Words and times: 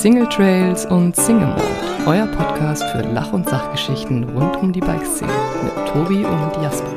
Single 0.00 0.26
Trails 0.30 0.86
und 0.86 1.14
Single 1.14 1.48
Mode, 1.48 1.62
euer 2.06 2.26
Podcast 2.28 2.82
für 2.84 3.02
Lach- 3.02 3.34
und 3.34 3.46
Sachgeschichten 3.46 4.24
rund 4.30 4.56
um 4.56 4.72
die 4.72 4.80
Bikeszene 4.80 5.30
mit 5.62 5.74
Tobi 5.88 6.24
und 6.24 6.62
Jasper. 6.62 6.90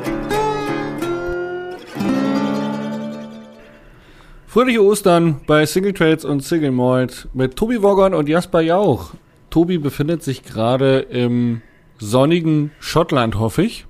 Fröhliche 4.46 4.82
Ostern 4.82 5.42
bei 5.46 5.66
Single 5.66 5.92
Trails 5.92 6.24
und 6.24 6.40
Single 6.40 6.70
Malt 6.70 7.28
mit 7.34 7.56
Tobi 7.56 7.82
Woggon 7.82 8.14
und 8.14 8.26
Jasper 8.26 8.62
Jauch. 8.62 9.10
Tobi 9.50 9.76
befindet 9.76 10.22
sich 10.22 10.42
gerade 10.42 11.00
im 11.00 11.60
sonnigen 11.98 12.70
Schottland, 12.80 13.38
hoffe 13.38 13.64
ich. 13.64 13.84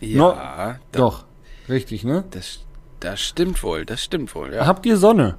Ja, 0.00 0.18
No- 0.18 0.32
da, 0.32 0.78
Doch, 0.92 1.24
richtig, 1.70 2.04
ne? 2.04 2.24
Das, 2.32 2.60
das 3.00 3.20
stimmt 3.20 3.62
wohl, 3.62 3.86
das 3.86 4.04
stimmt 4.04 4.34
wohl, 4.34 4.52
ja. 4.52 4.66
Habt 4.66 4.84
ihr 4.84 4.98
Sonne? 4.98 5.36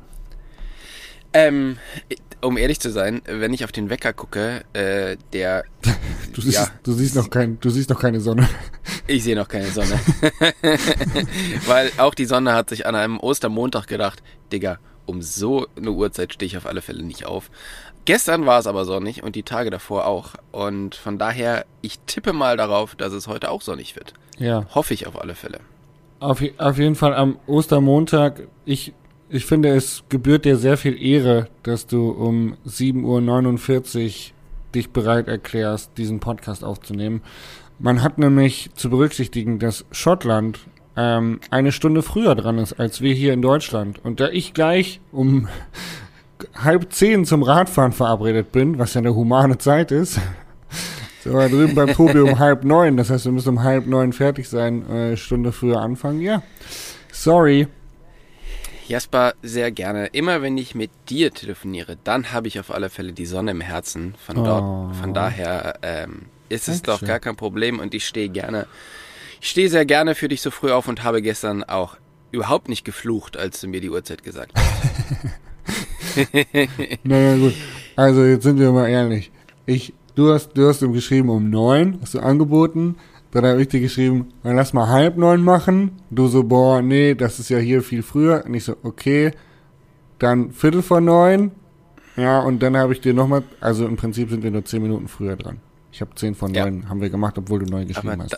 Ähm, 1.34 1.78
um 2.42 2.58
ehrlich 2.58 2.80
zu 2.80 2.92
sein, 2.92 3.22
wenn 3.26 3.54
ich 3.54 3.64
auf 3.64 3.72
den 3.72 3.90
Wecker 3.90 4.14
gucke, 4.14 4.64
äh, 4.74 5.16
der, 5.34 5.64
Du 6.34 6.42
siehst, 6.42 6.58
Ja. 6.58 6.68
du 6.84 6.94
siehst 6.94 7.16
noch 7.16 7.30
kein, 7.30 7.60
du 7.60 7.70
siehst 7.70 7.90
noch 7.90 8.00
keine 8.00 8.20
Sonne. 8.22 8.48
ich 9.08 9.24
sehe 9.24 9.36
noch 9.36 9.48
keine 9.48 9.68
Sonne. 9.68 10.00
Weil 11.68 11.92
auch 11.98 12.14
die 12.14 12.26
Sonne 12.26 12.54
hat 12.54 12.70
sich 12.70 12.86
an 12.86 12.96
einem 12.96 13.20
Ostermontag 13.20 13.88
gedacht, 13.88 14.24
Digga, 14.52 14.80
um 15.06 15.22
so 15.22 15.68
eine 15.78 15.92
Uhrzeit 15.92 16.34
stehe 16.34 16.48
ich 16.48 16.58
auf 16.58 16.66
alle 16.66 16.82
Fälle 16.82 17.04
nicht 17.04 17.26
auf. 17.26 17.50
Gestern 18.06 18.46
war 18.46 18.60
es 18.60 18.68
aber 18.68 18.86
sonnig 18.86 19.24
und 19.24 19.36
die 19.36 19.44
Tage 19.44 19.70
davor 19.70 20.08
auch. 20.08 20.34
Und 20.52 20.96
von 20.96 21.18
daher, 21.18 21.66
ich 21.82 22.00
tippe 22.08 22.34
mal 22.34 22.58
darauf, 22.58 22.96
dass 22.96 23.14
es 23.14 23.28
heute 23.28 23.52
auch 23.52 23.62
sonnig 23.62 23.96
wird. 23.96 24.14
Ja. 24.40 24.66
Hoffe 24.74 24.94
ich 24.94 25.06
auf 25.06 25.20
alle 25.20 25.36
Fälle. 25.36 25.60
Auf, 26.20 26.42
auf 26.58 26.78
jeden 26.78 26.96
Fall 26.96 27.14
am 27.14 27.38
Ostermontag, 27.48 28.44
ich, 28.66 28.94
ich 29.32 29.46
finde, 29.46 29.70
es 29.70 30.04
gebührt 30.10 30.46
dir 30.46 30.58
sehr 30.58 30.78
viel 30.78 31.02
Ehre, 31.02 31.48
dass 31.64 31.88
du 31.88 32.10
um 32.10 32.58
7.49 32.68 34.06
Uhr 34.06 34.34
dich 34.76 34.90
bereit 34.90 35.28
erklärst, 35.28 35.98
diesen 35.98 36.20
Podcast 36.20 36.64
aufzunehmen. 36.64 37.22
Man 37.80 38.04
hat 38.04 38.18
nämlich 38.18 38.72
zu 38.76 38.90
berücksichtigen, 38.90 39.58
dass 39.60 39.86
Schottland 39.92 40.60
ähm, 40.98 41.40
eine 41.50 41.72
Stunde 41.72 42.04
früher 42.04 42.36
dran 42.36 42.58
ist 42.58 42.74
als 42.74 43.02
wir 43.02 43.14
hier 43.14 43.34
in 43.34 43.42
Deutschland. 43.42 44.04
Und 44.04 44.20
da 44.20 44.28
ich 44.30 44.54
gleich 44.54 45.00
um 45.12 45.48
halb 46.56 46.92
zehn 46.92 47.26
zum 47.26 47.44
Radfahren 47.44 47.94
verabredet 47.94 48.52
bin, 48.52 48.80
was 48.80 48.94
ja 48.94 49.00
eine 49.00 49.16
humane 49.16 49.58
Zeit 49.58 49.92
ist, 49.92 50.20
sind 51.24 51.34
wir 51.34 51.48
drüben 51.50 51.76
beim 51.76 51.94
Tobi 51.94 52.20
um 52.20 52.38
halb 52.38 52.66
neun. 52.66 52.98
Das 52.98 53.10
heißt, 53.10 53.26
wir 53.26 53.32
müssen 53.32 53.50
um 53.50 53.64
halb 53.64 53.88
neun 53.88 54.12
fertig 54.12 54.50
sein, 54.50 54.90
äh, 54.90 55.18
Stunde 55.18 55.54
früher 55.54 55.80
anfangen. 55.80 56.20
Ja, 56.22 56.44
sorry. 57.12 57.68
Jasper, 58.92 59.34
sehr 59.42 59.72
gerne. 59.72 60.08
Immer 60.08 60.42
wenn 60.42 60.58
ich 60.58 60.76
mit 60.76 60.92
dir 61.10 61.32
telefoniere, 61.34 61.98
dann 62.04 62.34
habe 62.34 62.50
ich 62.50 62.60
auf 62.60 62.72
alle 62.72 62.90
Fälle 62.90 63.14
die 63.14 63.26
Sonne 63.26 63.52
im 63.52 63.62
Herzen. 63.62 64.16
Von 64.26 64.38
Oh. 64.40 64.44
dort, 64.44 64.96
von 64.98 65.14
daher 65.14 65.80
ähm, 65.82 66.24
ist 66.50 66.68
es 66.68 66.82
Dankeschön. 66.82 67.08
doch 67.08 67.08
gar 67.08 67.20
kein 67.22 67.38
Problem 67.38 67.80
und 67.80 67.94
ich 67.94 68.06
stehe 68.06 68.28
gerne, 68.28 68.68
ich 69.40 69.50
stehe 69.50 69.70
sehr 69.70 69.86
gerne 69.86 70.14
für 70.14 70.28
dich 70.28 70.42
so 70.42 70.52
früh 70.52 70.72
auf 70.72 70.90
und 70.90 71.04
habe 71.06 71.22
gestern 71.22 71.64
auch 71.64 71.96
überhaupt 72.32 72.68
nicht 72.68 72.84
geflucht, 72.84 73.38
als 73.38 73.62
du 73.62 73.68
mir 73.70 73.80
die 73.80 73.90
Uhrzeit 73.90 74.24
gesagt 74.24 74.52
hast. 74.56 74.82
Naja, 77.04 77.38
gut. 77.38 77.54
Also, 77.96 78.24
jetzt 78.26 78.44
sind 78.44 78.60
wir 78.60 78.72
mal 78.74 78.88
ehrlich. 78.90 79.32
Ich, 79.66 79.94
du 80.16 80.34
hast, 80.34 80.50
du 80.58 80.68
hast 80.68 80.82
ihm 80.82 80.92
geschrieben 80.92 81.30
um 81.30 81.50
neun, 81.50 82.00
hast 82.02 82.14
du 82.14 82.20
angeboten. 82.20 82.96
Dann 83.32 83.46
habe 83.46 83.62
ich 83.62 83.70
dir 83.70 83.80
geschrieben, 83.80 84.34
dann 84.44 84.56
lass 84.58 84.74
mal 84.74 84.88
halb 84.90 85.16
neun 85.18 85.42
machen. 85.44 85.92
Du 86.10 86.28
so, 86.28 86.44
boah, 86.44 86.82
nee, 86.82 87.16
das 87.16 87.40
ist 87.40 87.50
ja 87.50 87.60
hier 87.60 87.82
viel 87.82 88.04
früher. 88.04 88.44
Und 88.46 88.54
ich 88.54 88.66
so, 88.66 88.76
okay. 88.84 89.32
Dann 90.20 90.52
Viertel 90.52 90.82
vor 90.82 91.00
neun. 91.02 91.52
Ja, 92.18 92.40
und 92.42 92.62
dann 92.62 92.76
habe 92.76 92.92
ich 92.94 93.00
dir 93.02 93.14
nochmal, 93.14 93.44
also 93.62 93.88
im 93.88 93.96
Prinzip 93.96 94.30
sind 94.30 94.44
wir 94.44 94.52
nur 94.52 94.66
zehn 94.66 94.82
Minuten 94.82 95.08
früher 95.08 95.36
dran. 95.38 95.60
Ich 95.94 96.02
habe 96.02 96.14
zehn 96.16 96.36
von 96.36 96.54
Ja. 96.54 96.66
neun, 96.66 96.90
haben 96.90 97.02
wir 97.02 97.10
gemacht, 97.10 97.38
obwohl 97.38 97.60
du 97.60 97.66
neun 97.66 97.82
Aber, 97.84 97.86
geschrieben 97.88 98.22
hast. 98.22 98.34
da, 98.34 98.38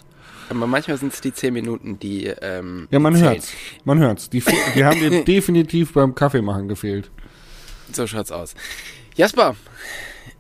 aber 0.50 0.68
manchmal 0.68 0.98
sind 0.98 1.12
es 1.14 1.22
die 1.22 1.34
zehn 1.34 1.54
Minuten, 1.54 2.00
die 2.00 2.26
ähm, 2.28 2.88
Ja, 2.92 3.00
man 3.00 3.18
hört's. 3.18 3.52
Man 3.84 4.00
hört's. 4.00 4.30
Die, 4.30 4.44
die 4.76 4.86
haben 4.86 5.00
dir 5.00 5.24
definitiv 5.26 5.94
beim 5.94 6.14
Kaffeemachen 6.16 6.68
gefehlt. 6.68 7.10
So 7.92 8.06
schaut's 8.08 8.32
aus. 8.32 8.54
Jasper, 9.16 9.56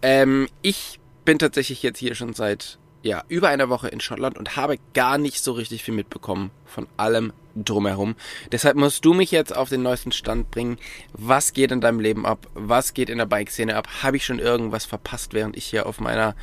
ähm, 0.01 0.47
ich 0.61 0.99
bin 1.25 1.39
tatsächlich 1.39 1.83
jetzt 1.83 1.97
hier 1.99 2.15
schon 2.15 2.33
seit 2.33 2.77
ja, 3.03 3.23
über 3.27 3.49
einer 3.49 3.69
Woche 3.69 3.89
in 3.89 3.99
Schottland 3.99 4.37
und 4.37 4.55
habe 4.55 4.77
gar 4.93 5.17
nicht 5.17 5.43
so 5.43 5.51
richtig 5.51 5.83
viel 5.83 5.93
mitbekommen 5.93 6.51
von 6.65 6.87
allem 6.97 7.33
drumherum. 7.55 8.15
Deshalb 8.51 8.77
musst 8.77 9.05
du 9.05 9.13
mich 9.13 9.29
jetzt 9.29 9.55
auf 9.55 9.69
den 9.69 9.83
neuesten 9.83 10.11
Stand 10.11 10.49
bringen. 10.49 10.77
Was 11.11 11.53
geht 11.53 11.71
in 11.71 11.81
deinem 11.81 11.99
Leben 11.99 12.25
ab? 12.25 12.47
Was 12.55 12.93
geht 12.93 13.09
in 13.09 13.19
der 13.19 13.25
Bike-Szene 13.25 13.75
ab? 13.75 13.87
Habe 14.01 14.17
ich 14.17 14.25
schon 14.25 14.39
irgendwas 14.39 14.85
verpasst, 14.85 15.33
während 15.33 15.55
ich 15.57 15.65
hier 15.65 15.85
auf 15.85 15.99
meiner 15.99 16.35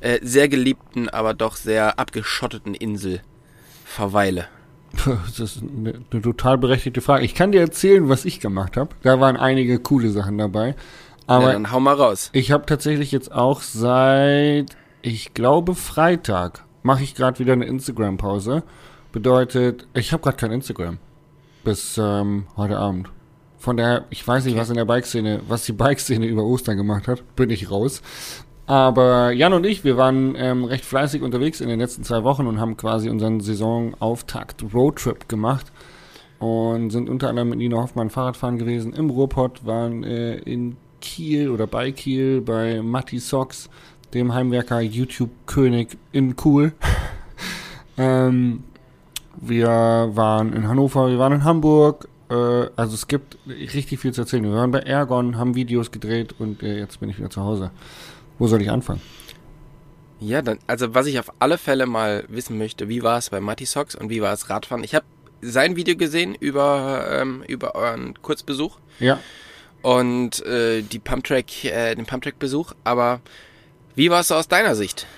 äh, 0.00 0.18
sehr 0.20 0.48
geliebten, 0.48 1.08
aber 1.08 1.32
doch 1.32 1.56
sehr 1.56 1.98
abgeschotteten 1.98 2.74
Insel 2.74 3.22
verweile? 3.84 4.48
Das 5.04 5.38
ist 5.38 5.62
eine, 5.62 6.00
eine 6.10 6.22
total 6.22 6.58
berechtigte 6.58 7.00
Frage. 7.00 7.24
Ich 7.24 7.34
kann 7.34 7.52
dir 7.52 7.60
erzählen, 7.60 8.08
was 8.08 8.24
ich 8.24 8.40
gemacht 8.40 8.76
habe. 8.76 8.90
Da 9.02 9.20
waren 9.20 9.36
einige 9.36 9.78
coole 9.78 10.10
Sachen 10.10 10.38
dabei. 10.38 10.74
Aber 11.26 11.48
ja, 11.48 11.52
dann 11.52 11.70
hau 11.70 11.78
mal 11.78 11.94
raus. 11.94 12.30
ich 12.32 12.50
habe 12.52 12.64
tatsächlich 12.64 13.12
jetzt 13.12 13.30
auch 13.30 13.60
seit, 13.60 14.74
ich 15.02 15.34
glaube, 15.34 15.74
Freitag 15.74 16.64
mache 16.82 17.02
ich 17.02 17.14
gerade 17.14 17.38
wieder 17.38 17.52
eine 17.52 17.66
Instagram-Pause. 17.66 18.62
Bedeutet, 19.12 19.86
ich 19.94 20.12
habe 20.12 20.22
gerade 20.22 20.36
kein 20.36 20.52
Instagram 20.52 20.98
bis 21.64 21.98
ähm, 21.98 22.46
heute 22.56 22.78
Abend. 22.78 23.10
Von 23.58 23.76
daher, 23.76 24.04
ich 24.10 24.26
weiß 24.26 24.44
nicht, 24.44 24.56
was 24.56 24.70
in 24.70 24.76
der 24.76 24.84
Bike-Szene, 24.84 25.42
was 25.48 25.64
die 25.64 25.72
Bike-Szene 25.72 26.26
über 26.26 26.44
Ostern 26.44 26.76
gemacht 26.76 27.08
hat, 27.08 27.22
bin 27.36 27.50
ich 27.50 27.70
raus. 27.70 28.02
Aber 28.66 29.32
Jan 29.32 29.54
und 29.54 29.64
ich, 29.64 29.82
wir 29.82 29.96
waren 29.96 30.34
ähm, 30.36 30.64
recht 30.64 30.84
fleißig 30.84 31.22
unterwegs 31.22 31.60
in 31.60 31.68
den 31.68 31.80
letzten 31.80 32.04
zwei 32.04 32.22
Wochen 32.22 32.46
und 32.46 32.60
haben 32.60 32.76
quasi 32.76 33.08
unseren 33.08 33.40
Saisonauftakt 33.40 34.62
Roadtrip 34.74 35.28
gemacht 35.28 35.72
und 36.38 36.90
sind 36.90 37.08
unter 37.08 37.30
anderem 37.30 37.48
mit 37.48 37.58
Nina 37.58 37.78
Hoffmann 37.78 38.10
Fahrradfahren 38.10 38.58
gewesen 38.58 38.92
im 38.92 39.10
Ruhrpott, 39.10 39.64
waren 39.64 40.04
äh, 40.04 40.36
in 40.36 40.76
Kiel 41.00 41.48
oder 41.48 41.66
bei 41.66 41.92
Kiel 41.92 42.40
bei 42.40 42.82
Matti 42.82 43.18
Socks, 43.18 43.70
dem 44.14 44.34
Heimwerker 44.34 44.80
YouTube-König 44.80 45.96
in 46.12 46.34
Cool. 46.42 46.72
ähm, 47.98 48.64
wir 49.36 49.68
waren 49.68 50.52
in 50.52 50.68
Hannover, 50.68 51.08
wir 51.08 51.18
waren 51.18 51.34
in 51.34 51.44
Hamburg. 51.44 52.08
Äh, 52.30 52.34
also 52.34 52.94
es 52.94 53.06
gibt 53.06 53.38
richtig 53.46 54.00
viel 54.00 54.12
zu 54.12 54.22
erzählen. 54.22 54.44
Wir 54.44 54.52
waren 54.52 54.70
bei 54.70 54.80
Ergon, 54.80 55.36
haben 55.36 55.54
Videos 55.54 55.90
gedreht 55.90 56.34
und 56.38 56.62
äh, 56.62 56.78
jetzt 56.78 57.00
bin 57.00 57.08
ich 57.08 57.18
wieder 57.18 57.30
zu 57.30 57.42
Hause. 57.42 57.70
Wo 58.38 58.46
soll 58.46 58.62
ich 58.62 58.70
anfangen? 58.70 59.00
Ja, 60.20 60.42
dann, 60.42 60.58
also 60.66 60.94
was 60.94 61.06
ich 61.06 61.18
auf 61.20 61.32
alle 61.38 61.58
Fälle 61.58 61.86
mal 61.86 62.24
wissen 62.28 62.58
möchte, 62.58 62.88
wie 62.88 63.02
war 63.02 63.18
es 63.18 63.30
bei 63.30 63.40
Matti 63.40 63.66
Socks 63.66 63.94
und 63.94 64.10
wie 64.10 64.20
war 64.20 64.32
es 64.32 64.50
Radfahren? 64.50 64.82
Ich 64.82 64.94
habe 64.94 65.06
sein 65.40 65.76
Video 65.76 65.96
gesehen 65.96 66.34
über, 66.34 67.06
ähm, 67.10 67.44
über 67.46 67.76
euren 67.76 68.20
Kurzbesuch 68.20 68.78
Ja, 68.98 69.20
und 69.82 70.44
äh, 70.44 70.82
die 70.82 70.98
Pumptrack, 70.98 71.64
äh, 71.64 71.94
den 71.94 72.06
Pumptrack-Besuch, 72.06 72.72
aber 72.84 73.20
wie 73.98 74.10
war 74.10 74.20
es 74.20 74.30
aus 74.30 74.46
deiner 74.46 74.76
Sicht? 74.76 75.08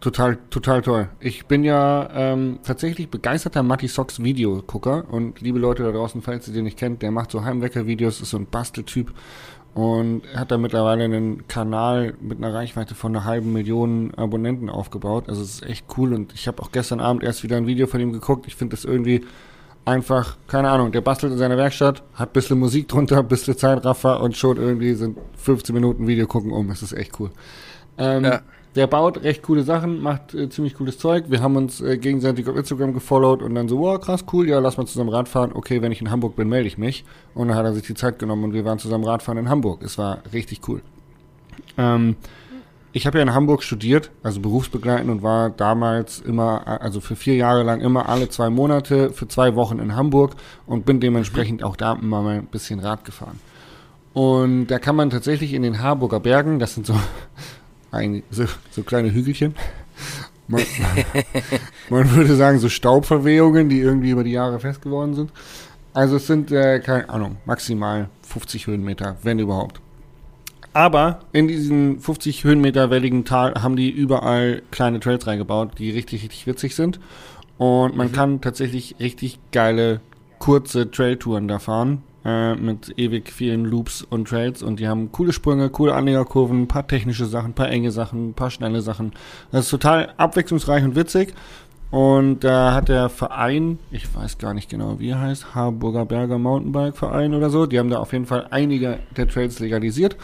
Total, 0.00 0.38
total 0.48 0.80
toll. 0.80 1.10
Ich 1.20 1.44
bin 1.44 1.62
ja 1.62 2.08
ähm, 2.14 2.58
tatsächlich 2.62 3.10
begeisterter 3.10 3.62
Matti 3.62 3.86
Socks 3.86 4.22
Videogucker 4.22 5.04
und 5.10 5.42
liebe 5.42 5.58
Leute 5.58 5.82
da 5.82 5.92
draußen, 5.92 6.22
falls 6.22 6.48
ihr 6.48 6.54
den 6.54 6.64
nicht 6.64 6.78
kennt, 6.78 7.02
der 7.02 7.10
macht 7.10 7.30
so 7.30 7.44
Heimwecker-Videos, 7.44 8.22
ist 8.22 8.30
so 8.30 8.38
ein 8.38 8.46
Basteltyp 8.46 9.12
und 9.74 10.22
hat 10.34 10.50
da 10.50 10.56
mittlerweile 10.56 11.04
einen 11.04 11.46
Kanal 11.48 12.14
mit 12.18 12.38
einer 12.38 12.54
Reichweite 12.54 12.94
von 12.94 13.14
einer 13.14 13.26
halben 13.26 13.52
Million 13.52 14.14
Abonnenten 14.14 14.70
aufgebaut. 14.70 15.28
Also 15.28 15.42
es 15.42 15.56
ist 15.56 15.66
echt 15.66 15.84
cool 15.98 16.14
und 16.14 16.32
ich 16.32 16.48
habe 16.48 16.62
auch 16.62 16.72
gestern 16.72 17.00
Abend 17.00 17.24
erst 17.24 17.42
wieder 17.42 17.58
ein 17.58 17.66
Video 17.66 17.86
von 17.86 18.00
ihm 18.00 18.12
geguckt. 18.14 18.46
Ich 18.46 18.56
finde 18.56 18.74
das 18.74 18.86
irgendwie 18.86 19.26
einfach, 19.84 20.38
keine 20.48 20.70
Ahnung, 20.70 20.92
der 20.92 21.02
bastelt 21.02 21.34
in 21.34 21.38
seiner 21.38 21.58
Werkstatt, 21.58 22.02
hat 22.14 22.30
ein 22.30 22.32
bisschen 22.32 22.58
Musik 22.58 22.88
drunter, 22.88 23.18
ein 23.18 23.28
bisschen 23.28 23.58
Zeitraffer 23.58 24.22
und 24.22 24.34
schon 24.34 24.56
irgendwie 24.56 24.94
sind 24.94 25.18
15 25.36 25.74
Minuten 25.74 26.06
Video 26.06 26.26
gucken 26.26 26.52
um. 26.52 26.70
Es 26.70 26.82
ist 26.82 26.94
echt 26.94 27.20
cool. 27.20 27.30
Ähm, 27.98 28.24
Ja. 28.24 28.40
Der 28.74 28.88
baut 28.88 29.22
recht 29.22 29.44
coole 29.44 29.62
Sachen, 29.62 30.02
macht 30.02 30.34
äh, 30.34 30.48
ziemlich 30.48 30.74
cooles 30.74 30.98
Zeug. 30.98 31.26
Wir 31.28 31.40
haben 31.40 31.54
uns 31.54 31.80
äh, 31.80 31.96
gegenseitig 31.96 32.48
auf 32.48 32.56
Instagram 32.56 32.92
gefollowt 32.92 33.40
und 33.40 33.54
dann 33.54 33.68
so, 33.68 33.78
wow, 33.78 34.00
krass, 34.00 34.24
cool, 34.32 34.48
ja, 34.48 34.58
lass 34.58 34.76
mal 34.76 34.86
zusammen 34.86 35.10
Radfahren. 35.10 35.52
Okay, 35.52 35.80
wenn 35.80 35.92
ich 35.92 36.00
in 36.00 36.10
Hamburg 36.10 36.34
bin, 36.34 36.48
melde 36.48 36.66
ich 36.66 36.76
mich. 36.76 37.04
Und 37.34 37.48
dann 37.48 37.56
hat 37.56 37.64
er 37.64 37.72
sich 37.72 37.86
die 37.86 37.94
Zeit 37.94 38.18
genommen 38.18 38.42
und 38.42 38.52
wir 38.52 38.64
waren 38.64 38.80
zusammen 38.80 39.04
Radfahren 39.04 39.38
in 39.38 39.48
Hamburg. 39.48 39.82
Es 39.84 39.96
war 39.96 40.18
richtig 40.32 40.68
cool. 40.68 40.82
Ähm, 41.78 42.16
ich 42.92 43.06
habe 43.06 43.18
ja 43.18 43.22
in 43.22 43.32
Hamburg 43.32 43.62
studiert, 43.62 44.10
also 44.24 44.40
berufsbegleitend 44.40 45.08
und 45.08 45.22
war 45.22 45.50
damals 45.50 46.20
immer, 46.20 46.80
also 46.80 47.00
für 47.00 47.14
vier 47.14 47.36
Jahre 47.36 47.62
lang 47.62 47.80
immer 47.80 48.08
alle 48.08 48.28
zwei 48.28 48.50
Monate 48.50 49.10
für 49.10 49.28
zwei 49.28 49.54
Wochen 49.54 49.78
in 49.78 49.94
Hamburg 49.94 50.34
und 50.66 50.84
bin 50.84 50.98
dementsprechend 50.98 51.62
auch 51.62 51.76
da 51.76 51.92
immer 51.92 52.22
mal 52.22 52.38
ein 52.38 52.46
bisschen 52.46 52.80
Rad 52.80 53.04
gefahren. 53.04 53.38
Und 54.14 54.66
da 54.66 54.78
kann 54.78 54.94
man 54.94 55.10
tatsächlich 55.10 55.54
in 55.54 55.62
den 55.62 55.80
Harburger 55.80 56.20
Bergen, 56.20 56.60
das 56.60 56.74
sind 56.74 56.86
so, 56.86 56.94
ein, 57.94 58.22
so, 58.30 58.44
so 58.70 58.82
kleine 58.82 59.12
Hügelchen, 59.12 59.54
man, 60.48 60.62
man 61.90 62.10
würde 62.14 62.36
sagen 62.36 62.58
so 62.58 62.68
Staubverwehungen, 62.68 63.68
die 63.68 63.80
irgendwie 63.80 64.10
über 64.10 64.24
die 64.24 64.32
Jahre 64.32 64.60
fest 64.60 64.82
geworden 64.82 65.14
sind. 65.14 65.32
Also 65.92 66.16
es 66.16 66.26
sind, 66.26 66.50
äh, 66.50 66.80
keine 66.80 67.08
Ahnung, 67.08 67.36
maximal 67.44 68.08
50 68.22 68.66
Höhenmeter, 68.66 69.16
wenn 69.22 69.38
überhaupt. 69.38 69.80
Aber 70.72 71.20
in 71.32 71.46
diesen 71.46 72.00
50 72.00 72.42
Höhenmeter 72.42 72.90
welligen 72.90 73.24
Tal 73.24 73.54
haben 73.54 73.76
die 73.76 73.90
überall 73.90 74.62
kleine 74.72 74.98
Trails 74.98 75.26
reingebaut, 75.26 75.78
die 75.78 75.90
richtig, 75.92 76.24
richtig 76.24 76.48
witzig 76.48 76.74
sind. 76.74 76.98
Und 77.58 77.96
man 77.96 78.10
kann 78.10 78.40
tatsächlich 78.40 78.96
richtig 78.98 79.38
geile, 79.52 80.00
kurze 80.40 80.90
Trailtouren 80.90 81.46
da 81.46 81.60
fahren. 81.60 82.02
Äh, 82.24 82.54
mit 82.54 82.98
ewig 82.98 83.30
vielen 83.30 83.66
Loops 83.66 84.00
und 84.00 84.28
Trails. 84.28 84.62
Und 84.62 84.80
die 84.80 84.88
haben 84.88 85.12
coole 85.12 85.34
Sprünge, 85.34 85.68
coole 85.68 85.94
Anlegerkurven, 85.94 86.62
ein 86.62 86.68
paar 86.68 86.86
technische 86.86 87.26
Sachen, 87.26 87.50
ein 87.50 87.54
paar 87.54 87.68
enge 87.68 87.90
Sachen, 87.90 88.30
ein 88.30 88.34
paar 88.34 88.50
schnelle 88.50 88.80
Sachen. 88.80 89.12
Das 89.52 89.66
ist 89.66 89.70
total 89.70 90.14
abwechslungsreich 90.16 90.84
und 90.84 90.96
witzig. 90.96 91.34
Und 91.90 92.40
da 92.40 92.72
hat 92.72 92.88
der 92.88 93.10
Verein, 93.10 93.78
ich 93.90 94.12
weiß 94.14 94.38
gar 94.38 94.54
nicht 94.54 94.70
genau, 94.70 94.98
wie 94.98 95.10
er 95.10 95.20
heißt, 95.20 95.54
Harburger 95.54 96.06
Berger 96.06 96.38
Mountainbike 96.38 96.96
Verein 96.96 97.34
oder 97.34 97.50
so, 97.50 97.66
die 97.66 97.78
haben 97.78 97.90
da 97.90 97.98
auf 97.98 98.12
jeden 98.12 98.26
Fall 98.26 98.48
einige 98.50 99.00
der 99.16 99.28
Trails 99.28 99.60
legalisiert. 99.60 100.16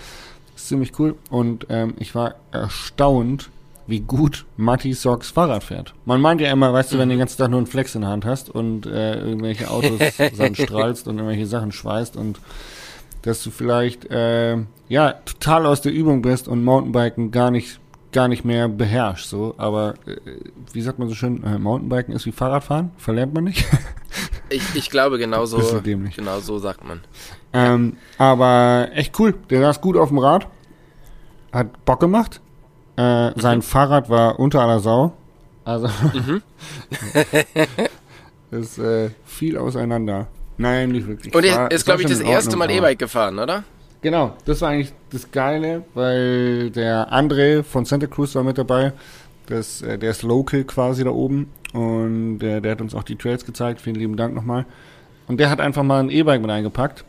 Das 0.54 0.62
ist 0.62 0.68
ziemlich 0.68 0.98
cool. 0.98 1.16
Und 1.28 1.66
ähm, 1.68 1.94
ich 1.98 2.14
war 2.14 2.36
erstaunt, 2.50 3.50
wie 3.90 4.00
gut 4.00 4.46
Matti 4.56 4.94
Socks 4.94 5.30
Fahrrad 5.30 5.64
fährt. 5.64 5.94
Man 6.04 6.20
meint 6.20 6.40
ja 6.40 6.50
immer, 6.50 6.72
weißt 6.72 6.92
du, 6.92 6.98
wenn 6.98 7.08
du 7.08 7.14
den 7.14 7.18
ganzen 7.18 7.38
Tag 7.38 7.50
nur 7.50 7.58
einen 7.58 7.66
Flex 7.66 7.94
in 7.94 8.02
der 8.02 8.10
Hand 8.10 8.24
hast 8.24 8.48
und 8.48 8.86
äh, 8.86 9.18
irgendwelche 9.20 9.70
Autos 9.70 10.00
dann 10.38 10.54
strahlst 10.54 11.08
und 11.08 11.18
irgendwelche 11.18 11.46
Sachen 11.46 11.72
schweißt 11.72 12.16
und 12.16 12.40
dass 13.22 13.42
du 13.42 13.50
vielleicht 13.50 14.06
äh, 14.10 14.56
ja 14.88 15.12
total 15.24 15.66
aus 15.66 15.82
der 15.82 15.92
Übung 15.92 16.22
bist 16.22 16.48
und 16.48 16.64
Mountainbiken 16.64 17.30
gar 17.30 17.50
nicht 17.50 17.80
gar 18.12 18.26
nicht 18.28 18.44
mehr 18.44 18.68
beherrschst 18.68 19.28
so. 19.28 19.54
Aber 19.58 19.94
äh, 20.06 20.16
wie 20.72 20.80
sagt 20.80 20.98
man 20.98 21.08
so 21.08 21.14
schön 21.14 21.42
äh, 21.44 21.58
Mountainbiken 21.58 22.14
ist 22.14 22.26
wie 22.26 22.32
Fahrradfahren? 22.32 22.92
Verlernt 22.96 23.34
man 23.34 23.44
nicht? 23.44 23.66
Ich, 24.52 24.74
ich 24.74 24.90
glaube, 24.90 25.16
genau 25.18 25.46
so, 25.46 25.58
Bisschen 25.58 25.84
dämlich. 25.84 26.16
genau 26.16 26.40
so 26.40 26.58
sagt 26.58 26.84
man. 26.84 27.02
ähm, 27.52 27.96
aber 28.18 28.88
echt 28.92 29.16
cool. 29.20 29.34
Der 29.48 29.60
saß 29.60 29.80
gut 29.80 29.96
auf 29.96 30.08
dem 30.08 30.18
Rad. 30.18 30.48
Hat 31.52 31.84
Bock 31.84 32.00
gemacht 32.00 32.40
äh, 33.00 33.40
sein 33.40 33.62
Fahrrad 33.62 34.08
war 34.10 34.38
unter 34.38 34.60
aller 34.60 34.80
Sau 34.80 35.12
also 35.64 35.88
Mhm. 36.14 36.42
ist 38.50 38.78
äh, 38.78 39.10
viel 39.24 39.56
auseinander 39.58 40.26
nein 40.58 40.90
nicht 40.90 41.06
wirklich 41.06 41.34
Und 41.34 41.44
er 41.44 41.70
ist, 41.70 41.84
glaube 41.84 42.02
ich, 42.02 42.08
das 42.08 42.20
erste 42.20 42.56
Mal 42.56 42.70
E-Bike 42.70 42.98
gefahren, 42.98 43.38
oder? 43.38 43.64
Genau, 44.02 44.32
das 44.46 44.62
war 44.62 44.70
eigentlich 44.70 44.92
das 45.12 45.30
Geile, 45.30 45.84
weil 45.94 46.70
der 46.70 47.12
André 47.12 47.62
von 47.62 47.84
Santa 47.84 48.06
Cruz 48.06 48.34
war 48.34 48.42
mit 48.42 48.56
dabei. 48.56 48.92
Das, 49.46 49.82
äh, 49.82 49.98
der 49.98 50.12
ist 50.12 50.22
local 50.22 50.64
quasi 50.64 51.04
da 51.04 51.10
oben 51.10 51.50
und 51.72 52.38
der, 52.38 52.60
der 52.60 52.72
hat 52.72 52.80
uns 52.80 52.94
auch 52.94 53.02
die 53.02 53.16
Trails 53.16 53.44
gezeigt. 53.44 53.80
Vielen 53.80 53.96
lieben 53.96 54.16
Dank 54.16 54.34
nochmal. 54.34 54.64
Und 55.28 55.38
der 55.38 55.50
hat 55.50 55.60
einfach 55.60 55.82
mal 55.82 56.00
ein 56.00 56.10
E-Bike 56.10 56.40
mit 56.40 56.50
eingepackt. 56.50 57.04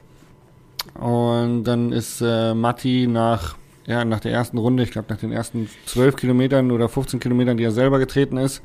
Und 0.99 1.63
dann 1.63 1.91
ist 1.93 2.21
äh, 2.21 2.53
Matti 2.53 3.07
nach, 3.07 3.55
ja, 3.85 4.05
nach 4.05 4.19
der 4.19 4.31
ersten 4.31 4.57
Runde, 4.57 4.83
ich 4.83 4.91
glaube 4.91 5.07
nach 5.13 5.19
den 5.19 5.31
ersten 5.31 5.69
12 5.85 6.15
Kilometern 6.15 6.71
oder 6.71 6.87
15 6.89 7.19
Kilometern, 7.19 7.57
die 7.57 7.63
er 7.63 7.71
selber 7.71 7.99
getreten 7.99 8.37
ist, 8.37 8.61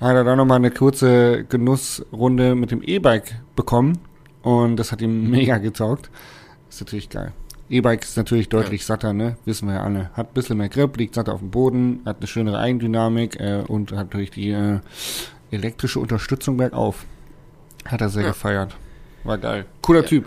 hat 0.00 0.14
er 0.14 0.24
dann 0.24 0.38
nochmal 0.38 0.56
eine 0.56 0.70
kurze 0.70 1.44
Genussrunde 1.48 2.54
mit 2.54 2.70
dem 2.70 2.82
E-Bike 2.82 3.34
bekommen. 3.56 3.98
Und 4.42 4.76
das 4.76 4.92
hat 4.92 5.00
ihm 5.02 5.30
mega 5.30 5.58
getaugt. 5.58 6.10
Ist 6.68 6.80
natürlich 6.80 7.08
geil. 7.10 7.32
E-Bike 7.70 8.02
ist 8.02 8.16
natürlich 8.16 8.48
deutlich 8.48 8.86
satter, 8.86 9.12
ne? 9.12 9.36
Wissen 9.44 9.68
wir 9.68 9.74
ja 9.74 9.82
alle. 9.82 10.10
Hat 10.14 10.28
ein 10.30 10.34
bisschen 10.34 10.56
mehr 10.56 10.68
Grip, 10.70 10.96
liegt 10.96 11.14
satter 11.14 11.34
auf 11.34 11.40
dem 11.40 11.50
Boden, 11.50 12.00
hat 12.06 12.18
eine 12.18 12.26
schönere 12.26 12.58
Eigendynamik 12.58 13.38
äh, 13.40 13.62
und 13.66 13.92
hat 13.92 14.06
natürlich 14.06 14.30
die 14.30 14.50
äh, 14.50 14.78
elektrische 15.50 16.00
Unterstützung 16.00 16.56
bergauf. 16.56 17.04
Hat 17.84 18.00
er 18.00 18.08
sehr 18.08 18.22
Ja. 18.22 18.28
gefeiert. 18.30 18.74
War 19.24 19.36
geil. 19.38 19.66
Cooler 19.82 20.00
Ja. 20.00 20.06
Typ. 20.06 20.24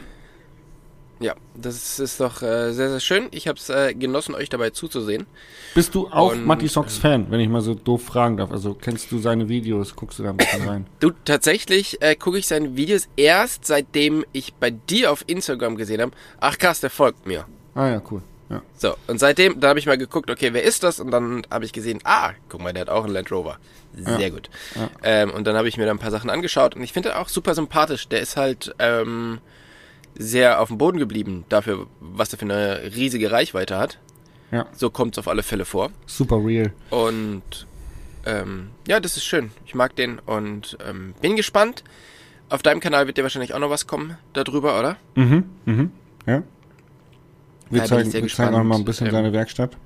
Ja, 1.22 1.36
das 1.56 2.00
ist 2.00 2.20
doch 2.20 2.42
äh, 2.42 2.74
sehr, 2.74 2.90
sehr 2.90 3.00
schön. 3.00 3.28
Ich 3.30 3.48
habe 3.48 3.58
es 3.60 3.70
äh, 3.70 3.94
genossen, 3.94 4.34
euch 4.34 4.50
dabei 4.50 4.72
zuzusehen. 4.72 5.28
Bist 5.76 5.94
du 5.94 6.08
auch 6.08 6.32
Und, 6.32 6.46
Matti 6.48 6.68
Socks 6.68 6.98
Fan, 6.98 7.28
wenn 7.30 7.40
ich 7.40 7.48
mal 7.48 7.62
so 7.62 7.76
doof 7.76 8.04
fragen 8.04 8.38
darf? 8.38 8.52
Also 8.52 8.74
kennst 8.74 9.12
du 9.12 9.20
seine 9.20 9.48
Videos? 9.48 9.96
Guckst 9.96 10.18
du 10.18 10.24
da 10.24 10.32
ein 10.32 10.38
bisschen 10.38 10.68
rein? 10.68 10.88
Du, 11.00 11.12
tatsächlich 11.24 12.02
äh, 12.02 12.16
gucke 12.16 12.40
ich 12.40 12.48
seine 12.48 12.76
Videos 12.76 13.08
erst, 13.18 13.66
seitdem 13.66 14.26
ich 14.34 14.56
bei 14.56 14.72
dir 14.72 15.12
auf 15.12 15.24
Instagram 15.28 15.76
gesehen 15.76 16.02
habe, 16.02 16.12
ach 16.40 16.58
krass, 16.58 16.80
der 16.82 16.90
folgt 16.90 17.28
mir. 17.28 17.46
Ah 17.76 17.88
ja, 17.90 18.02
cool. 18.10 18.24
Ja. 18.50 18.62
So, 18.76 18.96
und 19.08 19.20
seitdem, 19.20 19.60
da 19.62 19.70
habe 19.70 19.80
ich 19.80 19.86
mal 19.86 19.98
geguckt, 19.98 20.30
okay, 20.32 20.50
wer 20.54 20.64
ist 20.64 20.84
das? 20.84 21.00
Und 21.00 21.12
dann 21.12 21.44
habe 21.50 21.64
ich 21.66 21.72
gesehen, 21.72 22.00
ah, 22.04 22.32
guck 22.50 22.62
mal, 22.62 22.74
der 22.74 22.82
hat 22.82 22.90
auch 22.90 23.06
einen 23.06 23.14
Land 23.14 23.32
Rover. 23.32 23.58
Sehr 23.94 24.20
Ja. 24.20 24.30
gut. 24.30 24.50
Ja. 24.76 24.90
Ähm, 25.04 25.32
und 25.32 25.46
dann 25.46 25.56
habe 25.56 25.68
ich 25.70 25.78
mir 25.78 25.86
da 25.86 25.92
ein 25.92 26.00
paar 26.00 26.12
Sachen 26.12 26.30
angeschaut 26.30 26.76
und 26.76 26.82
ich 26.82 26.92
finde 26.94 27.10
er 27.10 27.22
auch 27.22 27.30
super 27.30 27.54
sympathisch. 27.54 28.08
Der 28.10 28.20
ist 28.22 28.36
halt 28.38 28.74
ähm, 28.80 29.40
sehr 30.18 30.62
auf 30.62 30.68
dem 30.70 30.78
Boden 30.78 30.98
geblieben 30.98 31.46
dafür, 31.50 31.88
was 32.00 32.32
er 32.34 32.40
für 32.40 32.46
eine 32.46 32.96
riesige 32.96 33.32
Reichweite 33.32 33.78
hat. 33.78 34.00
Ja. 34.52 34.66
So 34.74 34.90
kommt 34.90 35.16
es 35.16 35.20
auf 35.20 35.28
alle 35.28 35.44
Fälle 35.44 35.66
vor. 35.66 35.92
Super 36.06 36.44
real. 36.44 36.74
Und 36.90 37.66
ähm, 38.26 38.70
ja, 38.88 39.00
das 39.00 39.18
ist 39.18 39.24
schön. 39.24 39.52
Ich 39.66 39.76
mag 39.76 39.96
den 39.96 40.20
und 40.20 40.78
ähm, 40.88 41.14
bin 41.22 41.36
gespannt. 41.36 41.84
Auf 42.50 42.62
deinem 42.62 42.82
Kanal 42.82 43.08
wird 43.08 43.18
dir 43.18 43.24
wahrscheinlich 43.24 43.54
auch 43.54 43.60
noch 43.60 43.70
was 43.70 43.88
kommen 43.88 44.18
darüber, 44.34 44.78
oder? 44.78 44.98
Mhm, 45.16 45.46
mhm. 45.66 45.92
Ja. 46.26 46.44
Wir 47.70 47.82
Da 47.82 47.88
zeigen, 47.88 48.12
wir 48.12 48.28
zeigen 48.28 48.56
auch 48.56 48.64
mal 48.64 48.76
ein 48.76 48.84
bisschen 48.86 49.08
Ähm, 49.08 49.14
seine 49.14 49.32
Werkstatt. 49.32 49.78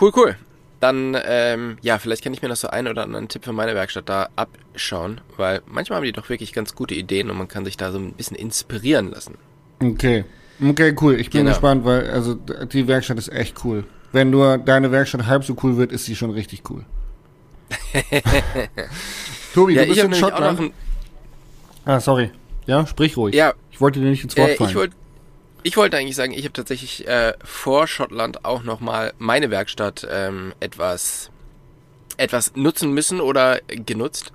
Cool, 0.00 0.12
cool. 0.16 0.36
Dann, 0.84 1.16
ähm, 1.24 1.78
ja, 1.80 1.98
vielleicht 1.98 2.22
kann 2.22 2.34
ich 2.34 2.42
mir 2.42 2.48
noch 2.50 2.56
so 2.56 2.68
einen 2.68 2.88
oder 2.88 3.04
anderen 3.04 3.28
Tipp 3.28 3.42
für 3.46 3.54
meine 3.54 3.74
Werkstatt 3.74 4.06
da 4.06 4.28
abschauen, 4.36 5.22
weil 5.38 5.62
manchmal 5.66 5.96
haben 5.96 6.04
die 6.04 6.12
doch 6.12 6.28
wirklich 6.28 6.52
ganz 6.52 6.74
gute 6.74 6.94
Ideen 6.94 7.30
und 7.30 7.38
man 7.38 7.48
kann 7.48 7.64
sich 7.64 7.78
da 7.78 7.90
so 7.90 7.96
ein 7.98 8.12
bisschen 8.12 8.36
inspirieren 8.36 9.10
lassen. 9.10 9.38
Okay. 9.82 10.26
Okay, 10.62 10.94
cool. 11.00 11.18
Ich 11.18 11.30
bin 11.30 11.38
Genau. 11.40 11.52
gespannt, 11.52 11.86
weil 11.86 12.10
also 12.10 12.34
die 12.34 12.86
Werkstatt 12.86 13.16
ist 13.16 13.32
echt 13.32 13.64
cool. 13.64 13.84
Wenn 14.12 14.28
nur 14.28 14.58
deine 14.58 14.92
Werkstatt 14.92 15.24
halb 15.26 15.42
so 15.44 15.56
cool 15.62 15.78
wird, 15.78 15.90
ist 15.90 16.04
sie 16.04 16.14
schon 16.16 16.30
richtig 16.32 16.62
cool. 16.68 16.84
Tobi, 19.54 19.74
Ja, 19.74 19.82
du 19.82 19.88
bist 19.88 20.02
in 20.04 20.14
Schottland. 20.14 20.60
ein, 20.60 20.72
Ah, 21.86 21.98
sorry. 21.98 22.30
Ja, 22.66 22.86
sprich 22.86 23.16
ruhig. 23.16 23.34
ja, 23.34 23.54
Ich 23.70 23.80
wollte 23.80 24.00
dir 24.00 24.06
nicht 24.10 24.22
ins 24.24 24.36
Wort 24.36 24.50
Äh, 24.50 24.56
fallen. 24.56 24.70
ich 24.70 24.76
wollte 24.76 24.94
ich 25.64 25.78
wollte 25.78 25.96
eigentlich 25.96 26.14
sagen, 26.14 26.34
ich 26.34 26.44
habe 26.44 26.52
tatsächlich 26.52 27.08
äh, 27.08 27.32
vor 27.42 27.86
Schottland 27.86 28.44
auch 28.44 28.62
nochmal 28.62 29.14
meine 29.18 29.50
Werkstatt 29.50 30.06
ähm, 30.10 30.52
etwas, 30.60 31.30
etwas 32.18 32.54
nutzen 32.54 32.92
müssen 32.92 33.18
oder 33.18 33.60
genutzt, 33.66 34.32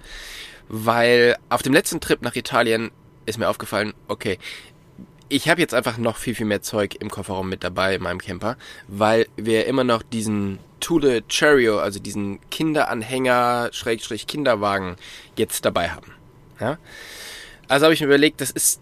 weil 0.70 1.38
auf 1.50 1.62
dem 1.62 1.72
letzten 1.72 2.02
Trip 2.02 2.24
nach 2.24 2.36
Italien 2.36 2.90
ist 3.28 3.38
mir 3.38 3.48
aufgefallen, 3.48 3.94
okay, 4.08 4.40
ich 5.30 5.48
habe 5.48 5.62
jetzt 5.62 5.76
einfach 5.76 6.00
noch 6.00 6.18
viel, 6.18 6.34
viel 6.34 6.48
mehr 6.48 6.64
Zeug 6.64 6.96
im 7.00 7.12
Kofferraum 7.12 7.48
mit 7.48 7.64
dabei 7.64 7.94
in 7.94 8.02
meinem 8.02 8.20
Camper, 8.20 8.58
weil 8.88 9.28
wir 9.38 9.68
immer 9.68 9.84
noch 9.84 10.02
diesen 10.02 10.58
Thule 10.80 11.22
Cherio, 11.28 11.78
also 11.78 12.00
diesen 12.00 12.40
Kinderanhänger, 12.50 13.70
Schrägstrich 13.72 14.26
Kinderwagen 14.26 14.96
jetzt 15.36 15.64
dabei 15.64 15.90
haben. 15.90 16.12
Ja? 16.60 16.80
Also 17.68 17.86
habe 17.86 17.94
ich 17.94 18.00
mir 18.00 18.08
überlegt, 18.08 18.42
das 18.42 18.50
ist 18.50 18.82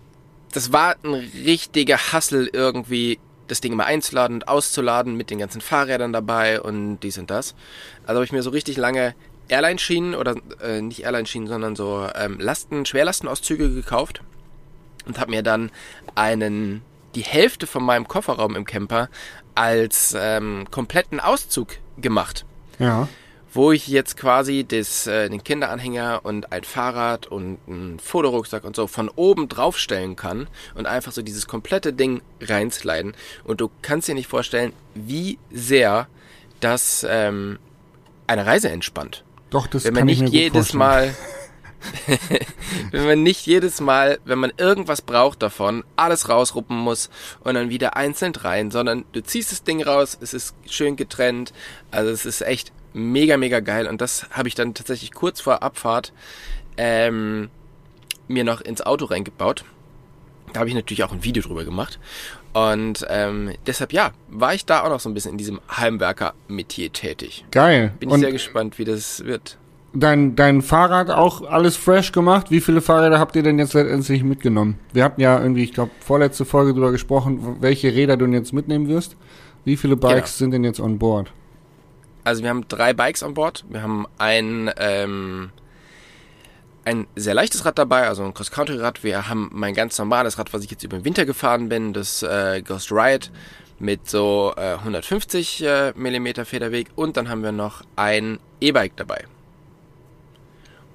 das 0.51 0.71
war 0.71 0.95
ein 1.03 1.13
richtiger 1.13 1.97
Hassel 1.97 2.49
irgendwie, 2.51 3.19
das 3.47 3.61
Ding 3.61 3.73
immer 3.73 3.85
einzuladen 3.85 4.37
und 4.37 4.47
auszuladen 4.47 5.15
mit 5.15 5.29
den 5.29 5.39
ganzen 5.39 5.61
Fahrrädern 5.61 6.13
dabei 6.13 6.61
und 6.61 6.99
dies 6.99 7.17
und 7.17 7.29
das. 7.29 7.55
Also 8.03 8.15
habe 8.15 8.25
ich 8.25 8.31
mir 8.31 8.43
so 8.43 8.49
richtig 8.49 8.77
lange 8.77 9.15
Airline-Schienen 9.49 10.15
oder 10.15 10.35
äh, 10.61 10.81
nicht 10.81 11.03
Airline-Schienen, 11.03 11.47
sondern 11.47 11.75
so 11.75 12.07
ähm, 12.15 12.39
Lasten, 12.39 12.85
Schwerlastenauszüge 12.85 13.73
gekauft 13.73 14.21
und 15.05 15.19
habe 15.19 15.31
mir 15.31 15.43
dann 15.43 15.71
einen 16.15 16.81
die 17.15 17.21
Hälfte 17.23 17.67
von 17.67 17.83
meinem 17.83 18.07
Kofferraum 18.07 18.55
im 18.55 18.65
Camper 18.65 19.09
als 19.55 20.15
ähm, 20.17 20.67
kompletten 20.69 21.19
Auszug 21.19 21.77
gemacht 21.97 22.45
ja. 22.79 23.07
Wo 23.53 23.71
ich 23.71 23.87
jetzt 23.87 24.17
quasi 24.17 24.65
das, 24.67 25.07
äh, 25.07 25.29
den 25.29 25.43
Kinderanhänger 25.43 26.21
und 26.23 26.51
ein 26.51 26.63
Fahrrad 26.63 27.27
und 27.27 27.57
einen 27.67 27.99
Fotorucksack 27.99 28.63
und 28.63 28.75
so 28.75 28.87
von 28.87 29.09
oben 29.09 29.49
draufstellen 29.49 30.15
kann 30.15 30.47
und 30.75 30.85
einfach 30.85 31.11
so 31.11 31.21
dieses 31.21 31.47
komplette 31.47 31.93
Ding 31.93 32.21
reinsliden. 32.41 33.13
Und 33.43 33.61
du 33.61 33.69
kannst 33.81 34.07
dir 34.07 34.15
nicht 34.15 34.27
vorstellen, 34.27 34.73
wie 34.93 35.39
sehr 35.51 36.07
das 36.59 37.05
ähm, 37.09 37.59
eine 38.27 38.45
Reise 38.45 38.69
entspannt. 38.69 39.23
Doch, 39.49 39.67
das 39.67 39.85
Wenn 39.85 39.93
kann 39.93 40.05
man 40.05 40.09
ich 40.09 40.21
nicht 40.21 40.33
mir 40.33 40.49
gut 40.49 40.55
jedes 40.55 40.71
vorstellen. 40.71 40.79
Mal, 40.79 41.15
wenn 42.91 43.05
man 43.05 43.23
nicht 43.23 43.45
jedes 43.45 43.79
Mal, 43.79 44.19
wenn 44.25 44.39
man 44.39 44.51
irgendwas 44.57 45.01
braucht 45.01 45.41
davon, 45.41 45.83
alles 45.95 46.27
rausruppen 46.27 46.75
muss 46.75 47.09
und 47.41 47.53
dann 47.53 47.69
wieder 47.69 47.95
einzeln 47.95 48.35
rein, 48.35 48.71
sondern 48.71 49.05
du 49.13 49.23
ziehst 49.23 49.51
das 49.51 49.63
Ding 49.63 49.81
raus, 49.81 50.17
es 50.19 50.33
ist 50.33 50.55
schön 50.67 50.95
getrennt, 50.95 51.53
also 51.91 52.11
es 52.11 52.25
ist 52.25 52.41
echt 52.41 52.73
mega, 52.97 53.37
mega 53.37 53.59
geil 53.61 53.87
und 53.87 54.01
das 54.01 54.27
habe 54.31 54.47
ich 54.47 54.55
dann 54.55 54.73
tatsächlich 54.73 55.11
kurz 55.13 55.39
vor 55.41 55.63
Abfahrt 55.63 56.11
ähm, 56.77 57.49
mir 58.27 58.43
noch 58.43 58.61
ins 58.61 58.81
Auto 58.85 59.05
reingebaut. 59.05 59.63
Da 60.53 60.59
habe 60.61 60.69
ich 60.69 60.75
natürlich 60.75 61.03
auch 61.03 61.11
ein 61.11 61.23
Video 61.23 61.43
drüber 61.43 61.65
gemacht. 61.65 61.99
Und 62.53 63.05
ähm, 63.09 63.51
deshalb, 63.67 63.91
ja, 63.93 64.11
war 64.29 64.53
ich 64.53 64.65
da 64.65 64.83
auch 64.83 64.89
noch 64.89 64.99
so 64.99 65.09
ein 65.09 65.13
bisschen 65.13 65.33
in 65.33 65.37
diesem 65.37 65.59
Heimwerker-Metier 65.69 66.91
tätig. 66.93 67.45
Geil. 67.51 67.93
Bin 67.99 68.09
ich 68.09 68.13
Und 68.13 68.21
sehr 68.21 68.31
gespannt, 68.31 68.79
wie 68.79 68.85
das 68.85 69.25
wird. 69.25 69.57
dein, 69.93 70.35
dein 70.35 70.61
Fahrrad 70.61 71.09
auch 71.11 71.41
alles 71.43 71.75
fresh 71.75 72.11
gemacht. 72.13 72.49
Wie 72.49 72.61
viele 72.61 72.81
Fahrräder 72.81 73.19
habt 73.19 73.35
ihr 73.35 73.43
denn 73.43 73.59
jetzt 73.59 73.73
letztendlich 73.73 74.23
mitgenommen? 74.23 74.79
Wir 74.93 75.03
hatten 75.03 75.19
ja 75.21 75.39
irgendwie, 75.39 75.63
ich 75.63 75.73
glaube, 75.73 75.91
vorletzte 75.99 76.45
Folge 76.45 76.71
darüber 76.71 76.91
gesprochen, 76.91 77.57
welche 77.59 77.93
Räder 77.93 78.15
du 78.17 78.25
jetzt 78.27 78.53
mitnehmen 78.53 78.87
wirst. 78.87 79.17
Wie 79.65 79.75
viele 79.77 79.97
Bikes 79.97 80.37
Genau. 80.37 80.45
sind 80.45 80.51
denn 80.51 80.63
jetzt 80.63 80.79
on 80.79 80.97
board? 80.97 81.31
Also 82.27 82.43
wir 82.43 82.49
haben 82.49 82.67
drei 82.67 82.91
Bikes 82.91 83.23
an 83.23 83.35
Bord. 83.35 83.63
Wir 83.69 83.81
haben 83.81 84.05
ein, 84.17 84.69
ähm, 84.79 85.49
ein 86.83 87.07
sehr 87.15 87.33
leichtes 87.33 87.63
Rad 87.63 87.79
dabei, 87.79 88.05
also 88.05 88.25
ein 88.25 88.33
Cross-Country-Rad. 88.33 89.01
Wir 89.01 89.29
haben 89.29 89.49
mein 89.53 89.73
ganz 89.73 89.97
normales 89.97 90.37
Rad, 90.37 90.51
was 90.51 90.61
ich 90.61 90.69
jetzt 90.69 90.83
über 90.83 90.97
den 90.97 91.05
Winter 91.05 91.25
gefahren 91.25 91.69
bin, 91.69 91.93
das 91.93 92.23
äh, 92.23 92.61
Ghost 92.63 92.91
Riot 92.91 93.31
mit 93.79 94.09
so 94.09 94.51
äh, 94.57 94.73
150 94.73 95.63
äh, 95.63 95.93
Millimeter 95.95 96.43
Federweg. 96.43 96.89
Und 96.97 97.15
dann 97.15 97.29
haben 97.29 97.43
wir 97.43 97.53
noch 97.53 97.83
ein 97.95 98.39
E-Bike 98.59 98.97
dabei. 98.97 99.23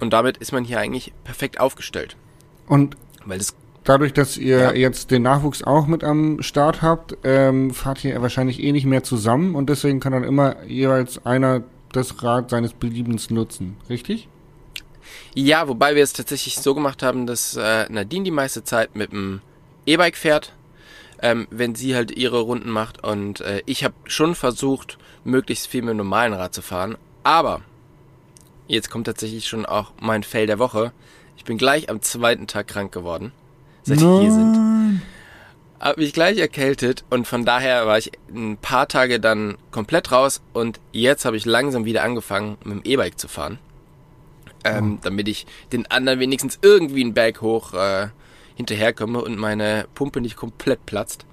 Und 0.01 0.13
damit 0.13 0.37
ist 0.37 0.53
man 0.53 0.65
hier 0.65 0.81
eigentlich 0.81 1.15
perfekt 1.25 1.59
aufgestellt. 1.59 2.15
Und 2.67 2.99
Weil 3.25 3.39
das 3.39 3.57
dadurch, 3.85 4.13
dass 4.13 4.37
ihr 4.37 4.59
Ja. 4.59 4.73
jetzt 4.73 5.11
den 5.11 5.23
Nachwuchs 5.23 5.63
auch 5.63 5.87
mit 5.87 6.05
am 6.05 6.43
Start 6.43 6.83
habt, 6.83 7.17
ähm, 7.25 7.73
fahrt 7.73 8.05
ihr 8.05 8.21
wahrscheinlich 8.23 8.63
eh 8.63 8.73
nicht 8.73 8.87
mehr 8.87 9.03
zusammen 9.03 9.55
und 9.55 9.69
deswegen 9.69 10.01
kann 10.01 10.13
dann 10.13 10.25
immer 10.25 10.63
jeweils 10.65 11.25
einer 11.27 11.63
das 11.93 12.23
Rad 12.23 12.51
seines 12.51 12.73
Beliebens 12.73 13.31
nutzen, 13.31 13.77
richtig? 13.91 14.29
Ja, 15.35 15.69
wobei 15.69 15.95
wir 15.95 16.03
es 16.03 16.13
tatsächlich 16.13 16.57
so 16.57 16.75
gemacht 16.75 17.03
haben, 17.03 17.27
dass 17.27 17.57
äh, 17.57 17.87
Nadine 17.91 18.25
die 18.25 18.31
meiste 18.31 18.65
Zeit 18.65 18.97
mit 18.97 19.13
dem 19.13 19.41
E-Bike 19.87 20.17
fährt, 20.17 20.53
ähm, 21.21 21.47
wenn 21.51 21.75
sie 21.75 21.95
halt 21.95 22.11
ihre 22.11 22.41
Runden 22.41 22.71
macht. 22.71 23.03
Und 23.05 23.41
äh, 23.43 23.63
ich 23.67 23.85
habe 23.85 23.95
schon 24.05 24.35
versucht, 24.35 24.99
möglichst 25.25 25.67
viel 25.67 25.83
mit 25.83 25.91
dem 25.91 25.99
normalen 25.99 26.33
Rad 26.33 26.55
zu 26.55 26.63
fahren. 26.63 26.97
Aber 27.25 27.61
jetzt 28.69 28.91
kommt 28.91 29.07
tatsächlich 29.07 29.47
schon 29.47 29.67
auch 29.67 29.93
mein 30.01 30.23
Fail 30.23 30.47
der 30.47 30.59
Woche. 30.59 30.93
Ich 31.37 31.45
bin 31.45 31.59
gleich 31.59 31.91
am 31.91 32.01
zweiten 32.03 32.47
Tag 32.47 32.69
krank 32.69 32.93
geworden, 32.93 33.33
seit 33.83 34.01
wir 34.01 34.21
hier 34.21 34.33
sind. 34.33 35.03
Hab 35.81 35.97
mich 35.97 36.13
gleich 36.13 36.39
erkältet 36.39 37.05
und 37.11 37.27
von 37.27 37.45
daher 37.45 37.87
war 37.87 37.99
ich 37.99 38.13
ein 38.33 38.57
paar 38.57 38.87
Tage 38.87 39.19
dann 39.19 39.57
komplett 39.73 40.13
raus 40.13 40.41
und 40.53 40.81
jetzt 40.93 41.25
habe 41.25 41.37
ich 41.37 41.45
langsam 41.45 41.85
wieder 41.85 42.05
angefangen, 42.05 42.57
mit 42.65 42.85
dem 42.85 42.93
E-Bike 42.93 43.19
zu 43.19 43.29
fahren. 43.29 43.59
Ähm, 44.65 44.99
damit 45.03 45.27
ich 45.27 45.45
den 45.73 45.91
anderen 45.91 46.21
wenigstens 46.21 46.61
irgendwie 46.63 47.03
einen 47.03 47.15
Berg 47.15 47.41
hoch 47.41 47.75
äh, 47.75 48.09
hinterherkomme 48.55 49.21
und 49.21 49.37
meine 49.37 49.87
Pumpe 49.95 50.21
nicht 50.21 50.37
komplett 50.37 50.87
platzt. 50.87 51.27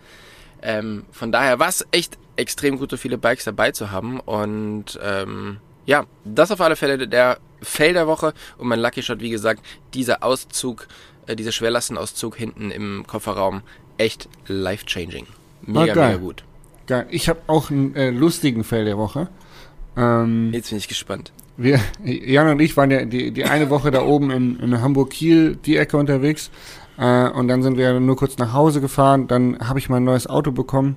Ähm, 0.61 1.05
von 1.11 1.31
daher 1.31 1.59
war 1.59 1.69
es 1.69 1.85
echt 1.91 2.17
extrem 2.35 2.77
gut, 2.77 2.91
so 2.91 2.97
viele 2.97 3.17
Bikes 3.17 3.45
dabei 3.45 3.71
zu 3.71 3.91
haben. 3.91 4.19
Und 4.19 4.99
ähm, 5.01 5.57
ja, 5.85 6.05
das 6.25 6.51
auf 6.51 6.61
alle 6.61 6.75
Fälle 6.75 7.07
der 7.07 7.39
Fail 7.61 7.93
der 7.93 8.07
Woche. 8.07 8.33
Und 8.57 8.67
mein 8.67 8.79
Lucky 8.79 9.03
Shot, 9.03 9.19
wie 9.19 9.29
gesagt, 9.29 9.63
dieser 9.93 10.23
Auszug, 10.23 10.87
dieser 11.35 11.51
Schwerlastenauszug 11.51 12.35
hinten 12.35 12.71
im 12.71 13.03
Kofferraum, 13.07 13.61
echt 13.97 14.29
life-changing. 14.47 15.27
Mega, 15.65 15.91
Ah, 15.91 15.95
geil. 15.95 16.07
mega 16.09 16.19
gut. 16.19 16.43
Geil. 16.87 17.05
Ich 17.09 17.29
habe 17.29 17.39
auch 17.47 17.69
einen 17.69 17.95
äh, 17.95 18.09
lustigen 18.09 18.63
Fail 18.63 18.85
der 18.85 18.97
Woche. 18.97 19.27
Ähm, 19.97 20.51
Jetzt 20.53 20.69
bin 20.69 20.77
ich 20.77 20.87
gespannt. 20.87 21.31
wir, 21.57 21.79
Jan 22.03 22.47
und 22.49 22.59
ich 22.61 22.75
waren 22.77 22.89
ja 22.91 23.03
die, 23.05 23.31
die 23.31 23.45
eine 23.45 23.69
Woche 23.69 23.91
da 23.91 24.01
oben 24.03 24.31
in, 24.31 24.59
in 24.59 24.81
Hamburg-Kiel, 24.81 25.57
die 25.57 25.77
Ecke 25.77 25.97
unterwegs. 25.97 26.49
Äh, 26.97 27.29
und 27.29 27.47
dann 27.47 27.61
sind 27.63 27.77
wir 27.77 27.99
nur 27.99 28.15
kurz 28.15 28.37
nach 28.37 28.53
Hause 28.53 28.81
gefahren. 28.81 29.27
Dann 29.27 29.59
habe 29.59 29.79
ich 29.79 29.89
mein 29.89 30.03
neues 30.03 30.27
Auto 30.27 30.51
bekommen. 30.51 30.95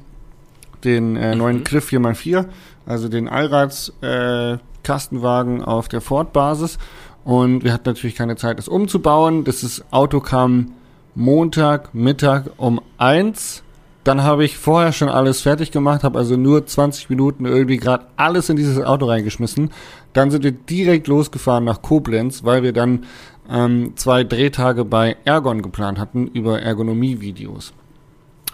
Den 0.85 1.17
äh, 1.17 1.35
neuen 1.35 1.59
Mhm. 1.59 1.65
Cliff 1.65 1.89
4x4. 1.91 2.47
Also 2.87 3.09
den 3.09 3.29
Allrads-Kastenwagen 3.29 4.57
äh, 4.57 4.59
Kastenwagen 4.83 5.63
auf 5.63 5.89
der 5.89 6.01
Ford-Basis. 6.01 6.79
Und 7.25 7.65
wir 7.65 7.73
hatten 7.73 7.89
natürlich 7.89 8.17
keine 8.17 8.37
Zeit, 8.37 8.59
das 8.59 8.69
umzubauen. 8.69 9.45
Das 9.45 9.63
ist, 9.63 9.85
Auto 9.91 10.21
kam 10.21 10.73
Montag, 11.15 11.95
Mittag 11.95 12.51
um 12.57 12.81
eins. 12.99 13.63
Dann 14.05 14.25
habe 14.25 14.45
ich 14.45 14.59
vorher 14.59 14.93
schon 14.93 15.09
alles 15.09 15.43
fertig 15.43 15.71
gemacht, 15.71 16.03
habe 16.03 16.19
also 16.19 16.37
nur 16.37 16.67
20 16.67 17.09
Minuten 17.09 17.47
irgendwie 17.47 17.77
gerade 17.77 18.07
alles 18.17 18.49
in 18.49 18.57
dieses 18.57 18.83
Auto 18.83 19.07
reingeschmissen. 19.07 19.71
Dann 20.13 20.33
sind 20.33 20.43
wir 20.43 20.51
direkt 20.51 21.07
losgefahren 21.07 21.65
nach 21.65 21.83
Koblenz, 21.83 22.43
weil 22.43 22.65
wir 22.65 22.73
dann 22.73 23.05
ähm, 23.49 23.93
zwei 23.95 24.25
Drehtage 24.25 24.85
bei 24.85 25.17
Ergon 25.25 25.63
geplant 25.63 26.01
hatten 26.01 26.27
über 26.27 26.61
Ergonomie-Videos. 26.61 27.73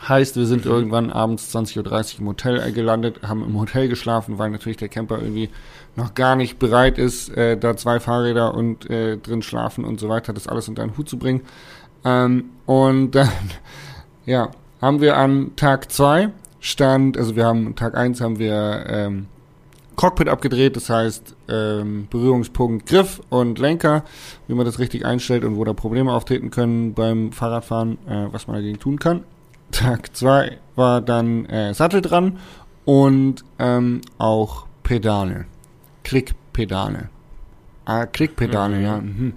Heißt, 0.06 0.36
wir 0.36 0.46
sind 0.46 0.64
irgendwann 0.64 1.10
abends 1.10 1.54
20.30 1.54 2.14
Uhr 2.14 2.20
im 2.20 2.26
Hotel 2.28 2.72
gelandet, 2.72 3.20
haben 3.26 3.44
im 3.44 3.58
Hotel 3.58 3.88
geschlafen, 3.88 4.38
weil 4.38 4.50
natürlich 4.50 4.76
der 4.76 4.88
Camper 4.88 5.18
irgendwie 5.18 5.50
noch 5.96 6.14
gar 6.14 6.36
nicht 6.36 6.58
bereit 6.58 6.98
ist, 6.98 7.36
äh, 7.36 7.56
da 7.56 7.76
zwei 7.76 7.98
Fahrräder 7.98 8.54
und 8.54 8.88
äh, 8.88 9.16
drin 9.16 9.42
schlafen 9.42 9.84
und 9.84 9.98
so 9.98 10.08
weiter, 10.08 10.32
das 10.32 10.46
alles 10.46 10.68
unter 10.68 10.82
einen 10.82 10.96
Hut 10.96 11.08
zu 11.08 11.18
bringen. 11.18 11.42
Ähm, 12.04 12.50
und 12.64 13.12
dann, 13.12 13.28
ja, 14.26 14.50
haben 14.80 15.00
wir 15.00 15.16
an 15.16 15.56
Tag 15.56 15.90
zwei 15.90 16.30
stand, 16.60 17.16
also 17.16 17.34
wir 17.34 17.44
haben 17.44 17.74
Tag 17.74 17.96
eins 17.96 18.20
haben 18.20 18.38
wir 18.38 18.84
ähm, 18.88 19.26
Cockpit 19.96 20.28
abgedreht, 20.28 20.76
das 20.76 20.90
heißt 20.90 21.34
ähm, 21.48 22.06
Berührungspunkt 22.08 22.86
Griff 22.86 23.20
und 23.30 23.58
Lenker, 23.58 24.04
wie 24.46 24.54
man 24.54 24.64
das 24.64 24.78
richtig 24.78 25.04
einstellt 25.04 25.44
und 25.44 25.56
wo 25.56 25.64
da 25.64 25.72
Probleme 25.72 26.12
auftreten 26.12 26.50
können 26.50 26.94
beim 26.94 27.32
Fahrradfahren, 27.32 27.98
äh, 28.08 28.28
was 28.30 28.46
man 28.46 28.54
dagegen 28.54 28.78
tun 28.78 29.00
kann. 29.00 29.24
Tag 29.72 30.16
zwei 30.16 30.58
war 30.76 31.00
dann 31.00 31.46
äh, 31.46 31.74
Sattel 31.74 32.00
dran 32.02 32.38
und 32.84 33.44
ähm, 33.58 34.00
auch 34.18 34.66
Pedale, 34.82 35.46
Klickpedale. 36.04 37.10
Ah, 37.84 38.06
Klickpedale, 38.06 38.76
Mhm. 38.76 38.82
ja. 38.84 38.96
Mhm. 38.98 39.32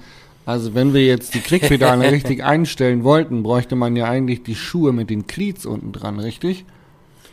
Also 0.46 0.74
wenn 0.74 0.94
wir 0.94 1.06
jetzt 1.06 1.34
die 1.36 1.40
Klickpedale 1.40 2.12
richtig 2.12 2.44
einstellen 2.44 3.04
wollten, 3.04 3.44
bräuchte 3.44 3.76
man 3.76 3.96
ja 3.96 4.06
eigentlich 4.06 4.44
die 4.44 4.56
Schuhe 4.56 4.92
mit 4.94 5.10
den 5.10 5.28
Cleats 5.28 5.66
unten 5.66 5.92
dran, 5.92 6.20
richtig? 6.20 6.66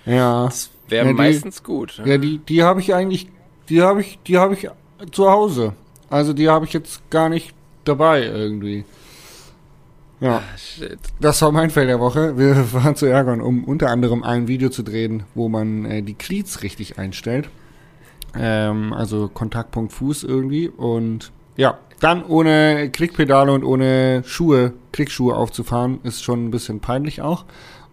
Ja. 0.04 0.44
Das 0.46 0.70
wäre 0.88 1.06
Ja, 1.06 1.12
meistens 1.12 1.62
gut. 1.62 2.00
Ja, 2.04 2.18
die, 2.18 2.38
die 2.38 2.62
habe 2.62 2.80
ich 2.80 2.94
eigentlich, 2.94 3.28
die 3.68 3.82
habe 3.82 4.00
ich, 4.00 4.18
die 4.26 4.38
habe 4.38 4.54
ich 4.54 4.68
zu 5.12 5.30
Hause. 5.30 5.72
Also 6.10 6.32
die 6.32 6.48
habe 6.48 6.64
ich 6.66 6.72
jetzt 6.72 7.08
gar 7.10 7.28
nicht 7.28 7.54
dabei 7.84 8.24
irgendwie. 8.24 8.84
Ja, 10.20 10.38
Ah, 10.38 10.42
shit. 10.58 10.98
das 11.20 11.40
war 11.42 11.52
mein 11.52 11.70
Feld 11.70 11.88
der 11.88 12.00
Woche. 12.00 12.36
Wir 12.38 12.56
waren 12.72 12.96
zu 12.96 13.06
ärgern, 13.06 13.40
um 13.40 13.64
unter 13.64 13.88
anderem 13.90 14.22
ein 14.24 14.48
Video 14.48 14.68
zu 14.68 14.82
drehen, 14.82 15.22
wo 15.34 15.48
man 15.48 15.84
äh, 15.84 16.02
die 16.02 16.14
Cleats 16.14 16.62
richtig 16.62 16.98
einstellt. 16.98 17.48
Ähm, 18.34 18.92
also 18.92 19.28
Kontaktpunkt 19.28 19.92
Fuß 19.92 20.24
irgendwie. 20.24 20.68
Und 20.68 21.30
ja, 21.56 21.78
dann 22.00 22.24
ohne 22.24 22.90
Klickpedale 22.90 23.52
und 23.52 23.64
ohne 23.64 24.22
Schuhe, 24.26 24.72
Klickschuhe 24.92 25.34
aufzufahren, 25.36 26.00
ist 26.02 26.22
schon 26.24 26.46
ein 26.46 26.50
bisschen 26.50 26.80
peinlich 26.80 27.20
auch. 27.22 27.44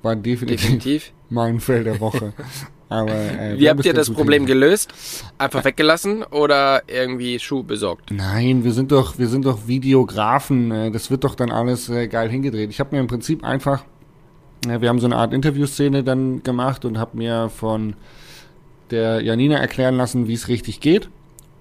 War 0.01 0.15
definitiv, 0.15 0.61
Definitiv. 0.61 1.11
mein 1.29 1.59
Feld 1.59 1.85
der 1.87 1.99
Woche. 1.99 2.33
Aber, 2.89 3.11
äh, 3.13 3.55
Wie 3.59 3.69
habt 3.69 3.83
ihr 3.85 3.93
das 3.93 4.09
Problem 4.09 4.45
hingekriegt. 4.45 4.61
gelöst? 4.89 4.93
Einfach 5.37 5.63
weggelassen 5.65 6.23
oder 6.23 6.83
irgendwie 6.87 7.39
Schuh 7.39 7.63
besorgt? 7.63 8.11
Nein, 8.11 8.63
wir 8.63 8.71
sind 8.73 8.91
doch, 8.91 9.17
wir 9.17 9.27
sind 9.27 9.45
doch 9.45 9.67
Videografen. 9.67 10.71
äh, 10.71 10.91
Das 10.91 11.09
wird 11.09 11.23
doch 11.23 11.35
dann 11.35 11.51
alles 11.51 11.89
äh, 11.89 12.07
geil 12.07 12.29
hingedreht. 12.29 12.69
Ich 12.69 12.79
habe 12.79 12.95
mir 12.95 13.01
im 13.01 13.07
Prinzip 13.07 13.43
einfach, 13.43 13.83
äh, 14.67 14.81
wir 14.81 14.89
haben 14.89 14.99
so 14.99 15.07
eine 15.07 15.15
Art 15.15 15.33
Interviewszene 15.33 16.03
dann 16.03 16.43
gemacht 16.43 16.85
und 16.85 16.97
habe 16.99 17.17
mir 17.17 17.49
von 17.49 17.95
der 18.91 19.21
Janina 19.21 19.57
erklären 19.57 19.95
lassen, 19.95 20.27
wie 20.27 20.33
es 20.33 20.47
richtig 20.47 20.79
geht. 20.79 21.09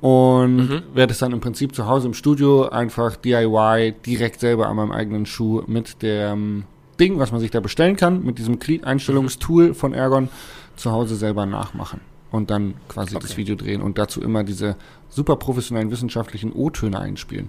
Und 0.02 0.56
Mhm. 0.56 0.82
werde 0.92 1.12
es 1.12 1.18
dann 1.20 1.32
im 1.32 1.40
Prinzip 1.40 1.74
zu 1.74 1.86
Hause 1.86 2.06
im 2.08 2.12
Studio 2.12 2.68
einfach 2.68 3.16
DIY 3.16 3.94
direkt 4.04 4.40
selber 4.40 4.68
an 4.68 4.76
meinem 4.76 4.92
eigenen 4.92 5.24
Schuh 5.24 5.62
mit 5.66 6.02
dem 6.02 6.64
Ding, 7.00 7.18
was 7.18 7.32
man 7.32 7.40
sich 7.40 7.50
da 7.50 7.60
bestellen 7.60 7.96
kann, 7.96 8.22
mit 8.22 8.38
diesem 8.38 8.58
Glied-Einstellungstool 8.58 9.72
von 9.72 9.94
Ergon 9.94 10.28
zu 10.76 10.90
Hause 10.92 11.16
selber 11.16 11.46
nachmachen. 11.46 12.00
Und 12.30 12.50
dann 12.50 12.74
quasi 12.88 13.14
das 13.14 13.24
Okay. 13.30 13.36
Video 13.36 13.54
drehen 13.54 13.80
und 13.80 13.96
dazu 13.98 14.20
immer 14.20 14.42
diese 14.42 14.76
super 15.08 15.36
professionellen 15.36 15.90
wissenschaftlichen 15.92 16.52
O-Töne 16.52 16.98
einspielen. 16.98 17.48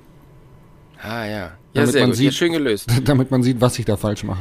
Ah 1.02 1.26
ja. 1.26 1.32
Ja, 1.38 1.52
Damit 1.74 1.92
sehr 1.92 2.02
man 2.02 2.10
gut. 2.12 2.18
sieht- 2.18 2.26
ja, 2.28 2.32
schön 2.32 2.52
gelöst. 2.54 2.90
damit 3.06 3.32
man 3.32 3.42
sieht, 3.44 3.60
was 3.62 3.80
ich 3.80 3.86
da 3.86 3.98
falsch 3.98 4.24
mache. 4.24 4.40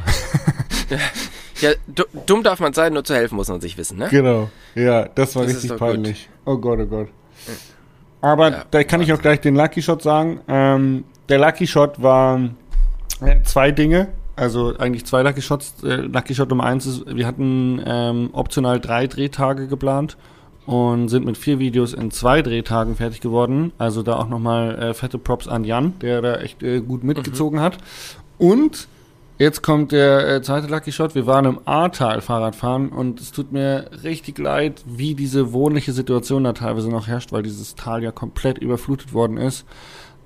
Ja, 1.61 1.71
du, 1.87 2.03
dumm 2.27 2.43
darf 2.43 2.61
man 2.61 2.73
sein, 2.75 2.93
nur 2.93 3.05
zu 3.05 3.15
helfen 3.15 3.37
muss 3.37 3.49
man 3.49 3.61
sich 3.61 3.79
wissen, 3.79 3.99
ne? 3.99 4.09
Genau. 4.11 4.51
Ja, 4.75 5.09
das 5.09 5.35
war 5.37 5.45
Das 5.47 5.55
richtig 5.57 5.77
peinlich. 5.79 6.29
Oh 6.45 6.59
Gott, 6.59 6.79
oh 6.81 6.87
Gott. 6.87 7.09
Aber 8.21 8.51
Ja, 8.51 8.65
da 8.71 8.85
kann 8.85 9.01
ich 9.01 9.13
auch 9.13 9.21
gleich 9.23 9.41
den 9.41 9.55
Lucky 9.57 9.81
Shot 9.83 10.03
sagen. 10.03 10.41
Ähm, 10.49 11.05
der 11.29 11.39
Lucky 11.39 11.67
Shot 11.67 12.03
war 12.03 12.41
äh, 13.21 13.41
zwei 13.45 13.71
Dinge. 13.71 14.09
Also 14.37 14.77
eigentlich 14.79 15.05
zwei 15.05 15.23
Lucky 15.23 15.43
Shots. 15.43 15.83
Äh, 15.85 15.97
Lucky 15.97 16.35
Shot 16.35 16.51
Nummer 16.51 16.65
eins 16.65 16.87
ist, 16.87 17.05
wir 17.07 17.27
hatten 17.27 17.81
ähm, 17.85 18.31
optional 18.33 18.81
drei 18.81 19.07
Drehtage 19.07 19.69
geplant 19.69 20.17
und 20.67 21.09
sind 21.09 21.25
mit 21.25 21.37
vier 21.37 21.59
Videos 21.59 21.93
in 21.93 22.11
zwei 22.11 22.43
Drehtagen 22.43 22.97
fertig 22.97 23.21
geworden. 23.21 23.73
Also 23.79 24.03
da 24.03 24.17
auch 24.17 24.29
nochmal 24.29 24.77
äh, 24.77 24.95
fette 24.95 25.19
Props 25.19 25.47
an 25.47 25.65
Jan, 25.65 25.99
der 26.01 26.23
da 26.23 26.37
echt 26.37 26.63
äh, 26.63 26.81
gut 26.81 27.05
mitgezogen 27.05 27.61
hat. 27.61 27.79
Und 28.39 28.89
Jetzt 29.37 29.63
kommt 29.63 29.91
der 29.91 30.29
äh, 30.29 30.43
zweite 30.43 30.69
Lucky 30.69 30.93
Shot. 30.93 31.17
Wir 31.17 31.27
waren 31.27 31.45
im 31.45 31.61
Ahrtal 31.65 32.21
Fahrradfahren 32.21 32.91
und 32.91 33.21
es 33.21 33.33
tut 33.33 33.51
mir 33.51 33.91
richtig 34.05 34.39
leid, 34.39 34.85
wie 34.87 35.17
diese 35.17 35.53
wohnliche 35.53 35.93
Situation 35.93 36.45
da 36.45 36.53
teilweise 36.53 36.89
noch 36.89 37.09
herrscht, 37.09 37.33
weil 37.33 37.43
dieses 37.43 37.75
Tal 37.75 38.05
ja 38.05 38.13
komplett 38.13 38.59
überflutet 38.59 39.13
worden 39.13 39.37
ist. 39.37 39.67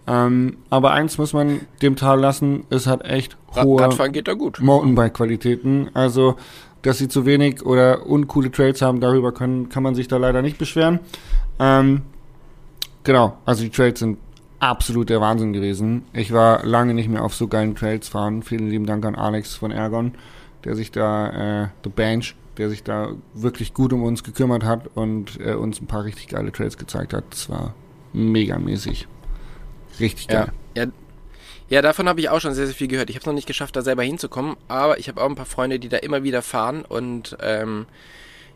Ähm, 0.08 0.56
aber 0.70 0.92
eins 0.92 1.18
muss 1.18 1.34
man 1.34 1.60
dem 1.82 1.94
Tal 1.94 2.18
lassen, 2.18 2.64
es 2.70 2.86
hat 2.86 3.04
echt 3.04 3.36
hohe 3.54 3.82
Radfahren 3.82 4.12
geht 4.12 4.26
da 4.26 4.32
gut. 4.32 4.58
Mountainbike-Qualitäten. 4.58 5.90
Also, 5.92 6.36
dass 6.80 6.96
sie 6.96 7.08
zu 7.08 7.26
wenig 7.26 7.64
oder 7.66 8.06
uncoole 8.06 8.50
Trails 8.50 8.80
haben, 8.80 9.00
darüber 9.00 9.32
können, 9.32 9.68
kann 9.68 9.82
man 9.82 9.94
sich 9.94 10.08
da 10.08 10.16
leider 10.16 10.40
nicht 10.40 10.56
beschweren. 10.56 11.00
Ähm, 11.58 12.02
genau, 13.04 13.36
also 13.44 13.62
die 13.62 13.70
Trails 13.70 13.98
sind 13.98 14.16
absolut 14.60 15.10
der 15.10 15.20
Wahnsinn 15.20 15.52
gewesen. 15.52 16.04
Ich 16.14 16.32
war 16.32 16.64
lange 16.64 16.94
nicht 16.94 17.10
mehr 17.10 17.22
auf 17.22 17.34
so 17.34 17.46
geilen 17.46 17.74
Trails 17.74 18.08
fahren. 18.08 18.42
Vielen 18.42 18.70
lieben 18.70 18.86
Dank 18.86 19.04
an 19.04 19.14
Alex 19.14 19.54
von 19.54 19.70
Ergon, 19.70 20.12
der 20.64 20.74
sich 20.74 20.90
da, 20.90 21.64
äh, 21.64 21.68
The 21.84 21.90
Bench, 21.90 22.34
der 22.56 22.70
sich 22.70 22.82
da 22.82 23.10
wirklich 23.34 23.74
gut 23.74 23.92
um 23.92 24.02
uns 24.02 24.24
gekümmert 24.24 24.64
hat 24.64 24.88
und 24.94 25.38
äh, 25.38 25.52
uns 25.52 25.82
ein 25.82 25.86
paar 25.86 26.04
richtig 26.04 26.28
geile 26.28 26.50
Trails 26.50 26.78
gezeigt 26.78 27.12
hat. 27.12 27.24
Das 27.30 27.50
war 27.50 27.74
megamäßig. 28.14 29.06
Richtig 30.00 30.28
geil. 30.28 30.52
Ja, 30.76 30.84
ja, 30.84 30.90
ja 31.68 31.82
davon 31.82 32.08
habe 32.08 32.20
ich 32.20 32.28
auch 32.28 32.40
schon 32.40 32.54
sehr, 32.54 32.66
sehr 32.66 32.74
viel 32.74 32.88
gehört. 32.88 33.10
Ich 33.10 33.16
habe 33.16 33.22
es 33.22 33.26
noch 33.26 33.34
nicht 33.34 33.46
geschafft, 33.46 33.76
da 33.76 33.82
selber 33.82 34.02
hinzukommen, 34.02 34.56
aber 34.68 34.98
ich 34.98 35.08
habe 35.08 35.22
auch 35.22 35.28
ein 35.28 35.34
paar 35.34 35.46
Freunde, 35.46 35.78
die 35.78 35.88
da 35.88 35.98
immer 35.98 36.22
wieder 36.22 36.42
fahren 36.42 36.84
und 36.84 37.36
ähm, 37.40 37.86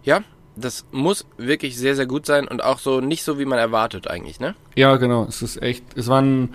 ja, 0.05 0.23
das 0.57 0.85
muss 0.93 1.27
wirklich 1.39 1.77
sehr, 1.77 1.97
sehr 1.97 2.07
gut 2.07 2.27
sein 2.27 2.47
und 2.47 2.63
auch 2.63 2.79
so 2.79 3.01
nicht 3.01 3.25
so, 3.25 3.39
wie 3.39 3.45
man 3.45 3.59
erwartet 3.59 4.09
eigentlich, 4.09 4.41
ne? 4.41 4.55
Ja, 4.77 4.97
genau. 4.97 5.25
Es 5.25 5.43
ist 5.43 5.63
echt, 5.63 5.85
es 5.97 6.09
waren, 6.09 6.55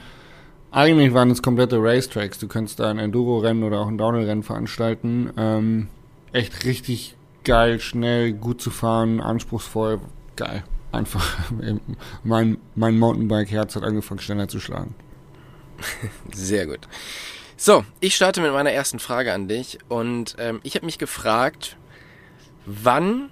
eigentlich 0.71 1.13
waren 1.13 1.31
es 1.31 1.41
komplette 1.41 1.77
Racetracks. 1.81 2.37
Du 2.37 2.47
kannst 2.47 2.79
da 2.79 2.89
ein 2.89 2.99
Enduro-Rennen 2.99 3.63
oder 3.63 3.79
auch 3.79 3.87
ein 3.87 3.97
Downhill-Rennen 3.97 4.43
veranstalten. 4.43 5.31
Ähm, 5.37 5.87
echt 6.31 6.65
richtig 6.65 7.15
geil, 7.43 7.79
schnell, 7.79 8.33
gut 8.33 8.61
zu 8.61 8.69
fahren, 8.69 9.21
anspruchsvoll, 9.21 9.99
geil. 10.35 10.63
Einfach, 10.91 11.51
mein, 12.23 12.57
mein 12.75 12.97
Mountainbike-Herz 12.97 13.75
hat 13.75 13.83
angefangen 13.83 14.19
schneller 14.19 14.47
zu 14.47 14.59
schlagen. 14.59 14.95
Sehr 16.33 16.65
gut. 16.65 16.87
So, 17.55 17.83
ich 17.99 18.15
starte 18.15 18.41
mit 18.41 18.53
meiner 18.53 18.71
ersten 18.71 18.99
Frage 18.99 19.33
an 19.33 19.47
dich 19.47 19.79
und 19.89 20.35
ähm, 20.37 20.59
ich 20.63 20.75
habe 20.75 20.85
mich 20.85 20.97
gefragt, 20.97 21.75
wann 22.65 23.29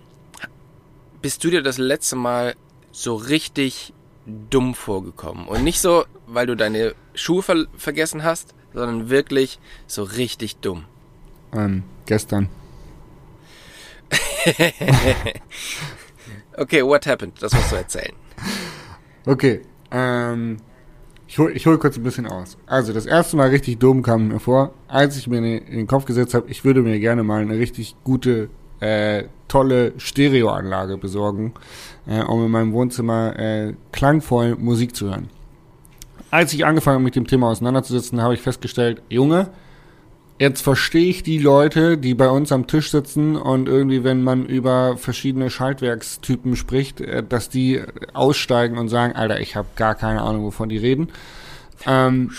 bist 1.21 1.43
du 1.43 1.49
dir 1.49 1.61
das 1.61 1.77
letzte 1.77 2.15
Mal 2.15 2.55
so 2.91 3.15
richtig 3.15 3.93
dumm 4.25 4.73
vorgekommen? 4.73 5.47
Und 5.47 5.63
nicht 5.63 5.79
so, 5.79 6.05
weil 6.25 6.47
du 6.47 6.55
deine 6.55 6.95
Schuhe 7.13 7.43
ver 7.43 7.65
vergessen 7.77 8.23
hast, 8.23 8.55
sondern 8.73 9.09
wirklich 9.09 9.59
so 9.87 10.03
richtig 10.03 10.57
dumm. 10.57 10.85
Ähm, 11.53 11.83
gestern. 12.05 12.49
okay, 16.57 16.83
what 16.83 17.05
happened? 17.05 17.33
Das 17.41 17.53
musst 17.53 17.71
du 17.71 17.75
erzählen. 17.75 18.13
Okay, 19.27 19.61
ähm, 19.89 20.57
ich 21.27 21.39
hole 21.39 21.55
hol 21.55 21.79
kurz 21.79 21.97
ein 21.97 22.03
bisschen 22.03 22.27
aus. 22.27 22.57
Also, 22.67 22.93
das 22.93 23.07
erste 23.07 23.35
Mal 23.37 23.49
richtig 23.49 23.79
dumm 23.79 24.03
kam 24.03 24.27
mir 24.27 24.39
vor, 24.39 24.75
als 24.87 25.17
ich 25.17 25.27
mir 25.27 25.39
in 25.39 25.77
den 25.77 25.87
Kopf 25.87 26.05
gesetzt 26.05 26.35
habe, 26.35 26.47
ich 26.47 26.63
würde 26.63 26.83
mir 26.83 26.99
gerne 26.99 27.23
mal 27.23 27.41
eine 27.41 27.57
richtig 27.57 27.95
gute 28.03 28.49
äh, 28.81 29.23
tolle 29.47 29.93
Stereoanlage 29.97 30.97
besorgen, 30.97 31.53
äh, 32.05 32.21
um 32.21 32.45
in 32.45 32.51
meinem 32.51 32.73
Wohnzimmer 32.73 33.37
äh, 33.39 33.73
klangvoll 33.91 34.55
Musik 34.55 34.95
zu 34.95 35.07
hören. 35.07 35.29
Als 36.29 36.53
ich 36.53 36.65
angefangen 36.65 36.95
habe, 36.95 37.03
mit 37.03 37.15
dem 37.15 37.27
Thema 37.27 37.49
auseinanderzusetzen, 37.49 38.21
habe 38.21 38.33
ich 38.33 38.41
festgestellt, 38.41 39.01
Junge, 39.09 39.49
jetzt 40.39 40.61
verstehe 40.61 41.09
ich 41.09 41.23
die 41.23 41.37
Leute, 41.37 41.97
die 41.97 42.13
bei 42.13 42.29
uns 42.29 42.51
am 42.51 42.67
Tisch 42.67 42.91
sitzen 42.91 43.35
und 43.35 43.67
irgendwie, 43.67 44.03
wenn 44.03 44.23
man 44.23 44.45
über 44.45 44.97
verschiedene 44.97 45.49
Schaltwerkstypen 45.49 46.55
spricht, 46.55 47.01
äh, 47.01 47.23
dass 47.23 47.49
die 47.49 47.81
aussteigen 48.13 48.77
und 48.77 48.89
sagen, 48.89 49.15
Alter, 49.15 49.39
ich 49.39 49.55
habe 49.55 49.67
gar 49.75 49.95
keine 49.95 50.21
Ahnung, 50.21 50.43
wovon 50.43 50.69
die 50.69 50.77
reden. 50.77 51.09
Ähm, 51.85 52.31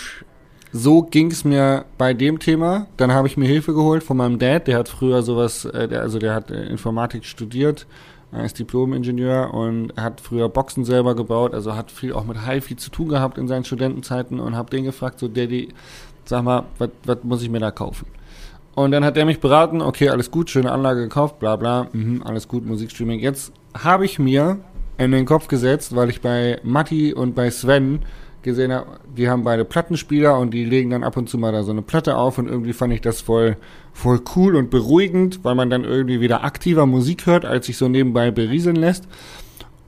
so 0.73 1.01
ging 1.01 1.31
es 1.31 1.43
mir 1.43 1.85
bei 1.97 2.13
dem 2.13 2.39
Thema. 2.39 2.87
Dann 2.97 3.11
habe 3.11 3.27
ich 3.27 3.37
mir 3.37 3.47
Hilfe 3.47 3.73
geholt 3.73 4.03
von 4.03 4.17
meinem 4.17 4.37
Dad, 4.37 4.67
der 4.67 4.77
hat 4.77 4.89
früher 4.89 5.23
sowas, 5.23 5.65
äh, 5.65 5.89
also 5.95 6.19
der 6.19 6.33
hat 6.33 6.51
äh, 6.51 6.65
Informatik 6.67 7.25
studiert, 7.25 7.87
er 8.31 8.43
ist 8.43 8.59
Diplom-Ingenieur 8.59 9.53
und 9.53 9.93
hat 9.95 10.19
früher 10.19 10.49
Boxen 10.49 10.83
selber 10.83 11.15
gebaut, 11.15 11.53
also 11.53 11.75
hat 11.75 11.91
viel 11.91 12.11
auch 12.11 12.25
mit 12.25 12.45
HiFi 12.45 12.75
zu 12.75 12.91
tun 12.91 13.07
gehabt 13.07 13.37
in 13.37 13.47
seinen 13.47 13.63
Studentenzeiten 13.63 14.41
und 14.41 14.55
habe 14.55 14.69
den 14.69 14.83
gefragt, 14.83 15.19
so 15.19 15.29
Daddy, 15.29 15.69
sag 16.29 16.43
mal, 16.43 16.63
was 16.77 17.17
muss 17.23 17.41
ich 17.41 17.49
mir 17.49 17.59
da 17.59 17.71
kaufen? 17.71 18.07
Und 18.75 18.91
dann 18.91 19.03
hat 19.03 19.17
er 19.17 19.25
mich 19.25 19.39
beraten, 19.39 19.81
okay, 19.81 20.09
alles 20.09 20.29
gut, 20.29 20.49
schöne 20.49 20.71
Anlage 20.71 21.01
gekauft, 21.01 21.39
bla 21.39 21.55
bla, 21.55 21.87
mh, 21.91 22.23
alles 22.25 22.47
gut, 22.47 22.65
Musikstreaming. 22.65 23.19
Jetzt 23.19 23.51
habe 23.75 24.05
ich 24.05 24.19
mir 24.19 24.59
in 24.97 25.11
den 25.11 25.25
Kopf 25.25 25.47
gesetzt, 25.47 25.95
weil 25.95 26.09
ich 26.09 26.21
bei 26.21 26.59
Matti 26.63 27.13
und 27.13 27.33
bei 27.33 27.49
Sven 27.49 28.01
gesehen 28.43 28.71
habe, 28.71 28.99
die 29.15 29.29
haben 29.29 29.43
beide 29.43 29.65
Plattenspieler 29.65 30.37
und 30.37 30.53
die 30.53 30.63
legen 30.63 30.91
dann 30.91 31.03
ab 31.03 31.17
und 31.17 31.27
zu 31.27 31.37
mal 31.37 31.51
da 31.51 31.63
so 31.63 31.71
eine 31.71 31.81
Platte 31.81 32.17
auf 32.17 32.37
und 32.37 32.47
irgendwie 32.47 32.73
fand 32.73 32.93
ich 32.93 33.01
das 33.01 33.19
voll, 33.19 33.57
voll 33.93 34.21
cool 34.35 34.55
und 34.55 34.69
beruhigend, 34.69 35.43
weil 35.43 35.55
man 35.55 35.69
dann 35.69 35.83
irgendwie 35.83 36.21
wieder 36.21 36.43
aktiver 36.43 36.85
Musik 36.85 37.25
hört, 37.25 37.45
als 37.45 37.65
sich 37.65 37.77
so 37.77 37.89
nebenbei 37.89 38.31
berieseln 38.31 38.75
lässt. 38.75 39.07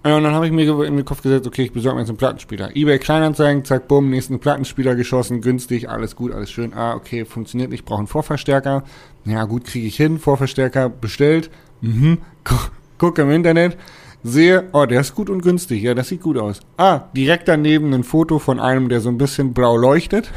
Und 0.02 0.24
dann 0.24 0.34
habe 0.34 0.46
ich 0.46 0.54
mir 0.54 0.64
in 0.86 0.96
den 0.96 1.06
Kopf 1.06 1.22
gesetzt, 1.22 1.46
okay, 1.46 1.64
ich 1.64 1.74
besorge 1.74 1.96
mir 1.96 2.02
jetzt 2.02 2.10
einen 2.10 2.18
Plattenspieler. 2.18 2.76
Ebay 2.76 3.00
Kleinanzeigen, 3.00 3.66
zack, 3.66 3.90
bumm, 3.90 4.10
nächsten 4.10 4.40
Plattenspieler 4.40 4.96
geschossen, 4.96 5.42
günstig, 5.42 5.90
alles 5.90 6.16
gut, 6.16 6.32
alles 6.32 6.52
schön. 6.52 6.74
Ah, 6.74 6.96
okay, 6.96 7.26
funktioniert 7.26 7.70
nicht, 7.72 7.84
brauche 7.84 8.00
einen 8.00 8.08
Vorverstärker. 8.08 8.84
Ja, 9.26 9.44
gut, 9.44 9.66
kriege 9.66 9.88
ich 9.88 9.98
hin, 9.98 10.18
Vorverstärker 10.18 10.88
bestellt. 10.88 11.52
Mhm, 11.82 12.20
guck, 12.46 12.72
guck 12.98 13.18
im 13.20 13.30
Internet 13.30 13.78
sehe, 14.24 14.70
oh, 14.74 14.86
der 14.86 15.02
ist 15.02 15.16
gut 15.16 15.30
und 15.30 15.42
günstig, 15.42 15.82
ja, 15.82 15.94
das 15.94 16.10
sieht 16.10 16.22
gut 16.22 16.38
aus. 16.38 16.60
Ah, 16.78 17.04
direkt 17.16 17.48
daneben 17.48 17.94
ein 17.94 18.04
Foto 18.04 18.40
von 18.40 18.60
einem, 18.60 18.90
der 18.90 19.02
so 19.02 19.10
ein 19.10 19.18
bisschen 19.18 19.54
blau 19.54 19.78
leuchtet. 19.78 20.32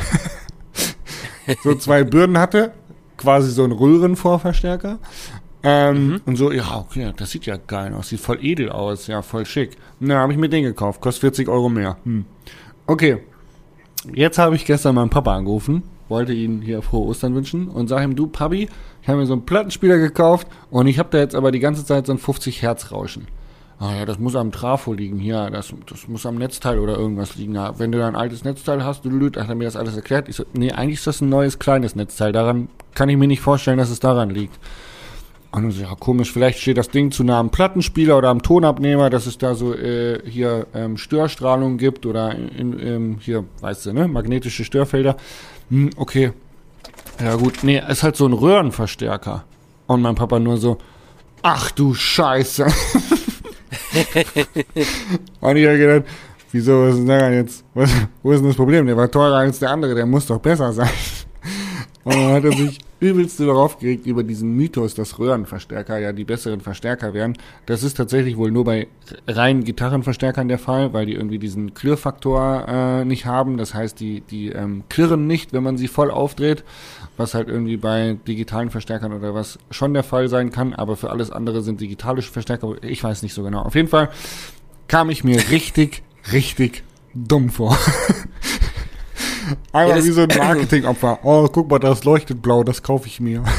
so 1.65 1.75
zwei 1.75 2.05
Bürden 2.05 2.39
hatte, 2.39 2.73
quasi 3.17 3.51
so 3.51 3.65
ein 3.65 3.73
Röhrenvorverstärker. 3.73 4.99
Ähm, 5.65 6.09
mhm. 6.09 6.21
Und 6.27 6.37
so, 6.37 6.51
ja, 6.51 6.77
okay, 6.77 7.13
das 7.17 7.31
sieht 7.31 7.47
ja 7.47 7.57
geil 7.57 7.95
aus, 7.95 8.09
sieht 8.09 8.21
voll 8.21 8.39
edel 8.43 8.71
aus, 8.71 9.07
ja, 9.07 9.23
voll 9.23 9.47
schick. 9.47 9.77
Na, 10.01 10.17
habe 10.17 10.33
ich 10.33 10.39
mir 10.39 10.49
den 10.49 10.65
gekauft, 10.65 11.01
kostet 11.01 11.21
40 11.21 11.49
Euro 11.49 11.69
mehr. 11.69 11.97
Hm. 12.05 12.25
Okay, 12.87 13.19
jetzt 14.13 14.39
habe 14.39 14.57
ich 14.57 14.65
gestern 14.65 14.97
meinen 14.97 15.11
Papa 15.11 15.37
angerufen, 15.37 15.85
wollte 16.09 16.33
ihn 16.33 16.63
hier 16.63 16.83
frohe 16.83 17.07
Ostern 17.07 17.35
wünschen 17.35 17.69
und 17.69 17.89
sage 17.89 18.05
ihm, 18.05 18.17
du 18.17 18.27
Papi, 18.27 18.69
ich 19.03 19.09
habe 19.09 19.19
mir 19.19 19.27
so 19.27 19.35
einen 19.35 19.47
Plattenspieler 19.47 19.99
gekauft 19.99 20.49
und 20.71 20.87
ich 20.89 20.99
habe 20.99 21.11
da 21.13 21.19
jetzt 21.19 21.35
aber 21.35 21.53
die 21.53 21.61
ganze 21.61 21.85
Zeit 21.85 22.07
so 22.07 22.13
ein 22.13 22.19
50 22.19 22.63
Hertz 22.63 22.91
Rauschen. 22.91 23.29
Ah 23.79 23.97
ja, 23.97 24.05
das 24.05 24.21
muss 24.21 24.37
am 24.37 24.53
Trafo 24.53 24.93
liegen. 24.93 25.19
Hier, 25.19 25.51
das, 25.51 25.75
das 25.91 26.07
muss 26.07 26.25
am 26.25 26.37
Netzteil 26.37 26.79
oder 26.79 26.97
irgendwas 26.97 27.35
liegen. 27.35 27.57
Ja, 27.57 27.81
wenn 27.81 27.91
du 27.91 27.99
da 27.99 28.07
ein 28.07 28.15
altes 28.15 28.45
Netzteil 28.45 28.85
hast, 28.85 29.05
du 29.05 29.11
lüt, 29.11 29.37
hat 29.37 29.49
er 29.49 29.57
mir 29.57 29.65
das 29.65 29.75
alles 29.75 29.97
erklärt. 29.97 30.29
Ich 30.29 30.37
so, 30.37 30.45
nee, 30.53 30.71
eigentlich 30.71 31.01
ist 31.01 31.07
das 31.09 31.21
ein 31.21 31.29
neues 31.29 31.59
kleines 31.59 31.97
Netzteil. 31.97 32.31
Daran 32.31 32.69
kann 32.95 33.09
ich 33.09 33.17
mir 33.17 33.27
nicht 33.27 33.41
vorstellen, 33.41 33.79
dass 33.79 33.91
es 33.91 33.99
daran 33.99 34.31
liegt. 34.31 34.57
Und 35.53 35.71
so, 35.71 35.83
ja, 35.83 35.95
komisch, 35.95 36.33
vielleicht 36.33 36.61
steht 36.61 36.79
das 36.79 36.89
Ding 36.89 37.13
zu 37.13 37.25
nah 37.25 37.39
am 37.39 37.51
Plattenspieler 37.51 38.17
oder 38.17 38.31
am 38.31 38.41
Tonabnehmer, 38.41 39.11
dass 39.11 39.27
es 39.27 39.37
da 39.37 39.55
so 39.55 39.75
äh, 39.75 40.19
hier 40.25 40.67
ähm, 40.75 40.97
Störstrahlung 40.97 41.77
gibt 41.77 42.07
oder 42.07 42.35
in, 42.35 42.79
in, 42.79 43.19
hier, 43.21 43.45
weißt 43.61 43.85
du, 43.87 43.93
ne, 43.93 44.09
magnetische 44.09 44.65
Störfelder. 44.65 45.19
Hm, 45.69 45.91
okay. 45.97 46.33
Ja 47.23 47.37
gut, 47.37 47.59
nee, 47.65 47.83
ist 47.87 48.03
halt 48.03 48.17
so 48.17 48.27
ein 48.27 48.33
Röhrenverstärker. 48.33 49.45
Und 49.87 50.01
mein 50.01 50.15
Papa 50.15 50.39
nur 50.39 50.57
so, 50.57 50.79
ach 51.43 51.71
du 51.71 51.93
Scheiße. 51.93 52.65
und 55.41 55.57
ich 55.57 55.67
habe 55.67 55.79
gedacht, 55.79 56.05
wieso, 56.51 56.83
was 56.83 56.97
ist 56.97 57.07
denn 57.07 57.35
jetzt? 57.35 57.63
Was, 57.75 57.91
wo 58.23 58.33
ist 58.33 58.41
denn 58.41 58.49
das 58.49 58.57
Problem? 58.57 58.87
Der 58.87 58.97
war 58.97 59.11
teurer 59.11 59.37
als 59.37 59.59
der 59.59 59.71
andere, 59.71 59.95
der 59.95 60.07
muss 60.07 60.27
doch 60.27 60.39
besser 60.39 60.73
sein. 60.73 60.89
Und 62.05 62.15
dann 62.15 62.33
hat 62.33 62.45
er 62.45 62.53
sich 62.53 62.81
übelst 63.03 63.41
darauf 63.41 63.79
geregt 63.79 64.07
über 64.07 64.23
diesen 64.23 64.55
Mythos, 64.57 64.95
dass 64.95 65.19
Röhrenverstärker 65.19 65.99
ja 65.99 66.13
die 66.13 66.25
besseren 66.25 66.61
Verstärker 66.61 67.15
wären. 67.15 67.37
Das 67.67 67.83
ist 67.83 67.95
tatsächlich 67.95 68.37
wohl 68.37 68.51
nur 68.51 68.65
bei 68.65 68.89
reinen 69.27 69.65
Gitarrenverstärkern 69.65 70.49
der 70.49 70.59
Fall, 70.59 70.93
weil 70.93 71.07
die 71.07 71.15
irgendwie 71.15 71.39
diesen 71.39 71.75
Klirrfaktor 71.75 72.67
äh, 72.69 73.05
nicht 73.05 73.27
haben. 73.27 73.57
Das 73.57 73.75
heißt, 73.75 73.99
die, 73.99 74.21
die 74.21 74.51
ähm, 74.51 74.85
klirren 74.89 75.27
nicht, 75.27 75.53
wenn 75.53 75.63
man 75.63 75.77
sie 75.77 75.89
voll 75.89 76.11
aufdreht, 76.11 76.65
was 77.17 77.35
halt 77.35 77.49
irgendwie 77.49 77.77
bei 77.77 78.17
digitalen 78.27 78.71
Verstärkern 78.71 79.13
oder 79.13 79.35
was 79.35 79.59
schon 79.71 79.95
der 79.95 80.05
Fall 80.05 80.29
sein 80.29 80.51
kann. 80.51 80.75
Aber 80.75 80.97
für 80.97 81.11
alles 81.11 81.31
andere 81.31 81.63
sind 81.63 81.81
digitalische 81.81 82.33
Verstärker, 82.33 82.75
ich 82.83 83.03
weiß 83.03 83.23
nicht 83.23 83.35
so 83.35 83.43
genau. 83.43 83.63
Auf 83.63 83.75
jeden 83.75 83.89
Fall 83.89 84.11
kam 84.87 85.11
ich 85.11 85.25
mir 85.25 85.51
richtig, 85.51 86.03
richtig 86.33 86.85
dumm 87.15 87.51
vor. 87.51 87.77
Einmal 89.73 89.99
ja, 89.99 90.05
wie 90.05 90.11
so 90.11 90.23
ein 90.23 90.29
Marketingopfer. 90.37 91.19
Oh, 91.23 91.49
guck 91.51 91.71
mal, 91.71 91.79
das 91.79 92.05
leuchtet 92.05 92.43
blau, 92.43 92.65
das 92.65 92.83
kaufe 92.83 93.07
ich 93.07 93.21
mir. 93.21 93.45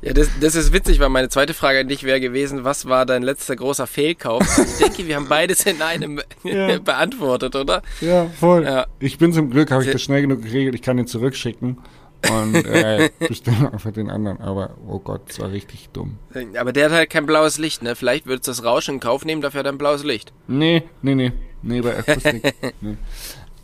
Ja, 0.00 0.12
das, 0.12 0.28
das 0.40 0.54
ist 0.54 0.72
witzig, 0.72 1.00
weil 1.00 1.08
meine 1.08 1.28
zweite 1.28 1.54
Frage 1.54 1.80
an 1.80 1.88
dich 1.88 2.04
wäre 2.04 2.20
gewesen, 2.20 2.62
was 2.62 2.86
war 2.86 3.04
dein 3.04 3.24
letzter 3.24 3.56
großer 3.56 3.88
Fehlkauf? 3.88 4.44
Ich 4.56 4.78
denke, 4.78 5.08
wir 5.08 5.16
haben 5.16 5.26
beides 5.28 5.66
in 5.66 5.82
einem 5.82 6.20
ja. 6.44 6.78
beantwortet, 6.78 7.56
oder? 7.56 7.82
Ja, 8.00 8.26
voll. 8.38 8.62
Ja. 8.62 8.86
Ich 9.00 9.18
bin 9.18 9.32
zum 9.32 9.50
Glück, 9.50 9.72
habe 9.72 9.84
ich 9.84 9.90
das 9.90 10.00
schnell 10.00 10.20
genug 10.20 10.42
geregelt, 10.42 10.76
ich 10.76 10.82
kann 10.82 10.98
ihn 10.98 11.08
zurückschicken. 11.08 11.78
und 12.30 12.54
äh, 12.54 13.10
bestelle 13.28 13.72
einfach 13.72 13.90
den 13.90 14.08
anderen. 14.08 14.40
Aber 14.40 14.76
oh 14.86 15.00
Gott, 15.00 15.22
das 15.26 15.40
war 15.40 15.50
richtig 15.50 15.88
dumm. 15.92 16.18
Aber 16.56 16.72
der 16.72 16.86
hat 16.86 16.92
halt 16.92 17.10
kein 17.10 17.26
blaues 17.26 17.58
Licht, 17.58 17.82
ne? 17.82 17.96
Vielleicht 17.96 18.26
würdest 18.26 18.46
du 18.46 18.52
das 18.52 18.62
Rauschen 18.62 18.94
in 18.94 19.00
Kauf 19.00 19.24
nehmen, 19.24 19.42
dafür 19.42 19.60
hat 19.60 19.66
er 19.66 19.72
ein 19.72 19.78
blaues 19.78 20.04
Licht. 20.04 20.32
Nee, 20.46 20.84
nee, 21.02 21.16
nee. 21.16 21.32
Nee, 21.62 21.80
bei 21.80 21.98
Akustik. 21.98 22.54
nee. 22.80 22.96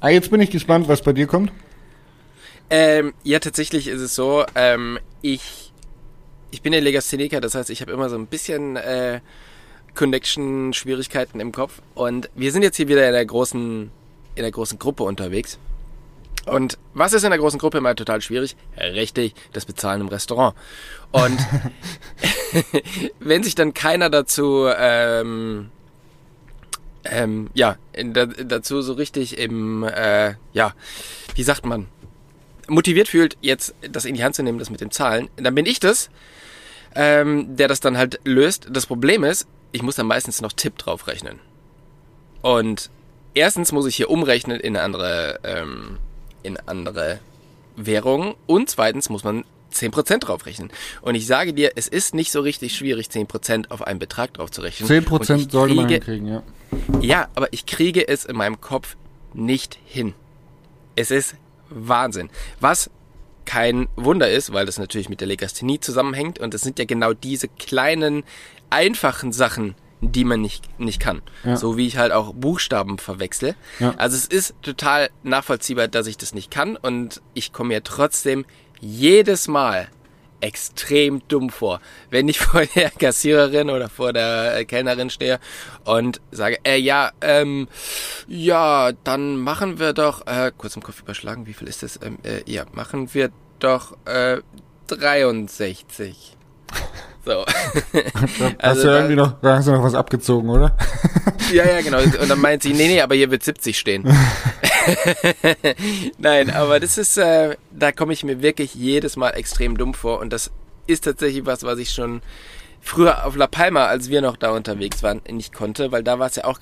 Ah, 0.05 0.11
jetzt 0.11 0.31
bin 0.31 0.39
ich 0.43 0.51
gespannt, 0.51 0.87
was 0.87 1.01
bei 1.01 1.15
dir 1.15 1.27
kommt. 1.27 1.51
Ähm, 2.69 3.15
ja, 3.23 3.39
tatsächlich 3.39 3.89
ist 3.89 4.03
es 4.03 4.15
so, 4.15 4.45
ähm, 4.55 4.99
ich, 5.23 5.73
ich 6.51 6.61
bin 6.61 6.75
ja 6.75 6.81
Legastheniker, 6.81 7.41
das 7.41 7.55
heißt, 7.55 7.71
ich 7.71 7.81
habe 7.81 7.91
immer 7.91 8.11
so 8.11 8.17
ein 8.17 8.27
bisschen 8.27 8.77
äh, 8.77 9.21
Connection-Schwierigkeiten 9.95 11.41
im 11.41 11.53
Kopf. 11.53 11.81
Und 11.95 12.29
wir 12.35 12.53
sind 12.53 12.63
jetzt 12.63 12.77
hier 12.77 12.89
wieder 12.89 13.07
in 13.07 13.15
der 13.15 13.25
großen, 13.25 13.91
in 14.35 14.43
der 14.43 14.51
großen 14.51 14.79
Gruppe 14.79 15.05
unterwegs. 15.05 15.59
Und 16.45 16.77
was 16.93 17.15
ist 17.15 17.25
in 17.25 17.31
der 17.31 17.39
großen 17.39 17.59
Gruppe 17.59 17.79
immer 17.79 17.95
total 17.95 18.21
schwierig? 18.21 18.57
Richtig, 18.77 19.33
das 19.55 19.65
Bezahlen 19.65 20.03
im 20.03 20.09
Restaurant. 20.09 20.55
Und 21.13 21.39
wenn 23.21 23.43
sich 23.43 23.55
dann 23.55 23.73
keiner 23.73 24.11
dazu, 24.11 24.69
ähm, 24.69 25.71
ähm, 27.05 27.51
ja, 27.55 27.77
da, 27.93 28.27
dazu 28.27 28.83
so 28.83 28.95
richtig 28.95 29.39
im, 29.39 29.85
äh, 29.85 30.35
ja, 30.53 30.75
wie 31.35 31.43
sagt 31.43 31.67
man, 31.67 31.87
motiviert 32.69 33.09
fühlt, 33.09 33.37
jetzt 33.41 33.75
das 33.83 34.05
in 34.05 34.15
die 34.15 34.25
Hand 34.25 34.35
zu 34.35 34.43
nehmen, 34.43 34.59
das 34.59 34.71
mit 34.71 34.81
dem 34.81 34.91
Zahlen, 34.91 35.29
dann 35.37 35.55
bin 35.55 35.67
ich 35.67 35.81
das, 35.81 36.11
ähm, 36.95 37.57
der 37.57 37.69
das 37.69 37.81
dann 37.81 37.99
halt 37.99 38.21
löst. 38.25 38.69
Das 38.71 38.87
Problem 38.87 39.25
ist, 39.25 39.47
ich 39.73 39.83
muss 39.83 39.97
dann 39.97 40.07
meistens 40.07 40.41
noch 40.41 40.53
Tipp 40.53 40.79
drauf 40.79 41.07
rechnen. 41.07 41.41
Und 42.43 42.91
erstens 43.35 43.73
muss 43.73 43.87
ich 43.87 43.97
hier 43.97 44.11
umrechnen 44.11 44.61
in 44.61 44.77
andere, 44.77 45.41
ähm, 45.45 45.99
in 46.43 46.57
andere 46.67 47.19
Währungen 47.77 48.35
und 48.47 48.71
zweitens 48.71 49.09
muss 49.09 49.25
man 49.25 49.45
10% 49.75 50.19
draufrechnen. 50.19 50.71
Und 51.03 51.15
ich 51.15 51.27
sage 51.27 51.53
dir, 51.53 51.73
es 51.77 51.89
ist 51.89 52.15
nicht 52.15 52.31
so 52.33 52.41
richtig 52.41 52.77
schwierig, 52.77 53.09
10% 53.09 53.71
auf 53.71 53.87
einen 53.87 53.99
Betrag 53.99 54.35
drauf 54.35 54.51
zu 54.51 54.63
rechnen. 54.63 54.89
10% 54.89 55.51
sollte 55.51 55.75
man 55.75 55.89
hinkriegen, 55.89 56.27
ja. 56.27 56.43
Ja, 57.01 57.29
aber 57.35 57.53
ich 57.53 57.67
kriege 57.67 58.07
es 58.07 58.25
in 58.25 58.37
meinem 58.37 58.61
Kopf 58.61 58.97
nicht 59.33 59.79
hin. 59.85 60.15
Es 60.97 61.11
ist 61.11 61.37
Wahnsinn. 61.69 62.31
Was 62.61 62.91
kein 63.45 63.89
Wunder 63.97 64.31
ist, 64.31 64.53
weil 64.53 64.67
das 64.67 64.79
natürlich 64.79 65.09
mit 65.09 65.21
der 65.21 65.29
Legasthenie 65.29 65.81
zusammenhängt 65.81 66.39
und 66.39 66.55
es 66.55 66.63
sind 66.63 66.79
ja 66.79 66.85
genau 66.85 67.13
diese 67.13 67.49
kleinen, 67.49 68.25
einfachen 68.71 69.33
Sachen, 69.33 69.75
die 70.01 70.25
man 70.25 70.41
nicht, 70.41 70.79
nicht 70.79 71.01
kann. 71.01 71.23
Ja. 71.45 71.57
So 71.57 71.77
wie 71.77 71.87
ich 71.87 71.97
halt 71.97 72.13
auch 72.13 72.35
Buchstaben 72.35 72.99
verwechsle. 72.99 73.55
Ja. 73.79 73.95
Also 73.97 74.17
es 74.17 74.27
ist 74.27 74.55
total 74.63 75.11
nachvollziehbar, 75.23 75.89
dass 75.89 76.07
ich 76.07 76.17
das 76.17 76.35
nicht 76.35 76.51
kann 76.51 76.77
und 76.77 77.23
ich 77.35 77.53
komme 77.53 77.69
mir 77.69 77.83
trotzdem 77.83 78.45
jedes 78.85 79.49
Mal 79.49 79.89
extrem 80.41 81.27
dumm 81.27 81.49
vor, 81.49 81.81
wenn 82.11 82.29
ich 82.29 82.39
vor 82.41 82.67
der 82.67 82.91
Kassiererin 82.91 83.71
oder 83.71 83.89
vor 83.89 84.13
der 84.13 84.59
äh, 84.59 84.65
Kellnerin 84.65 85.09
stehe 85.11 85.41
und 85.85 86.21
sage, 86.31 86.59
äh, 86.65 86.77
ja, 86.77 87.13
ähm, 87.23 87.67
ja, 88.29 88.93
dann 89.05 89.37
machen 89.37 89.79
wir 89.79 89.95
doch, 89.95 90.27
äh, 90.27 90.53
kurz 90.57 90.77
im 90.77 90.83
Kopf 90.83 91.01
überschlagen, 91.01 91.47
wie 91.47 91.55
viel 91.55 91.69
ist 91.69 91.83
das? 91.83 91.99
Ähm, 92.03 92.19
äh, 92.25 92.43
ja, 92.51 92.65
machen 92.73 93.15
wir 93.15 93.31
doch 93.59 93.97
äh, 94.07 94.41
63. 94.89 96.37
So. 97.25 97.45
hast 98.35 98.55
also 98.59 98.83
du 98.83 98.89
irgendwie 98.89 99.17
noch, 99.17 99.41
da 99.41 99.57
hast 99.57 99.69
du 99.69 99.73
noch 99.73 99.83
was 99.83 99.95
abgezogen, 99.95 100.51
oder? 100.51 100.77
ja, 101.53 101.65
ja, 101.65 101.81
genau. 101.81 101.99
Und 101.99 102.29
dann 102.29 102.41
meint 102.41 102.63
sie, 102.63 102.73
nee, 102.73 102.89
nee, 102.89 103.01
aber 103.01 103.15
hier 103.15 103.31
wird 103.31 103.43
70 103.43 103.79
stehen. 103.79 104.05
Nein, 106.19 106.51
aber 106.51 106.81
das 106.81 106.99
ist, 106.99 107.17
äh, 107.17 107.57
da 107.71 107.93
komme 107.93 108.13
ich 108.13 108.25
mir 108.25 108.43
wirklich 108.43 108.75
jedes 108.75 109.17
Mal 109.17 109.31
extrem 109.31 109.79
dumm 109.79 109.95
vor 109.95 110.21
und 110.21 110.33
das 110.33 110.51
ist 110.87 111.05
tatsächlich 111.05 111.47
was, 111.47 111.63
was 111.63 111.79
ich 111.79 111.91
schon 111.91 112.21
früher 112.83 113.25
auf 113.25 113.37
La 113.37 113.47
Palma, 113.47 113.87
als 113.87 114.11
wir 114.11 114.21
noch 114.21 114.37
da 114.37 114.51
unterwegs 114.51 115.03
waren, 115.03 115.23
nicht 115.31 115.55
konnte, 115.55 115.93
weil 115.93 116.03
da 116.03 116.19
war 116.19 116.27
es 116.27 116.37
ja 116.37 116.45
auch 116.45 116.59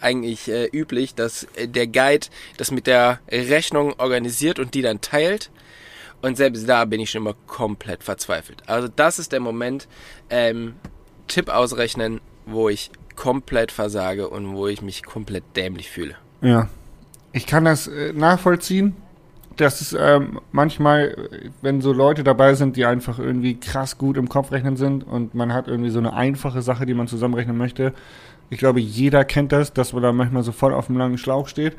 eigentlich 0.00 0.48
äh, 0.48 0.66
üblich, 0.72 1.14
dass 1.14 1.44
äh, 1.54 1.68
der 1.68 1.86
Guide 1.86 2.26
das 2.56 2.70
mit 2.70 2.86
der 2.86 3.20
Rechnung 3.30 3.94
organisiert 3.98 4.58
und 4.58 4.74
die 4.74 4.82
dann 4.82 5.00
teilt 5.00 5.50
und 6.22 6.36
selbst 6.36 6.68
da 6.68 6.84
bin 6.84 7.00
ich 7.00 7.10
schon 7.10 7.22
immer 7.22 7.34
komplett 7.46 8.02
verzweifelt. 8.02 8.62
Also 8.66 8.88
das 8.88 9.18
ist 9.18 9.32
der 9.32 9.40
Moment, 9.40 9.88
ähm, 10.30 10.74
Tipp 11.28 11.48
ausrechnen, 11.48 12.20
wo 12.46 12.68
ich 12.68 12.90
komplett 13.16 13.72
versage 13.72 14.28
und 14.28 14.54
wo 14.54 14.66
ich 14.66 14.82
mich 14.82 15.02
komplett 15.02 15.44
dämlich 15.56 15.90
fühle. 15.90 16.14
Ja, 16.40 16.68
ich 17.32 17.46
kann 17.46 17.64
das 17.64 17.88
äh, 17.88 18.12
nachvollziehen. 18.12 18.96
Das 19.56 19.82
ist 19.82 19.94
ähm, 19.98 20.40
manchmal, 20.50 21.28
wenn 21.60 21.82
so 21.82 21.92
Leute 21.92 22.24
dabei 22.24 22.54
sind, 22.54 22.76
die 22.76 22.86
einfach 22.86 23.18
irgendwie 23.18 23.60
krass 23.60 23.98
gut 23.98 24.16
im 24.16 24.28
Kopf 24.28 24.50
rechnen 24.50 24.76
sind 24.76 25.04
und 25.04 25.34
man 25.34 25.52
hat 25.52 25.68
irgendwie 25.68 25.90
so 25.90 25.98
eine 25.98 26.14
einfache 26.14 26.62
Sache, 26.62 26.86
die 26.86 26.94
man 26.94 27.06
zusammenrechnen 27.06 27.56
möchte. 27.56 27.92
Ich 28.48 28.58
glaube, 28.58 28.80
jeder 28.80 29.24
kennt 29.24 29.52
das, 29.52 29.72
dass 29.72 29.92
man 29.92 30.02
da 30.02 30.12
manchmal 30.12 30.42
so 30.42 30.52
voll 30.52 30.72
auf 30.72 30.86
dem 30.86 30.96
langen 30.96 31.18
Schlauch 31.18 31.48
steht. 31.48 31.76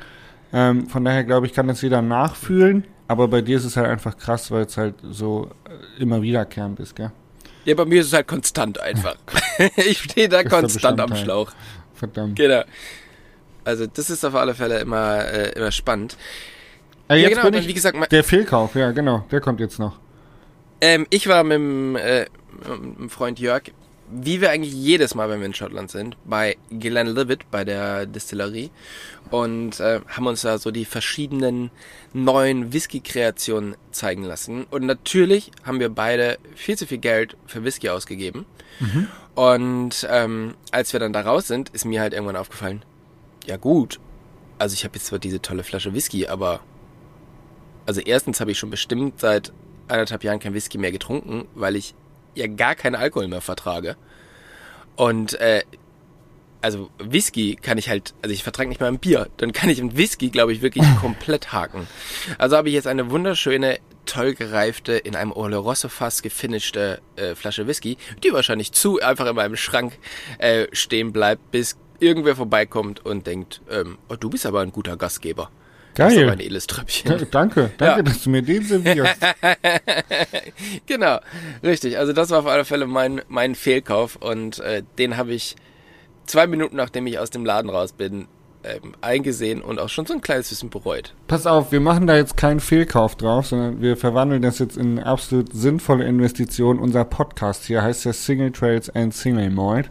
Ähm, 0.52 0.86
von 0.86 1.04
daher 1.04 1.24
glaube 1.24 1.46
ich, 1.46 1.52
kann 1.52 1.66
das 1.66 1.82
jeder 1.82 2.00
nachfühlen. 2.00 2.84
Aber 3.06 3.28
bei 3.28 3.42
dir 3.42 3.58
ist 3.58 3.64
es 3.64 3.76
halt 3.76 3.88
einfach 3.88 4.16
krass, 4.16 4.50
weil 4.50 4.62
es 4.64 4.76
halt 4.76 4.94
so 5.02 5.50
äh, 5.68 6.02
immer 6.02 6.22
wiederkehrend 6.22 6.80
ist, 6.80 6.96
gell? 6.96 7.12
Ja, 7.64 7.74
bei 7.74 7.84
mir 7.84 8.00
ist 8.00 8.08
es 8.08 8.12
halt 8.12 8.26
konstant 8.26 8.80
einfach. 8.80 9.16
ich 9.76 9.98
stehe 9.98 10.28
da 10.28 10.42
konstant 10.44 11.00
am 11.00 11.14
Schlauch. 11.16 11.52
Verdammt. 11.94 12.36
Genau. 12.36 12.62
Also 13.64 13.86
das 13.86 14.10
ist 14.10 14.24
auf 14.24 14.34
alle 14.34 14.54
Fälle 14.54 14.80
immer, 14.80 15.24
äh, 15.26 15.52
immer 15.52 15.72
spannend. 15.72 16.16
Äh, 17.08 17.22
ja, 17.22 17.28
genau, 17.28 17.42
bin 17.42 17.54
ich, 17.54 17.68
wie 17.68 17.74
gesagt, 17.74 18.12
der 18.12 18.24
Fehlkauf, 18.24 18.74
ja 18.74 18.90
genau, 18.90 19.26
der 19.30 19.40
kommt 19.40 19.60
jetzt 19.60 19.78
noch. 19.78 19.98
Ähm, 20.80 21.06
ich 21.10 21.28
war 21.28 21.44
mit 21.44 21.56
dem, 21.56 21.96
äh, 21.96 22.26
mit 22.80 22.98
dem 22.98 23.10
Freund 23.10 23.38
Jörg 23.38 23.62
wie 24.16 24.40
wir 24.40 24.50
eigentlich 24.50 24.72
jedes 24.72 25.14
Mal, 25.14 25.28
wenn 25.28 25.40
wir 25.40 25.46
in 25.46 25.54
Schottland 25.54 25.90
sind, 25.90 26.16
bei 26.24 26.56
Glenlivet, 26.70 27.50
bei 27.50 27.64
der 27.64 28.06
Distillerie 28.06 28.70
und 29.30 29.80
äh, 29.80 30.00
haben 30.06 30.26
uns 30.26 30.42
da 30.42 30.58
so 30.58 30.70
die 30.70 30.84
verschiedenen 30.84 31.70
neuen 32.12 32.72
Whisky-Kreationen 32.72 33.76
zeigen 33.90 34.22
lassen. 34.22 34.64
Und 34.70 34.86
natürlich 34.86 35.50
haben 35.64 35.80
wir 35.80 35.88
beide 35.88 36.38
viel 36.54 36.78
zu 36.78 36.86
viel 36.86 36.98
Geld 36.98 37.36
für 37.46 37.64
Whisky 37.64 37.88
ausgegeben. 37.88 38.46
Mhm. 38.78 39.08
Und 39.34 40.06
ähm, 40.08 40.54
als 40.70 40.92
wir 40.92 41.00
dann 41.00 41.12
da 41.12 41.22
raus 41.22 41.48
sind, 41.48 41.70
ist 41.70 41.84
mir 41.84 42.00
halt 42.00 42.12
irgendwann 42.12 42.36
aufgefallen, 42.36 42.84
ja 43.46 43.56
gut, 43.56 43.98
also 44.58 44.74
ich 44.74 44.84
habe 44.84 44.94
jetzt 44.94 45.06
zwar 45.06 45.18
diese 45.18 45.42
tolle 45.42 45.64
Flasche 45.64 45.92
Whisky, 45.92 46.28
aber 46.28 46.60
also 47.86 48.00
erstens 48.00 48.40
habe 48.40 48.52
ich 48.52 48.58
schon 48.58 48.70
bestimmt 48.70 49.20
seit 49.20 49.52
anderthalb 49.88 50.24
Jahren 50.24 50.38
kein 50.38 50.54
Whisky 50.54 50.78
mehr 50.78 50.92
getrunken, 50.92 51.46
weil 51.54 51.76
ich 51.76 51.94
ja 52.34 52.46
gar 52.46 52.74
keinen 52.74 52.94
Alkohol 52.94 53.28
mehr 53.28 53.40
vertrage. 53.40 53.96
Und 54.96 55.34
äh, 55.40 55.62
also 56.64 56.88
Whisky 56.98 57.56
kann 57.56 57.76
ich 57.76 57.90
halt, 57.90 58.14
also 58.22 58.32
ich 58.32 58.42
vertrage 58.42 58.70
nicht 58.70 58.80
mal 58.80 58.86
ein 58.86 58.98
Bier, 58.98 59.28
dann 59.36 59.52
kann 59.52 59.68
ich 59.68 59.80
ein 59.80 59.98
Whisky, 59.98 60.30
glaube 60.30 60.52
ich, 60.52 60.62
wirklich 60.62 60.84
komplett 61.00 61.52
haken. 61.52 61.86
Also 62.38 62.56
habe 62.56 62.68
ich 62.68 62.74
jetzt 62.74 62.86
eine 62.86 63.10
wunderschöne, 63.10 63.78
toll 64.06 64.34
gereifte, 64.34 64.94
in 64.94 65.14
einem 65.14 65.32
Oloroso-Fass 65.32 66.22
gefinischte 66.22 67.02
äh, 67.16 67.34
Flasche 67.34 67.66
Whisky, 67.66 67.98
die 68.22 68.32
wahrscheinlich 68.32 68.72
zu 68.72 69.00
einfach 69.00 69.26
in 69.26 69.36
meinem 69.36 69.56
Schrank 69.56 69.98
äh, 70.38 70.66
stehen 70.72 71.12
bleibt, 71.12 71.50
bis 71.50 71.76
irgendwer 72.00 72.34
vorbeikommt 72.34 73.04
und 73.04 73.26
denkt, 73.26 73.60
ähm, 73.70 73.98
oh, 74.08 74.16
du 74.16 74.30
bist 74.30 74.46
aber 74.46 74.60
ein 74.60 74.72
guter 74.72 74.96
Gastgeber. 74.96 75.50
Geil. 75.94 76.14
Das 76.14 76.24
ist 76.24 76.32
ein 76.32 76.40
edles 76.40 76.66
Tröpfchen. 76.66 77.12
Ja, 77.12 77.18
danke, 77.30 77.70
danke, 77.78 77.96
ja. 77.96 78.02
dass 78.02 78.22
du 78.22 78.30
mir 78.30 78.42
den 78.42 78.64
servierst. 78.64 79.20
genau, 80.86 81.20
richtig. 81.62 81.98
Also 81.98 82.12
das 82.12 82.30
war 82.30 82.40
auf 82.40 82.46
alle 82.46 82.64
Fälle 82.64 82.86
mein, 82.86 83.22
mein 83.28 83.54
Fehlkauf 83.54 84.16
und 84.16 84.58
äh, 84.58 84.82
den 84.98 85.16
habe 85.16 85.32
ich 85.32 85.56
zwei 86.26 86.46
Minuten 86.46 86.76
nachdem 86.76 87.06
ich 87.06 87.18
aus 87.18 87.30
dem 87.30 87.44
Laden 87.44 87.70
raus 87.70 87.92
bin, 87.92 88.26
ähm, 88.64 88.94
eingesehen 89.00 89.60
und 89.60 89.78
auch 89.78 89.88
schon 89.88 90.06
so 90.06 90.14
ein 90.14 90.20
kleines 90.20 90.48
bisschen 90.48 90.70
bereut. 90.70 91.14
Pass 91.26 91.46
auf, 91.46 91.70
wir 91.70 91.80
machen 91.80 92.06
da 92.06 92.16
jetzt 92.16 92.36
keinen 92.36 92.60
Fehlkauf 92.60 93.14
drauf, 93.14 93.46
sondern 93.46 93.80
wir 93.82 93.96
verwandeln 93.96 94.42
das 94.42 94.58
jetzt 94.58 94.76
in 94.76 94.98
eine 94.98 95.06
absolut 95.06 95.52
sinnvolle 95.52 96.04
Investition. 96.04 96.78
Unser 96.78 97.04
Podcast 97.04 97.64
hier 97.64 97.82
heißt 97.82 98.04
ja 98.04 98.12
Single 98.12 98.52
Trails 98.52 98.88
and 98.90 99.14
Single 99.14 99.50
Mold. 99.50 99.90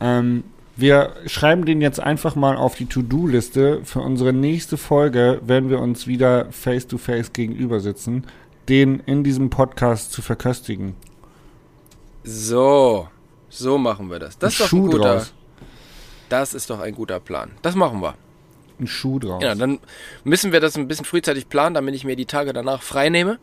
Ähm, 0.00 0.44
wir 0.80 1.14
schreiben 1.26 1.64
den 1.64 1.80
jetzt 1.80 2.00
einfach 2.00 2.34
mal 2.34 2.56
auf 2.56 2.74
die 2.74 2.86
To-Do-Liste. 2.86 3.80
Für 3.84 4.00
unsere 4.00 4.32
nächste 4.32 4.76
Folge 4.76 5.40
werden 5.44 5.70
wir 5.70 5.80
uns 5.80 6.06
wieder 6.06 6.50
face-to-face 6.50 7.28
-face 7.28 7.32
gegenüber 7.32 7.80
sitzen, 7.80 8.24
den 8.68 9.00
in 9.00 9.24
diesem 9.24 9.50
Podcast 9.50 10.12
zu 10.12 10.22
verköstigen. 10.22 10.96
So, 12.24 13.08
so 13.48 13.78
machen 13.78 14.10
wir 14.10 14.18
das. 14.18 14.38
Das 14.38 14.52
ist 14.52 14.60
doch 14.60 14.72
ein 14.72 14.86
guter. 14.86 14.98
Draus. 14.98 15.32
Das 16.28 16.54
ist 16.54 16.70
doch 16.70 16.80
ein 16.80 16.94
guter 16.94 17.20
Plan. 17.20 17.50
Das 17.62 17.74
machen 17.74 18.00
wir. 18.00 18.14
Ein 18.78 18.86
Schuh 18.86 19.18
draus. 19.18 19.42
Ja, 19.42 19.54
dann 19.54 19.78
müssen 20.24 20.52
wir 20.52 20.60
das 20.60 20.76
ein 20.76 20.88
bisschen 20.88 21.04
frühzeitig 21.04 21.48
planen, 21.48 21.74
damit 21.74 21.94
ich 21.94 22.04
mir 22.04 22.16
die 22.16 22.26
Tage 22.26 22.52
danach 22.52 22.82
frei 22.82 23.10
nehme. 23.10 23.38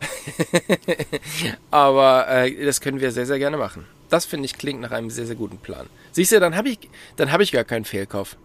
Aber 1.70 2.28
äh, 2.28 2.64
das 2.64 2.80
können 2.80 3.00
wir 3.00 3.12
sehr, 3.12 3.26
sehr 3.26 3.38
gerne 3.38 3.56
machen. 3.56 3.84
Das 4.08 4.24
finde 4.24 4.46
ich 4.46 4.54
klingt 4.54 4.80
nach 4.80 4.90
einem 4.90 5.10
sehr, 5.10 5.26
sehr 5.26 5.36
guten 5.36 5.58
Plan. 5.58 5.86
Siehst 6.12 6.32
du, 6.32 6.40
dann 6.40 6.56
habe 6.56 6.70
ich, 6.70 6.78
dann 7.16 7.30
habe 7.32 7.42
ich 7.42 7.52
gar 7.52 7.64
keinen 7.64 7.84
Fehlkauf. 7.84 8.36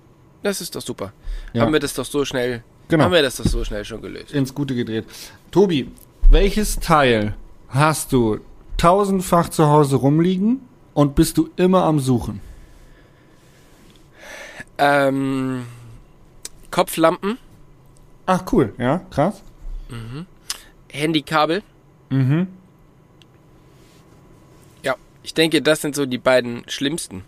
Das 0.43 0.61
ist 0.61 0.75
doch 0.75 0.81
super. 0.81 1.11
Ja. 1.53 1.61
Haben 1.61 1.73
wir 1.73 1.79
das 1.79 1.93
doch 1.93 2.05
so 2.05 2.23
schnell, 2.25 2.63
genau. 2.87 3.05
haben 3.05 3.13
wir 3.13 3.21
das 3.21 3.37
doch 3.37 3.45
so 3.45 3.63
schnell 3.63 3.83
schon 3.83 4.01
gelöst. 4.01 4.31
Ins 4.31 4.53
Gute 4.53 4.75
gedreht. 4.75 5.05
Tobi, 5.51 5.89
welches 6.29 6.79
Teil 6.79 7.35
hast 7.69 8.11
du 8.11 8.39
tausendfach 8.77 9.49
zu 9.49 9.67
Hause 9.67 9.95
rumliegen 9.95 10.61
und 10.93 11.15
bist 11.15 11.37
du 11.37 11.49
immer 11.55 11.83
am 11.83 11.99
Suchen? 11.99 12.41
Ähm, 14.77 15.65
Kopflampen, 16.69 17.37
Ach, 18.25 18.43
cool, 18.51 18.73
ja, 18.77 19.01
krass. 19.11 19.43
Handykabel. 20.95 21.61
Mhm. 22.09 22.47
Ja, 24.83 24.95
ich 25.23 25.33
denke, 25.33 25.61
das 25.61 25.81
sind 25.81 25.95
so 25.95 26.05
die 26.05 26.17
beiden 26.17 26.63
schlimmsten. 26.67 27.23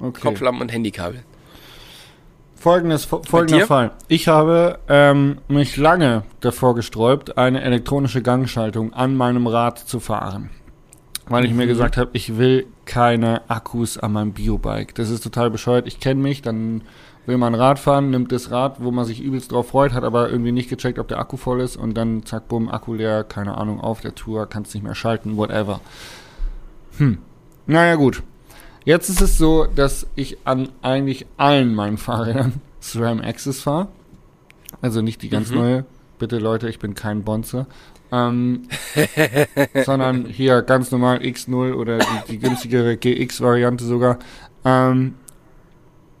Okay. 0.00 0.20
Kopflampen 0.20 0.62
und 0.62 0.72
Handykabel. 0.72 1.22
Folgendes, 2.56 3.04
fo- 3.04 3.22
folgender? 3.28 3.66
Fall. 3.66 3.90
Ich 4.06 4.28
habe 4.28 4.78
ähm, 4.88 5.38
mich 5.48 5.76
lange 5.76 6.22
davor 6.40 6.74
gesträubt, 6.76 7.36
eine 7.36 7.60
elektronische 7.62 8.22
Gangschaltung 8.22 8.92
an 8.92 9.16
meinem 9.16 9.46
Rad 9.48 9.78
zu 9.78 9.98
fahren. 9.98 10.50
Weil 11.26 11.44
ich 11.44 11.52
mir 11.52 11.66
gesagt 11.66 11.96
habe, 11.96 12.10
ich 12.14 12.36
will 12.36 12.66
keine 12.84 13.48
Akkus 13.48 13.96
an 13.96 14.12
meinem 14.12 14.32
Biobike. 14.32 14.92
Das 14.94 15.08
ist 15.08 15.22
total 15.22 15.50
bescheuert. 15.50 15.86
Ich 15.86 15.98
kenne 16.00 16.20
mich, 16.20 16.42
dann 16.42 16.82
will 17.26 17.38
man 17.38 17.54
Rad 17.54 17.78
fahren, 17.78 18.10
nimmt 18.10 18.32
das 18.32 18.50
Rad, 18.50 18.76
wo 18.82 18.90
man 18.90 19.04
sich 19.04 19.20
übelst 19.22 19.52
drauf 19.52 19.68
freut, 19.68 19.92
hat 19.92 20.04
aber 20.04 20.28
irgendwie 20.30 20.52
nicht 20.52 20.68
gecheckt, 20.68 20.98
ob 20.98 21.08
der 21.08 21.18
Akku 21.18 21.36
voll 21.36 21.60
ist 21.60 21.76
und 21.76 21.94
dann 21.94 22.24
zack, 22.24 22.48
bumm, 22.48 22.68
Akku 22.68 22.94
leer, 22.94 23.24
keine 23.24 23.56
Ahnung, 23.56 23.80
auf 23.80 24.00
der 24.00 24.14
Tour, 24.14 24.46
kannst 24.46 24.74
nicht 24.74 24.82
mehr 24.82 24.94
schalten, 24.94 25.36
whatever. 25.36 25.80
Hm. 26.98 27.18
Naja, 27.66 27.94
gut. 27.94 28.22
Jetzt 28.84 29.08
ist 29.08 29.20
es 29.20 29.38
so, 29.38 29.66
dass 29.66 30.06
ich 30.16 30.38
an 30.44 30.68
eigentlich 30.82 31.26
allen 31.36 31.74
meinen 31.74 31.98
Fahrrädern 31.98 32.54
SRAM 32.80 33.20
Access 33.20 33.60
fahre. 33.60 33.88
Also 34.80 35.02
nicht 35.02 35.22
die 35.22 35.28
ganz 35.28 35.50
Mhm. 35.50 35.56
neue. 35.56 35.84
Bitte 36.18 36.38
Leute, 36.38 36.68
ich 36.68 36.80
bin 36.80 36.94
kein 36.94 37.22
Bonze. 37.22 37.66
Ähm, 38.10 38.64
sondern 39.84 40.26
hier 40.26 40.62
ganz 40.62 40.90
normal 40.90 41.18
X0 41.18 41.74
oder 41.74 41.98
die, 41.98 42.32
die 42.32 42.38
günstigere 42.40 42.96
GX-Variante 42.96 43.84
sogar. 43.84 44.18
Ähm, 44.64 45.14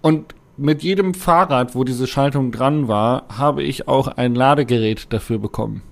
und 0.00 0.34
mit 0.56 0.82
jedem 0.82 1.14
Fahrrad, 1.14 1.74
wo 1.74 1.84
diese 1.84 2.06
Schaltung 2.06 2.52
dran 2.52 2.88
war, 2.88 3.24
habe 3.36 3.62
ich 3.62 3.88
auch 3.88 4.08
ein 4.08 4.34
Ladegerät 4.34 5.12
dafür 5.12 5.38
bekommen. 5.38 5.82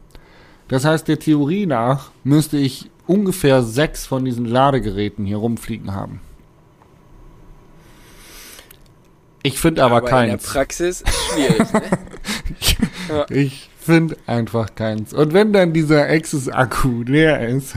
Das 0.68 0.84
heißt, 0.84 1.08
der 1.08 1.18
Theorie 1.18 1.66
nach 1.66 2.10
müsste 2.22 2.56
ich 2.56 2.90
ungefähr 3.06 3.62
sechs 3.62 4.06
von 4.06 4.24
diesen 4.24 4.44
Ladegeräten 4.44 5.24
hier 5.24 5.38
rumfliegen 5.38 5.94
haben. 5.94 6.20
Ich 9.42 9.58
finde 9.58 9.82
aber, 9.82 9.98
in 9.98 10.04
der 10.04 10.10
keins. 10.10 10.46
Praxis 10.46 11.00
ist 11.00 11.14
schwierig. 11.32 11.72
ne? 11.72 11.82
Ja. 13.08 13.26
Ich 13.28 13.70
finde 13.76 14.16
einfach 14.26 14.74
keins. 14.76 15.12
Und 15.12 15.32
wenn 15.32 15.52
dann 15.52 15.72
dieser 15.72 16.08
Access-Akku 16.08 17.02
leer 17.02 17.48
ist 17.48 17.74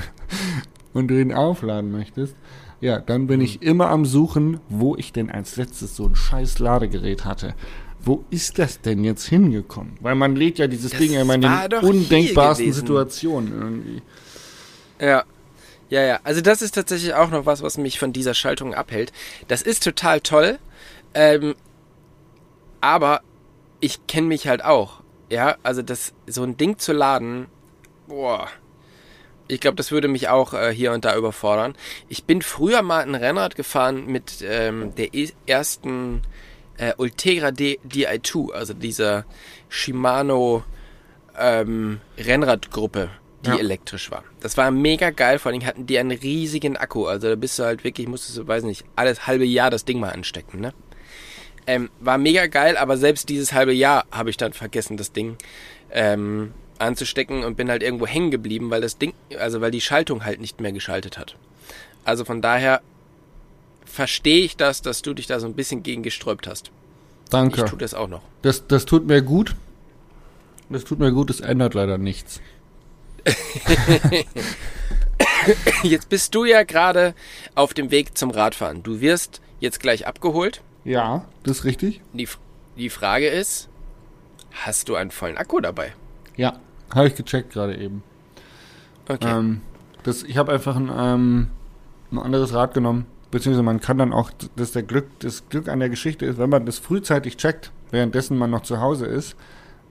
und 0.94 1.08
du 1.08 1.20
ihn 1.20 1.34
aufladen 1.34 1.92
möchtest, 1.92 2.36
ja, 2.84 3.00
dann 3.00 3.28
bin 3.28 3.40
ich 3.40 3.62
immer 3.62 3.90
am 3.90 4.06
Suchen, 4.06 4.60
wo 4.68 4.98
ich 4.98 5.14
denn 5.14 5.32
als 5.32 5.56
letztes 5.56 5.96
so 5.96 6.06
ein 6.06 6.18
scheiß 6.18 6.60
Ladegerät 6.60 7.24
hatte. 7.24 7.56
Wo 8.02 8.26
ist 8.30 8.60
das 8.60 8.82
denn 8.82 9.06
jetzt 9.06 9.26
hingekommen? 9.26 9.96
Weil 10.02 10.16
man 10.16 10.36
lädt 10.36 10.60
ja 10.60 10.68
dieses 10.68 10.92
Das 10.92 11.00
Ding 11.00 11.14
immer 11.14 11.36
in 11.36 11.42
den 11.42 11.74
undenkbarsten. 11.82 12.74
Situationen 12.74 13.54
irgendwie. 13.54 14.02
Ja. 15.00 15.24
Ja, 15.90 16.02
ja. 16.02 16.20
Also 16.26 16.42
das 16.42 16.62
ist 16.62 16.76
tatsächlich 16.76 17.14
auch 17.14 17.32
noch 17.32 17.46
was, 17.46 17.62
was 17.62 17.78
mich 17.78 18.00
von 18.00 18.12
dieser 18.12 18.34
Schaltung 18.34 18.74
abhält. 18.74 19.14
Das 19.48 19.62
ist 19.62 19.82
total 19.86 20.20
toll. 20.20 20.60
Ähm, 21.14 21.56
aber 22.82 23.22
ich 23.80 24.08
kenne 24.08 24.28
mich 24.28 24.50
halt 24.50 24.62
auch. 24.62 25.00
Ja, 25.30 25.56
also 25.64 25.82
das, 25.82 26.12
so 26.28 26.44
ein 26.44 26.58
Ding 26.58 26.80
zu 26.80 26.92
laden, 26.92 27.46
boah. 28.08 28.50
Ich 29.54 29.60
glaube, 29.62 29.76
das 29.76 29.92
würde 29.92 30.08
mich 30.08 30.30
auch 30.30 30.54
äh, 30.54 30.74
hier 30.74 30.92
und 30.92 31.06
da 31.06 31.16
überfordern. 31.16 31.76
Ich 32.10 32.24
bin 32.24 32.42
früher 32.42 32.82
mal 32.82 33.04
ein 33.04 33.16
Rennrad 33.16 33.56
gefahren 33.56 34.06
mit 34.08 34.44
ähm, 34.48 34.94
der 34.96 35.14
e- 35.14 35.30
ersten 35.46 36.22
äh, 36.78 36.94
Ultegra 36.98 37.52
D 37.52 37.80
Di2, 37.88 38.52
also 38.52 38.74
dieser 38.74 39.26
Shimano 39.70 40.64
ähm, 41.38 42.00
Rennradgruppe, 42.18 43.10
die 43.46 43.50
Ja. 43.50 43.58
elektrisch 43.58 44.10
war. 44.12 44.24
Das 44.42 44.58
war 44.58 44.72
mega 44.72 45.10
geil, 45.12 45.38
vor 45.40 45.52
allem 45.52 45.66
hatten 45.66 45.86
die 45.86 45.98
einen 46.00 46.12
riesigen 46.18 46.76
Akku. 46.78 47.06
Also 47.06 47.30
da 47.30 47.36
bist 47.36 47.60
du 47.60 47.64
halt 47.64 47.84
wirklich, 47.84 48.08
musstest 48.08 48.38
du, 48.38 48.48
weiß 48.48 48.64
nicht, 48.64 48.86
alles 48.96 49.28
halbe 49.28 49.46
Jahr 49.46 49.70
das 49.70 49.86
Ding 49.86 50.00
mal 50.00 50.10
anstecken, 50.12 50.62
ne? 50.62 50.74
Ähm, 51.66 51.90
war 52.02 52.18
mega 52.18 52.48
geil, 52.48 52.76
aber 52.76 52.98
selbst 52.98 53.30
dieses 53.30 53.54
halbe 53.54 53.72
Jahr 53.74 54.06
habe 54.12 54.30
ich 54.30 54.36
dann 54.38 54.52
vergessen, 54.52 54.98
das 54.98 55.14
Ding 55.14 55.38
ähm, 55.92 56.54
anzustecken 56.84 57.44
und 57.44 57.56
bin 57.56 57.70
halt 57.70 57.84
irgendwo 57.84 58.08
hängen 58.08 58.32
geblieben, 58.32 58.70
weil 58.70 58.82
das 58.82 58.98
Ding, 58.98 59.14
also 59.40 59.62
weil 59.62 59.72
die 59.72 59.82
Schaltung 59.82 60.26
halt 60.26 60.40
nicht 60.40 60.62
mehr 60.62 60.72
geschaltet 60.72 61.18
hat. 61.18 61.36
Also 62.06 62.26
von 62.26 62.42
daher 62.42 62.82
verstehe 63.86 64.44
ich 64.44 64.58
das, 64.58 64.82
dass 64.82 65.02
du 65.02 65.14
dich 65.14 65.28
da 65.28 65.40
so 65.40 65.48
ein 65.48 65.54
bisschen 65.54 65.84
gegen 65.84 66.04
gesträubt 66.04 66.48
hast. 66.48 66.72
Danke. 67.30 67.64
Ich 67.64 67.70
tue 67.70 67.80
das 67.80 67.94
auch 67.94 68.08
noch. 68.08 68.22
Das, 68.42 68.68
das 68.68 68.86
tut 68.86 69.08
mir 69.08 69.22
gut. 69.22 69.56
Das 70.70 70.84
tut 70.84 71.00
mir 71.00 71.12
gut, 71.12 71.30
es 71.30 71.40
ändert 71.40 71.74
leider 71.74 71.98
nichts. 71.98 72.42
Jetzt 75.84 76.10
bist 76.10 76.34
du 76.36 76.46
ja 76.46 76.64
gerade 76.64 77.14
auf 77.56 77.74
dem 77.74 77.92
Weg 77.92 78.18
zum 78.18 78.32
Radfahren. 78.32 78.84
Du 78.84 79.02
wirst 79.02 79.42
jetzt 79.60 79.80
gleich 79.80 80.08
abgeholt. 80.08 80.62
Ja, 80.84 81.26
das 81.44 81.60
ist 81.60 81.66
richtig. 81.66 82.02
Die, 82.14 82.28
die 82.78 82.90
Frage 82.90 83.28
ist, 83.28 83.70
hast 84.52 84.90
du 84.90 84.96
einen 84.96 85.12
vollen 85.12 85.38
Akku 85.38 85.60
dabei? 85.60 85.94
Ja, 86.36 86.60
habe 86.94 87.08
ich 87.08 87.16
gecheckt 87.16 87.54
gerade 87.54 87.78
eben. 87.78 88.04
Okay. 89.08 89.28
Ähm, 89.30 89.62
das, 90.04 90.24
ich 90.24 90.38
habe 90.38 90.52
einfach 90.52 90.76
ein, 90.76 90.92
ähm, 90.96 91.48
ein 92.12 92.20
anderes 92.20 92.54
Rad 92.54 92.74
genommen, 92.74 93.06
beziehungsweise 93.32 93.64
man 93.64 93.80
kann 93.80 93.98
dann 93.98 94.14
auch, 94.14 94.32
dass 94.56 94.72
der 94.72 94.84
Glück, 94.84 95.08
das 95.20 95.48
Glück 95.50 95.68
an 95.70 95.80
der 95.80 95.90
Geschichte 95.90 96.26
ist, 96.26 96.38
wenn 96.38 96.50
man 96.50 96.66
das 96.66 96.78
frühzeitig 96.80 97.38
checkt, 97.38 97.72
währenddessen 97.92 98.38
man 98.38 98.50
noch 98.50 98.62
zu 98.64 98.80
Hause 98.82 99.06
ist 99.06 99.36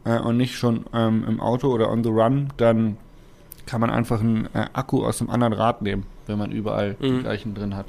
äh, 0.05 0.19
und 0.19 0.37
nicht 0.37 0.57
schon 0.57 0.85
ähm, 0.95 1.25
im 1.27 1.41
Auto 1.41 1.69
oder 1.73 1.91
on 1.91 2.03
the 2.05 2.11
run, 2.11 2.49
dann 2.57 2.97
kann 3.67 3.81
man 3.81 3.91
einfach 3.91 4.21
einen 4.21 4.47
äh, 4.55 4.67
Akku 4.73 5.05
aus 5.05 5.19
dem 5.19 5.31
anderen 5.31 5.53
Rad 5.53 5.83
nehmen, 5.83 6.05
wenn 6.27 6.39
man 6.39 6.51
überall 6.51 6.97
die 7.01 7.11
Mhm. 7.11 7.21
gleichen 7.23 7.55
drin 7.55 7.77
hat. 7.77 7.87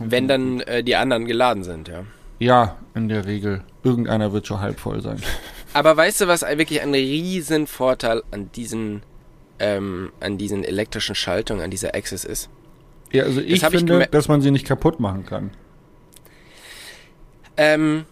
Wenn 0.00 0.26
dann 0.26 0.60
äh, 0.60 0.82
die 0.82 0.96
anderen 0.96 1.26
geladen 1.26 1.62
sind, 1.62 1.86
ja. 1.88 2.02
Ja, 2.40 2.76
in 2.94 3.08
der 3.08 3.26
Regel. 3.26 3.62
Irgendeiner 3.84 4.32
wird 4.32 4.46
schon 4.46 4.60
halb 4.60 4.80
voll 4.80 5.00
sein. 5.00 5.20
Aber 5.74 5.96
weißt 5.96 6.22
du, 6.22 6.28
was 6.28 6.42
wirklich 6.42 6.80
ein 6.80 6.94
riesen 6.94 7.66
Vorteil 7.66 8.22
an 8.30 8.50
diesen, 8.52 9.02
ähm, 9.58 10.12
an 10.20 10.38
diesen 10.38 10.64
elektrischen 10.64 11.14
Schaltungen, 11.14 11.62
an 11.62 11.70
dieser 11.70 11.94
Access 11.94 12.24
ist? 12.24 12.48
Ja, 13.12 13.24
also 13.24 13.40
ich 13.40 13.62
ich 13.62 13.64
finde, 13.66 14.04
gemer- 14.04 14.10
dass 14.10 14.28
man 14.28 14.40
sie 14.40 14.50
nicht 14.50 14.66
kaputt 14.66 15.00
machen 15.00 15.24
kann. 15.26 15.50
Ähm, 17.56 18.04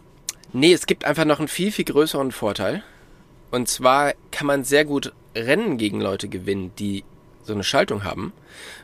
nee, 0.52 0.72
es 0.72 0.86
gibt 0.86 1.04
einfach 1.04 1.24
noch 1.24 1.38
einen 1.38 1.48
viel, 1.48 1.70
viel 1.72 1.84
größeren 1.84 2.32
Vorteil. 2.32 2.82
Und 3.50 3.68
zwar 3.68 4.14
kann 4.30 4.46
man 4.46 4.64
sehr 4.64 4.84
gut 4.84 5.12
Rennen 5.34 5.78
gegen 5.78 6.00
Leute 6.00 6.28
gewinnen, 6.28 6.72
die 6.78 7.04
so 7.44 7.52
eine 7.52 7.62
Schaltung 7.62 8.04
haben. 8.04 8.32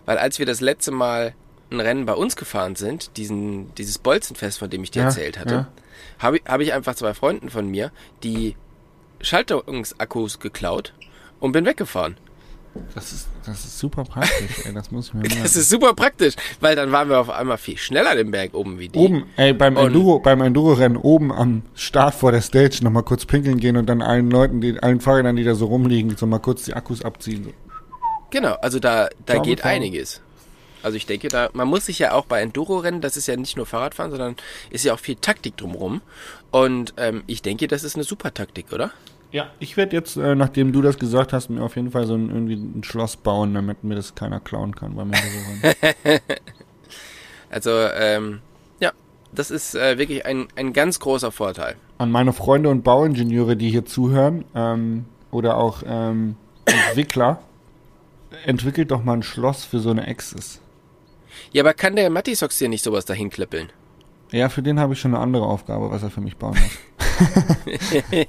Weil 0.04 0.18
als 0.18 0.38
wir 0.38 0.46
das 0.46 0.60
letzte 0.60 0.92
Mal 0.92 1.34
ein 1.70 1.80
Rennen 1.80 2.06
bei 2.06 2.14
uns 2.14 2.36
gefahren 2.36 2.76
sind, 2.76 3.16
diesen, 3.16 3.74
dieses 3.74 3.98
Bolzenfest, 3.98 4.58
von 4.58 4.70
dem 4.70 4.84
ich 4.84 4.90
dir 4.90 5.00
Ja, 5.00 5.04
erzählt 5.06 5.38
hatte, 5.38 5.54
ja. 5.54 5.68
habe 6.18 6.36
ich, 6.36 6.42
hab 6.46 6.60
ich 6.60 6.72
einfach 6.72 6.94
zwei 6.94 7.14
Freunden 7.14 7.48
von 7.50 7.66
mir 7.66 7.90
die 8.22 8.54
Schaltungsakkus 9.22 10.38
geklaut 10.40 10.92
und 11.40 11.52
bin 11.52 11.64
weggefahren. 11.64 12.16
Das 12.94 13.12
ist, 13.12 13.28
das 13.44 13.64
ist 13.66 13.78
super 13.78 14.02
praktisch, 14.04 14.64
ey. 14.64 14.72
Das 14.72 14.90
muss 14.90 15.08
ich 15.08 15.14
mir 15.14 15.20
merken. 15.28 15.42
Das 15.42 15.56
ist 15.56 15.68
super 15.68 15.92
praktisch, 15.92 16.34
weil 16.60 16.74
dann 16.74 16.90
waren 16.90 17.10
wir 17.10 17.18
auf 17.20 17.28
einmal 17.28 17.58
viel 17.58 17.76
schneller 17.76 18.14
den 18.14 18.30
Berg 18.30 18.54
oben 18.54 18.78
wie 18.78 18.88
die. 18.88 18.98
Oben, 18.98 19.24
ey, 19.36 19.52
beim 19.52 19.76
Und- 19.76 19.88
Enduro, 19.88 20.20
beim 20.20 20.40
Enduro-Rennen 20.40 20.96
oben 20.96 21.32
am 21.32 21.62
Start 21.74 22.14
vor 22.14 22.32
der 22.32 22.40
Stage 22.40 22.78
nochmal 22.82 23.02
kurz 23.02 23.26
pinkeln 23.26 23.58
gehen 23.60 23.76
und 23.76 23.86
dann 23.86 24.00
allen 24.00 24.30
Leuten, 24.30 24.62
die, 24.62 24.82
allen 24.82 25.00
Fahrrädern, 25.00 25.36
die 25.36 25.44
da 25.44 25.54
so 25.54 25.66
rumliegen, 25.66 26.16
so 26.16 26.26
mal 26.26 26.38
kurz 26.38 26.62
die 26.64 26.72
Akkus 26.72 27.02
abziehen. 27.04 27.44
So. 27.44 27.50
Genau, 28.30 28.54
also 28.62 28.78
da, 28.78 29.10
da 29.26 29.38
geht 29.38 29.60
ciao. 29.60 29.70
einiges. 29.70 30.22
Also 30.82 30.96
ich 30.96 31.04
denke, 31.06 31.28
da 31.28 31.50
man 31.52 31.68
muss 31.68 31.86
sich 31.86 31.98
ja 31.98 32.12
auch 32.12 32.24
bei 32.24 32.40
Enduro-Rennen, 32.40 33.02
das 33.02 33.18
ist 33.18 33.26
ja 33.28 33.36
nicht 33.36 33.56
nur 33.58 33.66
Fahrradfahren, 33.66 34.10
sondern 34.10 34.36
ist 34.70 34.84
ja 34.84 34.94
auch 34.94 34.98
viel 34.98 35.16
Taktik 35.16 35.58
drumrum. 35.58 36.00
Und 36.50 36.94
ähm, 36.96 37.22
ich 37.26 37.42
denke, 37.42 37.68
das 37.68 37.84
ist 37.84 37.96
eine 37.96 38.04
super 38.04 38.32
Taktik, 38.32 38.72
oder? 38.72 38.90
Ja, 39.32 39.50
ich 39.58 39.76
werde 39.76 39.96
jetzt, 39.96 40.16
äh, 40.16 40.34
nachdem 40.34 40.72
du 40.72 40.82
das 40.82 40.98
gesagt 40.98 41.32
hast, 41.32 41.48
mir 41.48 41.62
auf 41.62 41.76
jeden 41.76 41.90
Fall 41.90 42.06
so 42.06 42.14
ein, 42.14 42.28
irgendwie 42.28 42.54
ein 42.54 42.84
Schloss 42.84 43.16
bauen, 43.16 43.54
damit 43.54 43.82
mir 43.82 43.94
das 43.94 44.14
keiner 44.14 44.40
klauen 44.40 44.76
kann 44.76 44.94
beim 44.94 45.10
Enduro-Rennen. 45.12 46.20
Also 47.50 47.70
ähm, 47.70 48.40
ja, 48.80 48.92
das 49.32 49.50
ist 49.50 49.74
äh, 49.74 49.98
wirklich 49.98 50.24
ein, 50.24 50.48
ein 50.56 50.72
ganz 50.72 51.00
großer 51.00 51.30
Vorteil. 51.30 51.76
An 51.98 52.10
meine 52.10 52.32
Freunde 52.32 52.70
und 52.70 52.82
Bauingenieure, 52.82 53.56
die 53.56 53.70
hier 53.70 53.84
zuhören, 53.84 54.44
ähm, 54.54 55.04
oder 55.30 55.56
auch 55.56 55.82
ähm, 55.86 56.36
Entwickler, 56.64 57.40
entwickelt 58.46 58.90
doch 58.90 59.04
mal 59.04 59.14
ein 59.14 59.22
Schloss 59.22 59.64
für 59.64 59.80
so 59.80 59.90
eine 59.90 60.06
Axis. 60.08 60.60
Ja, 61.52 61.62
aber 61.62 61.74
kann 61.74 61.96
der 61.96 62.08
Matisox 62.10 62.58
hier 62.58 62.68
nicht 62.68 62.84
sowas 62.84 63.04
dahin 63.04 63.30
klippeln? 63.30 63.70
Ja, 64.30 64.48
für 64.48 64.62
den 64.62 64.80
habe 64.80 64.94
ich 64.94 65.00
schon 65.00 65.14
eine 65.14 65.22
andere 65.22 65.46
Aufgabe, 65.46 65.90
was 65.90 66.02
er 66.02 66.10
für 66.10 66.22
mich 66.22 66.36
bauen 66.36 66.54
muss. 66.54 66.78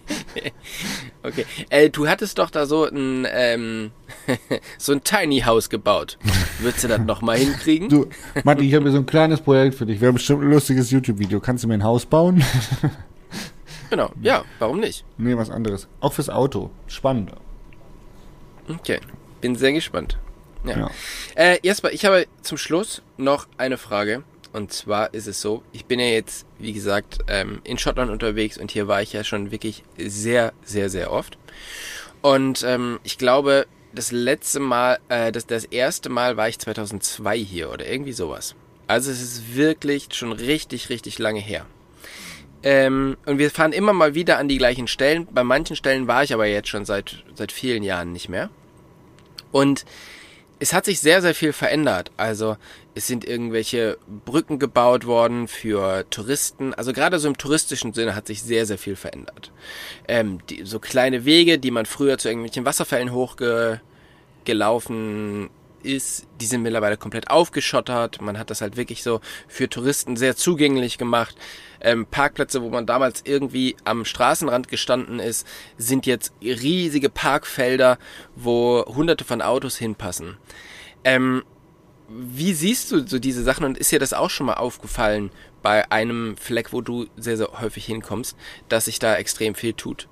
okay. 1.24 1.46
Äh, 1.70 1.90
du 1.90 2.08
hattest 2.08 2.38
doch 2.40 2.50
da 2.50 2.66
so 2.66 2.86
ein, 2.86 3.28
ähm, 3.32 3.92
so 4.78 4.94
ein 4.94 5.04
Tiny 5.04 5.42
House 5.42 5.70
gebaut. 5.70 6.18
Würdest 6.60 6.84
du 6.84 6.88
das 6.88 7.02
nochmal 7.02 7.38
hinkriegen? 7.38 7.90
Du, 7.90 8.08
Matti, 8.44 8.68
ich 8.68 8.74
habe 8.74 8.86
hier 8.86 8.92
so 8.92 9.00
ein 9.00 9.06
kleines 9.06 9.42
Projekt 9.42 9.76
für 9.76 9.86
dich. 9.86 10.02
Wäre 10.02 10.14
bestimmt 10.14 10.44
ein 10.44 10.50
lustiges 10.52 10.92
YouTube-Video. 10.92 11.40
Kannst 11.40 11.64
du 11.64 11.68
mir 11.68 11.76
ein 11.76 11.84
Haus 11.84 12.06
bauen? 12.06 12.44
genau, 13.90 14.12
ja, 14.22 14.44
warum 14.60 14.80
nicht? 14.80 15.06
Nee, 15.18 15.38
was 15.38 15.50
anderes. 15.50 15.88
Auch 16.00 16.14
fürs 16.14 16.30
Auto. 16.30 16.72
Spannend. 16.88 17.32
Okay, 18.68 19.00
bin 19.42 19.56
sehr 19.56 19.74
gespannt. 19.74 20.18
Ja. 20.64 20.78
Ja. 20.78 20.92
Äh, 21.36 21.60
Jasper, 21.64 21.92
ich 21.92 22.06
habe 22.06 22.26
zum 22.42 22.58
Schluss 22.58 23.02
noch 23.18 23.48
eine 23.58 23.78
Frage. 23.78 24.24
Und 24.54 24.72
zwar 24.72 25.14
ist 25.14 25.28
es 25.28 25.42
so, 25.42 25.64
ich 25.72 25.86
bin 25.86 26.00
ja 26.00 26.06
jetzt, 26.06 26.46
wie 26.60 26.74
gesagt, 26.74 27.20
ähm, 27.28 27.60
in 27.64 27.80
Schottland 27.80 28.12
unterwegs 28.12 28.58
und 28.58 28.70
hier 28.70 28.88
war 28.88 29.02
ich 29.02 29.12
ja 29.12 29.24
schon 29.24 29.52
wirklich 29.52 29.84
sehr, 29.98 30.54
sehr, 30.64 30.90
sehr 30.90 31.12
oft. 31.12 31.40
Und 32.22 32.64
ähm, 32.64 33.00
ich 33.04 33.18
glaube, 33.18 33.66
das 33.94 34.12
letzte 34.12 34.60
Mal, 34.60 35.00
äh, 35.10 35.32
das, 35.32 35.48
das 35.48 35.66
erste 35.66 36.10
Mal 36.10 36.38
war 36.38 36.50
ich 36.50 36.60
2002 36.60 37.38
hier 37.38 37.72
oder 37.72 37.88
irgendwie 37.88 38.14
sowas. 38.14 38.56
Also 38.86 39.10
es 39.10 39.22
ist 39.22 39.56
wirklich 39.56 40.10
schon 40.14 40.32
richtig, 40.32 40.90
richtig 40.90 41.18
lange 41.18 41.40
her. 41.40 41.66
Ähm, 42.62 43.18
und 43.26 43.40
wir 43.40 43.50
fahren 43.50 43.74
immer 43.74 43.94
mal 43.94 44.14
wieder 44.14 44.38
an 44.38 44.48
die 44.48 44.58
gleichen 44.58 44.88
Stellen. 44.88 45.28
Bei 45.32 45.44
manchen 45.44 45.76
Stellen 45.76 46.08
war 46.08 46.24
ich 46.24 46.34
aber 46.34 46.46
jetzt 46.46 46.70
schon 46.70 46.86
seit, 46.86 47.24
seit 47.34 47.52
vielen 47.52 47.84
Jahren 47.84 48.12
nicht 48.12 48.30
mehr. 48.30 48.50
Und 49.52 49.84
es 50.60 50.74
hat 50.74 50.86
sich 50.86 51.02
sehr, 51.02 51.22
sehr 51.22 51.36
viel 51.36 51.54
verändert. 51.54 52.12
Also 52.18 52.58
es 52.96 53.08
sind 53.08 53.26
irgendwelche 53.26 53.98
Brücken 54.26 54.60
gebaut 54.60 55.06
worden 55.06 55.48
für 55.48 56.06
Touristen. 56.10 56.74
Also 56.74 56.94
gerade 56.94 57.20
so 57.20 57.28
im 57.28 57.38
touristischen 57.38 57.94
Sinne 57.94 58.16
hat 58.16 58.28
sich 58.28 58.44
sehr, 58.44 58.66
sehr 58.66 58.78
viel 58.78 58.96
verändert. 58.96 59.52
Ähm, 60.08 60.40
die, 60.50 60.64
so 60.64 60.80
kleine 60.80 61.26
Wege, 61.26 61.60
die 61.60 61.72
man 61.72 61.86
früher 61.86 62.18
zu 62.18 62.30
irgendwelchen 62.30 62.64
Wasserfällen 62.66 63.12
hochgelaufen 63.12 65.50
ist, 65.84 66.28
die 66.42 66.46
sind 66.46 66.62
mittlerweile 66.62 66.98
komplett 66.98 67.30
aufgeschottert. 67.30 68.22
Man 68.22 68.38
hat 68.38 68.50
das 68.50 68.62
halt 68.62 68.78
wirklich 68.78 69.04
so 69.04 69.22
für 69.48 69.70
Touristen 69.70 70.16
sehr 70.16 70.36
zugänglich 70.36 70.98
gemacht. 70.98 71.36
Ähm, 71.82 72.06
Parkplätze, 72.06 72.62
wo 72.62 72.70
man 72.70 72.86
damals 72.86 73.22
irgendwie 73.26 73.76
am 73.84 74.06
Straßenrand 74.06 74.68
gestanden 74.68 75.20
ist, 75.20 75.48
sind 75.78 76.06
jetzt 76.06 76.34
riesige 76.42 77.10
Parkfelder, 77.10 77.98
wo 78.36 78.86
hunderte 78.88 79.26
von 79.26 79.42
Autos 79.42 79.78
hinpassen. 79.78 80.38
Ähm, 81.04 81.44
wie 82.10 82.54
siehst 82.54 82.92
du 82.92 83.08
so 83.08 83.20
diese 83.20 83.44
Sachen 83.44 83.66
und 83.66 83.78
ist 83.78 83.92
dir 83.92 84.00
das 84.00 84.14
auch 84.14 84.30
schon 84.30 84.46
mal 84.46 84.56
aufgefallen 84.56 85.32
bei 85.62 85.90
einem 85.92 86.36
Fleck, 86.38 86.74
wo 86.74 86.82
du 86.82 87.08
sehr, 87.18 87.38
sehr 87.38 87.62
häufig 87.62 87.86
hinkommst, 87.86 88.38
dass 88.70 88.86
sich 88.86 89.00
da 89.00 89.16
extrem 89.16 89.56
viel 89.56 89.74
tut? 89.74 90.08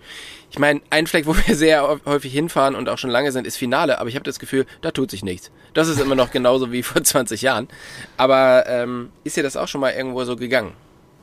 Ich 0.52 0.60
meine, 0.60 0.82
ein 0.90 1.08
Fleck, 1.08 1.26
wo 1.26 1.36
wir 1.36 1.56
sehr 1.56 2.00
häufig 2.06 2.34
hinfahren 2.34 2.76
und 2.76 2.90
auch 2.90 2.98
schon 2.98 3.10
lange 3.10 3.32
sind, 3.32 3.48
ist 3.48 3.56
Finale, 3.56 4.00
aber 4.00 4.10
ich 4.10 4.16
habe 4.16 4.26
das 4.26 4.38
Gefühl, 4.38 4.66
da 4.82 4.92
tut 4.92 5.10
sich 5.10 5.24
nichts. 5.24 5.50
Das 5.74 5.88
ist 5.88 6.00
immer 6.00 6.16
noch 6.16 6.30
genauso 6.30 6.74
wie 6.74 6.84
vor 6.84 7.02
20 7.02 7.42
Jahren. 7.42 7.70
Aber 8.18 8.66
ähm, 8.68 9.10
ist 9.24 9.38
dir 9.38 9.44
das 9.44 9.56
auch 9.56 9.70
schon 9.70 9.80
mal 9.80 9.92
irgendwo 9.92 10.24
so 10.26 10.36
gegangen? 10.36 10.74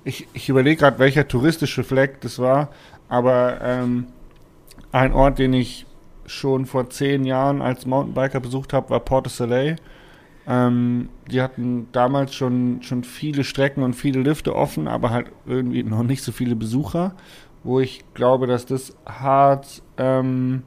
Ich, 0.05 0.27
ich 0.33 0.49
überlege 0.49 0.81
gerade, 0.81 0.99
welcher 0.99 1.29
touristische 1.29 1.85
Fleck 1.85 2.23
das 2.23 2.39
war, 2.39 2.71
aber 3.11 3.61
ähm, 3.63 4.07
ein 4.93 5.13
Ort, 5.13 5.39
den 5.39 5.53
ich 5.53 5.85
schon 6.25 6.65
vor 6.65 6.89
zehn 6.89 7.25
Jahren 7.25 7.61
als 7.61 7.85
Mountainbiker 7.85 8.41
besucht 8.41 8.73
habe, 8.73 8.89
war 8.89 9.01
Port 9.01 9.29
Soleil. 9.29 9.77
Ähm, 10.47 11.11
die 11.31 11.43
hatten 11.43 11.89
damals 11.93 12.35
schon, 12.35 12.83
schon 12.83 13.05
viele 13.05 13.45
Strecken 13.45 13.83
und 13.83 13.93
viele 13.93 14.21
Lifte 14.21 14.55
offen, 14.55 14.89
aber 14.89 15.11
halt 15.11 15.27
irgendwie 15.45 15.83
noch 15.83 16.03
nicht 16.03 16.23
so 16.23 16.33
viele 16.33 16.57
Besucher, 16.57 17.15
wo 17.65 17.81
ich 17.81 18.05
glaube, 18.15 18.47
dass 18.47 18.67
das 18.67 18.95
hart, 19.07 19.83
ähm, 19.97 20.63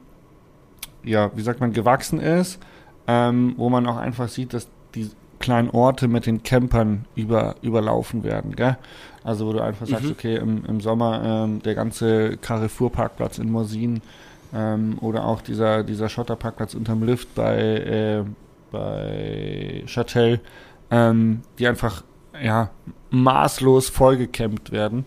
ja, 1.04 1.30
wie 1.34 1.42
sagt 1.42 1.60
man, 1.60 1.72
gewachsen 1.72 2.20
ist, 2.20 2.60
ähm, 3.06 3.54
wo 3.56 3.68
man 3.68 3.86
auch 3.86 3.96
einfach 3.96 4.28
sieht, 4.28 4.54
dass 4.54 4.68
die 4.94 5.10
kleinen 5.38 5.70
Orte 5.70 6.06
mit 6.06 6.26
den 6.26 6.42
Campern 6.44 7.04
über, 7.16 7.56
überlaufen 7.62 8.22
werden, 8.22 8.54
gell? 8.54 8.76
Also 9.24 9.46
wo 9.46 9.52
du 9.52 9.60
einfach 9.60 9.86
sagst, 9.86 10.04
Mhm. 10.04 10.10
okay, 10.12 10.36
im, 10.36 10.64
im 10.66 10.80
Sommer 10.80 11.22
ähm, 11.24 11.62
der 11.62 11.74
ganze 11.74 12.36
Carrefour-Parkplatz 12.36 13.38
in 13.38 13.50
Morsin 13.50 14.02
ähm, 14.54 14.98
oder 15.00 15.24
auch 15.26 15.40
dieser, 15.40 15.82
dieser 15.82 16.08
Schotterparkplatz 16.08 16.74
unterm 16.74 17.02
Lift 17.02 17.34
bei, 17.34 17.56
äh, 17.58 18.24
bei 18.70 19.82
Châtel, 19.86 20.40
ähm, 20.90 21.42
die 21.58 21.66
einfach 21.66 22.04
ja, 22.40 22.70
maßlos 23.10 23.88
vollgecampt 23.88 24.70
werden. 24.72 25.06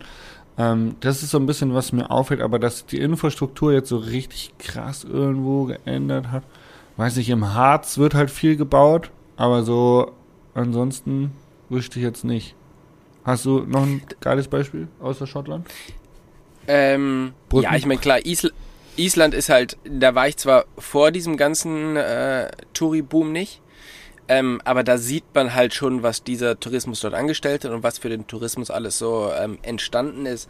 Ähm, 0.58 0.96
das 1.00 1.22
ist 1.22 1.30
so 1.30 1.38
ein 1.38 1.46
bisschen, 1.46 1.74
was 1.74 1.92
mir 1.92 2.10
auffällt, 2.10 2.40
aber 2.40 2.58
dass 2.58 2.86
die 2.86 2.98
Infrastruktur 2.98 3.72
jetzt 3.72 3.88
so 3.88 3.98
richtig 3.98 4.54
krass 4.58 5.04
irgendwo 5.04 5.64
geändert 5.64 6.30
hat. 6.30 6.44
Weiß 6.96 7.16
nicht, 7.16 7.28
im 7.28 7.52
Harz 7.52 7.98
wird 7.98 8.14
halt 8.14 8.30
viel 8.30 8.56
gebaut, 8.56 9.10
aber 9.36 9.62
so 9.62 10.12
ansonsten 10.54 11.32
wüsste 11.68 11.98
ich 11.98 12.04
jetzt 12.04 12.24
nicht. 12.24 12.54
Hast 13.24 13.44
du 13.44 13.60
noch 13.60 13.82
ein 13.82 14.02
geiles 14.20 14.48
Beispiel 14.48 14.88
außer 15.00 15.26
Schottland? 15.26 15.66
Ähm, 16.68 17.32
Brücken. 17.48 17.64
ja, 17.64 17.76
ich 17.76 17.86
meine, 17.86 18.00
klar, 18.00 18.24
Isl 18.24 18.52
Island 18.96 19.34
ist 19.34 19.50
halt, 19.50 19.76
da 19.84 20.14
war 20.14 20.26
ich 20.26 20.38
zwar 20.38 20.64
vor 20.78 21.10
diesem 21.10 21.36
ganzen 21.36 21.96
äh, 21.96 22.50
Touri-Boom 22.72 23.30
nicht, 23.30 23.60
ähm, 24.28 24.60
aber 24.64 24.82
da 24.82 24.98
sieht 24.98 25.24
man 25.34 25.54
halt 25.54 25.74
schon, 25.74 26.02
was 26.02 26.24
dieser 26.24 26.58
Tourismus 26.58 27.00
dort 27.00 27.14
angestellt 27.14 27.64
hat 27.64 27.70
und 27.70 27.82
was 27.82 27.98
für 27.98 28.08
den 28.08 28.26
Tourismus 28.26 28.70
alles 28.70 28.98
so 28.98 29.30
ähm, 29.32 29.58
entstanden 29.62 30.26
ist. 30.26 30.48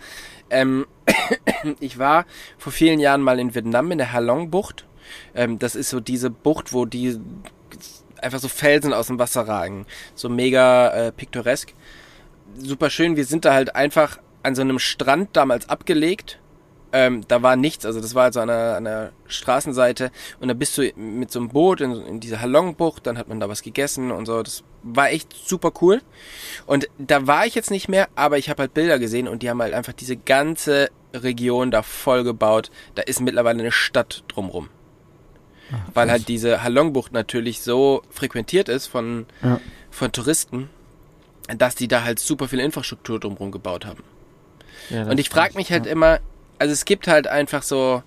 Ähm, 0.50 0.86
ich 1.80 1.98
war 1.98 2.24
vor 2.58 2.72
vielen 2.72 3.00
Jahren 3.00 3.22
mal 3.22 3.38
in 3.38 3.54
Vietnam 3.54 3.90
in 3.92 3.98
der 3.98 4.12
Halong-Bucht. 4.12 4.86
Ähm, 5.34 5.58
das 5.58 5.74
ist 5.74 5.90
so 5.90 6.00
diese 6.00 6.30
Bucht, 6.30 6.72
wo 6.72 6.84
die 6.84 7.18
einfach 8.20 8.38
so 8.38 8.48
Felsen 8.48 8.92
aus 8.92 9.08
dem 9.08 9.18
Wasser 9.18 9.46
ragen. 9.46 9.86
So 10.14 10.28
mega 10.28 10.88
äh, 10.90 11.12
piktoresk. 11.12 11.74
Super 12.56 12.88
schön. 12.88 13.16
Wir 13.16 13.26
sind 13.26 13.44
da 13.44 13.52
halt 13.52 13.76
einfach 13.76 14.18
an 14.42 14.54
so 14.54 14.62
einem 14.62 14.78
Strand 14.78 15.36
damals 15.36 15.68
abgelegt. 15.68 16.38
Ähm, 16.92 17.22
da 17.28 17.42
war 17.42 17.56
nichts, 17.56 17.84
also 17.84 18.00
das 18.00 18.14
war 18.14 18.24
also 18.24 18.40
an 18.40 18.48
einer, 18.48 18.76
an 18.76 18.86
einer 18.86 19.10
Straßenseite 19.26 20.10
und 20.40 20.48
da 20.48 20.54
bist 20.54 20.78
du 20.78 20.82
mit 20.96 21.30
so 21.32 21.40
einem 21.40 21.48
Boot 21.48 21.80
in, 21.80 21.92
in 22.06 22.20
diese 22.20 22.40
Halongbucht, 22.40 23.06
dann 23.06 23.18
hat 23.18 23.28
man 23.28 23.40
da 23.40 23.48
was 23.48 23.62
gegessen 23.62 24.10
und 24.12 24.26
so. 24.26 24.42
Das 24.42 24.62
war 24.82 25.10
echt 25.10 25.34
super 25.46 25.72
cool. 25.80 26.00
Und 26.66 26.88
da 26.98 27.26
war 27.26 27.44
ich 27.44 27.54
jetzt 27.56 27.70
nicht 27.72 27.88
mehr, 27.88 28.08
aber 28.14 28.38
ich 28.38 28.48
habe 28.48 28.62
halt 28.62 28.74
Bilder 28.74 28.98
gesehen 28.98 29.26
und 29.26 29.42
die 29.42 29.50
haben 29.50 29.60
halt 29.60 29.74
einfach 29.74 29.92
diese 29.92 30.16
ganze 30.16 30.90
Region 31.12 31.70
da 31.70 31.82
voll 31.82 32.22
gebaut. 32.24 32.70
Da 32.94 33.02
ist 33.02 33.20
mittlerweile 33.20 33.58
eine 33.60 33.72
Stadt 33.72 34.22
drumrum. 34.28 34.68
Weil 35.94 36.10
halt 36.12 36.28
diese 36.28 36.62
Halongbucht 36.62 37.12
natürlich 37.12 37.60
so 37.60 38.02
frequentiert 38.10 38.68
ist 38.68 38.86
von, 38.86 39.26
Ja. 39.42 39.60
von 39.90 40.12
Touristen, 40.12 40.70
dass 41.58 41.74
die 41.74 41.88
da 41.88 42.04
halt 42.04 42.20
super 42.20 42.46
viel 42.46 42.60
Infrastruktur 42.60 43.18
drumrum 43.18 43.50
gebaut 43.50 43.84
haben. 43.84 44.04
Ja, 44.90 45.08
Und 45.10 45.18
ich 45.18 45.28
frage 45.28 45.56
mich 45.56 45.72
halt 45.72 45.86
ja. 45.86 45.92
immer, 45.92 46.20
also 46.58 46.72
es 46.72 46.84
gibt 46.84 47.08
halt 47.08 47.26
einfach 47.26 47.62
so, 47.62 48.02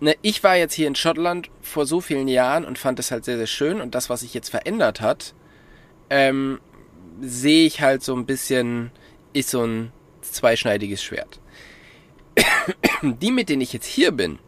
ne, 0.00 0.16
ich 0.22 0.42
war 0.42 0.56
jetzt 0.56 0.74
hier 0.74 0.88
in 0.88 0.94
Schottland 0.94 1.50
vor 1.62 1.86
so 1.86 2.00
vielen 2.00 2.28
Jahren 2.28 2.64
und 2.64 2.78
fand 2.78 2.98
das 2.98 3.10
halt 3.10 3.24
sehr, 3.24 3.36
sehr 3.36 3.46
schön 3.46 3.80
und 3.80 3.94
das, 3.94 4.10
was 4.10 4.20
sich 4.20 4.34
jetzt 4.34 4.50
verändert 4.50 5.00
hat, 5.00 5.34
ähm, 6.10 6.60
sehe 7.20 7.66
ich 7.66 7.80
halt 7.80 8.02
so 8.02 8.14
ein 8.14 8.26
bisschen, 8.26 8.90
ist 9.32 9.50
so 9.50 9.64
ein 9.64 9.92
zweischneidiges 10.22 11.02
Schwert. 11.02 11.40
Die, 13.02 13.30
mit 13.30 13.48
denen 13.48 13.62
ich 13.62 13.72
jetzt 13.72 13.86
hier 13.86 14.12
bin, 14.12 14.38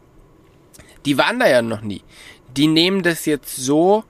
die 1.05 1.17
waren 1.17 1.39
da 1.39 1.47
ja 1.47 1.61
noch 1.61 1.81
nie. 1.81 2.03
Die 2.55 2.67
nehmen 2.67 3.03
das 3.03 3.25
jetzt 3.25 3.55
so, 3.55 4.03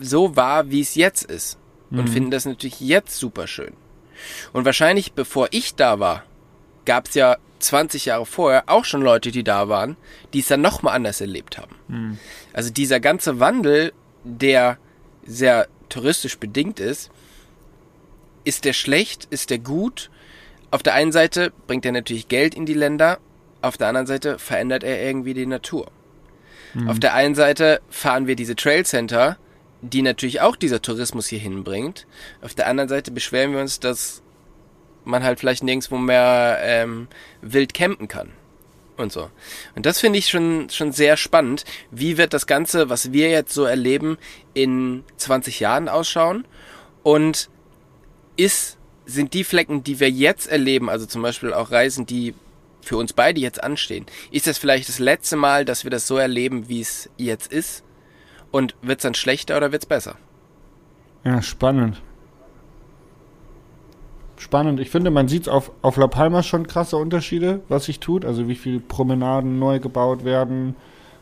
so 0.00 0.36
wahr, 0.36 0.70
wie 0.70 0.80
es 0.80 0.94
jetzt 0.94 1.24
ist. 1.24 1.58
Und 1.90 2.08
finden 2.08 2.30
das 2.30 2.46
natürlich 2.46 2.80
jetzt 2.80 3.18
super 3.18 3.46
schön. 3.46 3.74
Und 4.54 4.64
wahrscheinlich, 4.64 5.12
bevor 5.12 5.48
ich 5.50 5.74
da 5.74 6.00
war, 6.00 6.24
gab 6.86 7.06
es 7.06 7.14
ja 7.14 7.36
20 7.62 8.06
Jahre 8.06 8.26
vorher 8.26 8.64
auch 8.66 8.84
schon 8.84 9.02
Leute, 9.02 9.30
die 9.30 9.44
da 9.44 9.68
waren, 9.68 9.96
die 10.32 10.40
es 10.40 10.48
dann 10.48 10.60
nochmal 10.60 10.94
anders 10.94 11.20
erlebt 11.20 11.58
haben. 11.58 11.76
Also 12.52 12.70
dieser 12.70 13.00
ganze 13.00 13.40
Wandel, 13.40 13.92
der 14.24 14.78
sehr 15.24 15.68
touristisch 15.88 16.38
bedingt 16.38 16.80
ist, 16.80 17.10
ist 18.44 18.64
der 18.64 18.72
schlecht, 18.72 19.26
ist 19.30 19.50
der 19.50 19.58
gut? 19.58 20.10
Auf 20.70 20.82
der 20.82 20.94
einen 20.94 21.12
Seite 21.12 21.52
bringt 21.66 21.86
er 21.86 21.92
natürlich 21.92 22.28
Geld 22.28 22.54
in 22.54 22.66
die 22.66 22.74
Länder, 22.74 23.18
auf 23.60 23.76
der 23.76 23.88
anderen 23.88 24.06
Seite 24.06 24.38
verändert 24.38 24.82
er 24.82 25.00
irgendwie 25.02 25.34
die 25.34 25.46
Natur. 25.46 25.90
Auf 26.86 26.98
der 26.98 27.12
einen 27.14 27.34
Seite 27.34 27.82
fahren 27.90 28.26
wir 28.26 28.34
diese 28.34 28.56
Trail 28.56 28.86
Center, 28.86 29.36
die 29.82 30.00
natürlich 30.00 30.40
auch 30.40 30.56
dieser 30.56 30.80
Tourismus 30.80 31.26
hier 31.26 31.38
hinbringt. 31.38 32.06
Auf 32.40 32.54
der 32.54 32.66
anderen 32.66 32.88
Seite 32.88 33.10
beschweren 33.10 33.52
wir 33.52 33.60
uns, 33.60 33.78
dass 33.78 34.22
man 35.04 35.22
halt 35.22 35.40
vielleicht 35.40 35.62
nirgendwo 35.62 35.96
mehr 35.96 36.58
ähm, 36.62 37.08
wild 37.40 37.74
campen 37.74 38.08
kann. 38.08 38.30
Und 38.96 39.10
so. 39.10 39.30
Und 39.74 39.86
das 39.86 40.00
finde 40.00 40.18
ich 40.18 40.28
schon, 40.28 40.68
schon 40.70 40.92
sehr 40.92 41.16
spannend. 41.16 41.64
Wie 41.90 42.18
wird 42.18 42.34
das 42.34 42.46
Ganze, 42.46 42.88
was 42.88 43.12
wir 43.12 43.30
jetzt 43.30 43.54
so 43.54 43.64
erleben, 43.64 44.18
in 44.54 45.02
20 45.16 45.60
Jahren 45.60 45.88
ausschauen? 45.88 46.46
Und 47.02 47.48
ist 48.36 48.78
sind 49.04 49.34
die 49.34 49.44
Flecken, 49.44 49.82
die 49.82 50.00
wir 50.00 50.10
jetzt 50.10 50.46
erleben, 50.46 50.88
also 50.88 51.06
zum 51.06 51.22
Beispiel 51.22 51.52
auch 51.52 51.70
Reisen, 51.70 52.06
die 52.06 52.34
für 52.80 52.96
uns 52.96 53.12
beide 53.12 53.40
jetzt 53.40 53.62
anstehen, 53.62 54.06
ist 54.30 54.46
das 54.46 54.58
vielleicht 54.58 54.88
das 54.88 54.98
letzte 54.98 55.36
Mal, 55.36 55.64
dass 55.64 55.84
wir 55.84 55.90
das 55.90 56.06
so 56.06 56.16
erleben, 56.16 56.68
wie 56.68 56.80
es 56.80 57.10
jetzt 57.16 57.52
ist? 57.52 57.84
Und 58.50 58.74
wird 58.82 58.98
es 58.98 59.02
dann 59.02 59.14
schlechter 59.14 59.56
oder 59.56 59.72
wird 59.72 59.82
es 59.82 59.88
besser? 59.88 60.16
Ja, 61.24 61.40
spannend. 61.40 62.02
Spannend. 64.42 64.80
Ich 64.80 64.90
finde, 64.90 65.12
man 65.12 65.28
sieht 65.28 65.48
auf, 65.48 65.70
auf 65.82 65.96
La 65.96 66.08
Palma 66.08 66.42
schon 66.42 66.66
krasse 66.66 66.96
Unterschiede, 66.96 67.60
was 67.68 67.84
sich 67.84 68.00
tut. 68.00 68.24
Also 68.24 68.48
wie 68.48 68.56
viele 68.56 68.80
Promenaden 68.80 69.60
neu 69.60 69.78
gebaut 69.78 70.24
werden, 70.24 70.74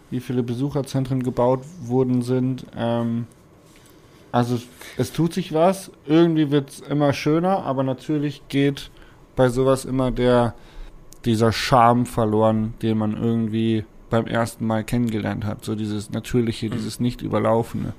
wie 0.08 0.20
viele 0.20 0.42
Besucherzentren 0.42 1.22
gebaut 1.22 1.60
wurden 1.82 2.22
sind. 2.22 2.64
Ähm, 2.74 3.26
also 4.32 4.58
es 4.96 5.12
tut 5.12 5.34
sich 5.34 5.52
was. 5.52 5.90
Irgendwie 6.06 6.50
wird 6.50 6.70
es 6.70 6.80
immer 6.80 7.12
schöner, 7.12 7.62
aber 7.66 7.82
natürlich 7.82 8.40
geht 8.48 8.90
bei 9.36 9.50
sowas 9.50 9.84
immer 9.84 10.10
der 10.10 10.54
dieser 11.26 11.52
Charme 11.52 12.06
verloren, 12.06 12.72
den 12.80 12.96
man 12.96 13.22
irgendwie 13.22 13.84
beim 14.08 14.26
ersten 14.26 14.66
Mal 14.66 14.82
kennengelernt 14.82 15.44
hat. 15.44 15.62
So 15.62 15.74
dieses 15.74 16.10
Natürliche, 16.10 16.68
mhm. 16.68 16.70
dieses 16.70 17.00
Nicht-Überlaufene. 17.00 17.92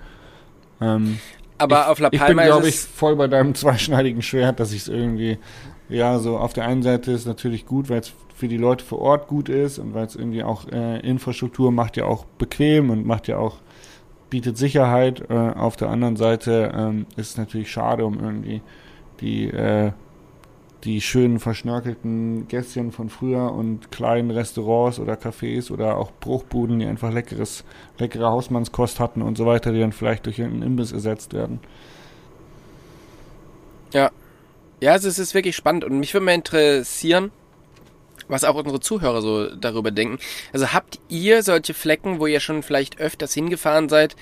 Ähm, 0.82 1.20
aber 1.62 1.82
ich, 1.82 1.88
auf 1.88 2.00
La 2.00 2.10
Palma 2.10 2.26
Ich 2.26 2.38
bin, 2.38 2.46
glaube 2.46 2.70
ich, 2.70 2.80
voll 2.80 3.16
bei 3.16 3.28
deinem 3.28 3.56
zweischneidigen 3.56 4.22
Schwert, 4.22 4.60
dass 4.60 4.74
ich 4.74 4.82
es 4.82 4.88
irgendwie, 4.88 5.38
ja, 5.90 6.20
so 6.20 6.38
auf 6.38 6.54
der 6.54 6.66
einen 6.66 6.84
Seite 6.84 7.12
ist 7.12 7.26
natürlich 7.26 7.66
gut, 7.66 7.90
weil 7.90 8.00
es 8.00 8.14
für 8.36 8.48
die 8.48 8.58
Leute 8.58 8.84
vor 8.84 9.00
Ort 9.00 9.28
gut 9.28 9.50
ist 9.50 9.78
und 9.78 9.94
weil 9.94 10.06
es 10.06 10.16
irgendwie 10.16 10.44
auch 10.44 10.68
äh, 10.68 11.00
Infrastruktur 11.02 11.72
macht 11.72 11.96
ja 11.98 12.06
auch 12.06 12.26
bequem 12.26 12.90
und 12.90 13.06
macht 13.06 13.28
ja 13.28 13.38
auch, 13.38 13.58
bietet 14.30 14.58
Sicherheit. 14.58 15.24
Äh, 15.30 15.34
auf 15.34 15.76
der 15.76 15.90
anderen 15.90 16.16
Seite 16.16 16.72
ähm, 16.76 17.06
ist 17.18 17.32
es 17.32 17.38
natürlich 17.38 17.70
schade 17.72 18.06
um 18.06 18.20
irgendwie 18.20 18.62
die 19.20 19.46
äh, 19.46 19.92
die 20.84 21.02
schönen 21.02 21.40
verschnörkelten 21.40 22.48
Gässchen 22.48 22.92
von 22.92 23.10
früher 23.10 23.52
und 23.52 23.92
kleinen 23.92 24.32
Restaurants 24.32 25.00
oder 25.00 25.14
Cafés 25.14 25.72
oder 25.72 25.98
auch 25.98 26.12
Bruchbuden, 26.20 26.80
die 26.80 26.86
einfach 26.86 27.12
leckeres, 27.12 27.64
leckere 28.00 28.30
Hausmannskost 28.30 29.00
hatten 29.00 29.22
und 29.22 29.38
so 29.38 29.46
weiter, 29.46 29.72
die 29.72 29.80
dann 29.80 29.92
vielleicht 29.92 30.26
durch 30.26 30.40
irgendeinen 30.40 30.72
Imbiss 30.72 30.92
ersetzt 30.92 31.34
werden. 31.34 31.60
Ja. 33.94 34.12
Ja, 34.80 34.94
also 34.94 35.08
es 35.08 35.20
ist 35.20 35.36
wirklich 35.36 35.56
spannend 35.56 35.84
und 35.84 36.00
mich 36.00 36.14
würde 36.14 36.26
mal 36.26 36.34
interessieren, 36.34 37.32
was 38.28 38.44
auch 38.44 38.56
unsere 38.56 38.80
Zuhörer 38.80 39.22
so 39.22 39.56
darüber 39.56 39.92
denken. 39.92 40.18
Also 40.54 40.74
habt 40.74 41.00
ihr 41.10 41.44
solche 41.44 41.76
Flecken, 41.76 42.20
wo 42.20 42.26
ihr 42.26 42.40
schon 42.40 42.64
vielleicht 42.64 43.00
öfters 43.00 43.34
hingefahren 43.34 43.90
seid, 43.90 44.16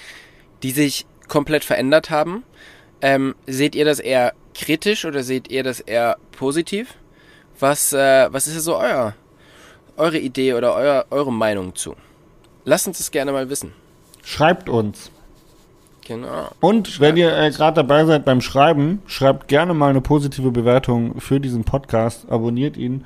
die 0.64 0.72
sich 0.72 1.06
komplett 1.30 1.64
verändert 1.64 2.10
haben? 2.10 2.44
Ähm, 3.02 3.36
seht 3.48 3.76
ihr 3.76 3.86
das 3.86 4.00
eher 4.00 4.34
kritisch 4.54 5.06
oder 5.06 5.24
seht 5.24 5.50
ihr 5.50 5.64
das 5.64 5.80
eher 5.80 6.18
positiv? 6.32 6.96
Was, 7.60 7.94
äh, 7.94 8.28
was 8.32 8.48
ist 8.48 8.64
so 8.64 8.78
euer, 8.78 9.14
eure 9.98 10.20
Idee 10.20 10.54
oder 10.54 10.76
euer, 10.76 11.06
eure 11.10 11.32
Meinung 11.32 11.76
zu? 11.76 11.96
Lasst 12.66 12.88
uns 12.88 12.98
das 12.98 13.12
gerne 13.12 13.32
mal 13.32 13.50
wissen. 13.50 13.74
Schreibt 14.24 14.70
uns. 14.70 15.12
Genau. 16.06 16.50
Und 16.60 17.00
wenn 17.00 17.18
ihr 17.18 17.38
äh, 17.38 17.52
gerade 17.52 17.76
dabei 17.76 18.04
seid 18.06 18.26
beim 18.26 18.42
Schreiben, 18.42 19.02
schreibt 19.06 19.48
gerne 19.48 19.74
mal 19.74 19.92
eine 19.92 20.02
positive 20.02 20.52
Bewertung 20.52 21.20
für 21.22 21.40
diesen 21.40 21.64
Podcast, 21.64 22.30
abonniert 22.30 22.78
ihn 22.78 23.06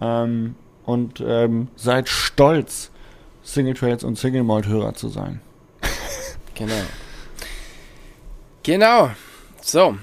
ähm, 0.00 0.54
und 0.84 1.20
ähm, 1.26 1.68
seid 1.76 2.08
stolz, 2.08 2.90
Single 3.42 3.74
Trails 3.74 4.04
und 4.04 4.16
Single 4.16 4.44
Malt 4.44 4.66
Hörer 4.66 4.94
zu 4.94 5.08
sein. 5.08 5.40
Genau. 6.56 6.72
Genau. 8.62 9.10
So, 9.66 9.96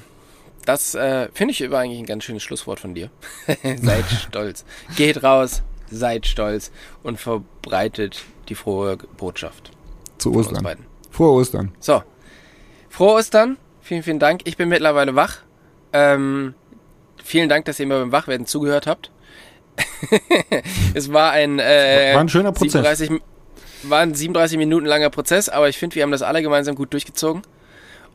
das 0.65 0.93
äh, 0.93 1.29
finde 1.33 1.53
ich 1.53 1.61
über 1.61 1.79
eigentlich 1.79 1.99
ein 1.99 2.05
ganz 2.05 2.25
schönes 2.25 2.43
Schlusswort 2.43 2.81
von 2.81 2.93
dir. 2.93 3.09
seid 3.81 4.03
stolz. 4.09 4.65
Geht 4.97 5.23
raus, 5.23 5.63
seid 5.89 6.27
stolz 6.27 6.69
und 7.01 7.17
verbreitet 7.17 8.23
die 8.49 8.55
frohe 8.55 8.97
Botschaft. 8.97 9.71
Zu 10.17 10.33
Ostern. 10.35 10.85
Frohe 11.11 11.31
Ostern. 11.31 11.71
So. 11.79 12.03
Frohe 12.89 13.13
Ostern. 13.13 13.55
Vielen, 13.81 14.03
vielen 14.03 14.19
Dank. 14.19 14.41
Ich 14.43 14.57
bin 14.57 14.67
mittlerweile 14.67 15.15
wach. 15.15 15.37
Ähm, 15.93 16.55
vielen 17.23 17.47
Dank, 17.47 17.63
dass 17.63 17.79
ihr 17.79 17.87
mir 17.87 17.99
beim 17.99 18.11
Wachwerden 18.11 18.45
zugehört 18.45 18.85
habt. 18.85 19.11
es 20.93 21.13
war 21.13 21.31
ein, 21.31 21.59
äh, 21.59 22.11
war 22.13 22.19
ein 22.19 22.27
schöner 22.27 22.51
Prozess. 22.51 22.97
37, 22.97 23.21
war 23.83 24.01
ein 24.01 24.13
37 24.13 24.57
Minuten 24.57 24.85
langer 24.85 25.09
Prozess, 25.09 25.47
aber 25.47 25.69
ich 25.69 25.77
finde, 25.77 25.95
wir 25.95 26.03
haben 26.03 26.11
das 26.11 26.21
alle 26.21 26.41
gemeinsam 26.41 26.75
gut 26.75 26.91
durchgezogen. 26.91 27.43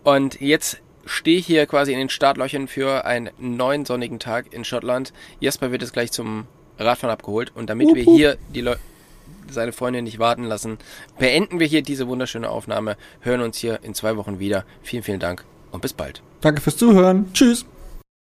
Und 0.04 0.42
jetzt 0.42 0.82
stehe 1.08 1.40
hier 1.40 1.66
quasi 1.66 1.92
in 1.92 1.98
den 1.98 2.08
Startlöchern 2.08 2.68
für 2.68 3.04
einen 3.04 3.30
neuen 3.38 3.84
sonnigen 3.84 4.18
Tag 4.18 4.52
in 4.52 4.64
Schottland. 4.64 5.12
Jasper 5.40 5.72
wird 5.72 5.82
jetzt 5.82 5.92
gleich 5.92 6.12
zum 6.12 6.46
Radfahren 6.78 7.12
abgeholt 7.12 7.52
und 7.54 7.68
damit 7.70 7.94
wir 7.94 8.02
hier 8.02 8.36
die 8.54 8.60
Leute 8.60 8.80
seine 9.50 9.72
Freundin 9.72 10.04
nicht 10.04 10.18
warten 10.18 10.44
lassen, 10.44 10.78
beenden 11.18 11.58
wir 11.58 11.66
hier 11.66 11.82
diese 11.82 12.06
wunderschöne 12.06 12.48
Aufnahme, 12.48 12.96
hören 13.20 13.40
uns 13.40 13.56
hier 13.56 13.80
in 13.82 13.94
zwei 13.94 14.16
Wochen 14.16 14.38
wieder. 14.38 14.64
Vielen, 14.82 15.02
vielen 15.02 15.20
Dank 15.20 15.44
und 15.72 15.80
bis 15.80 15.92
bald. 15.92 16.22
Danke 16.40 16.60
fürs 16.60 16.76
Zuhören. 16.76 17.32
Tschüss. 17.32 17.64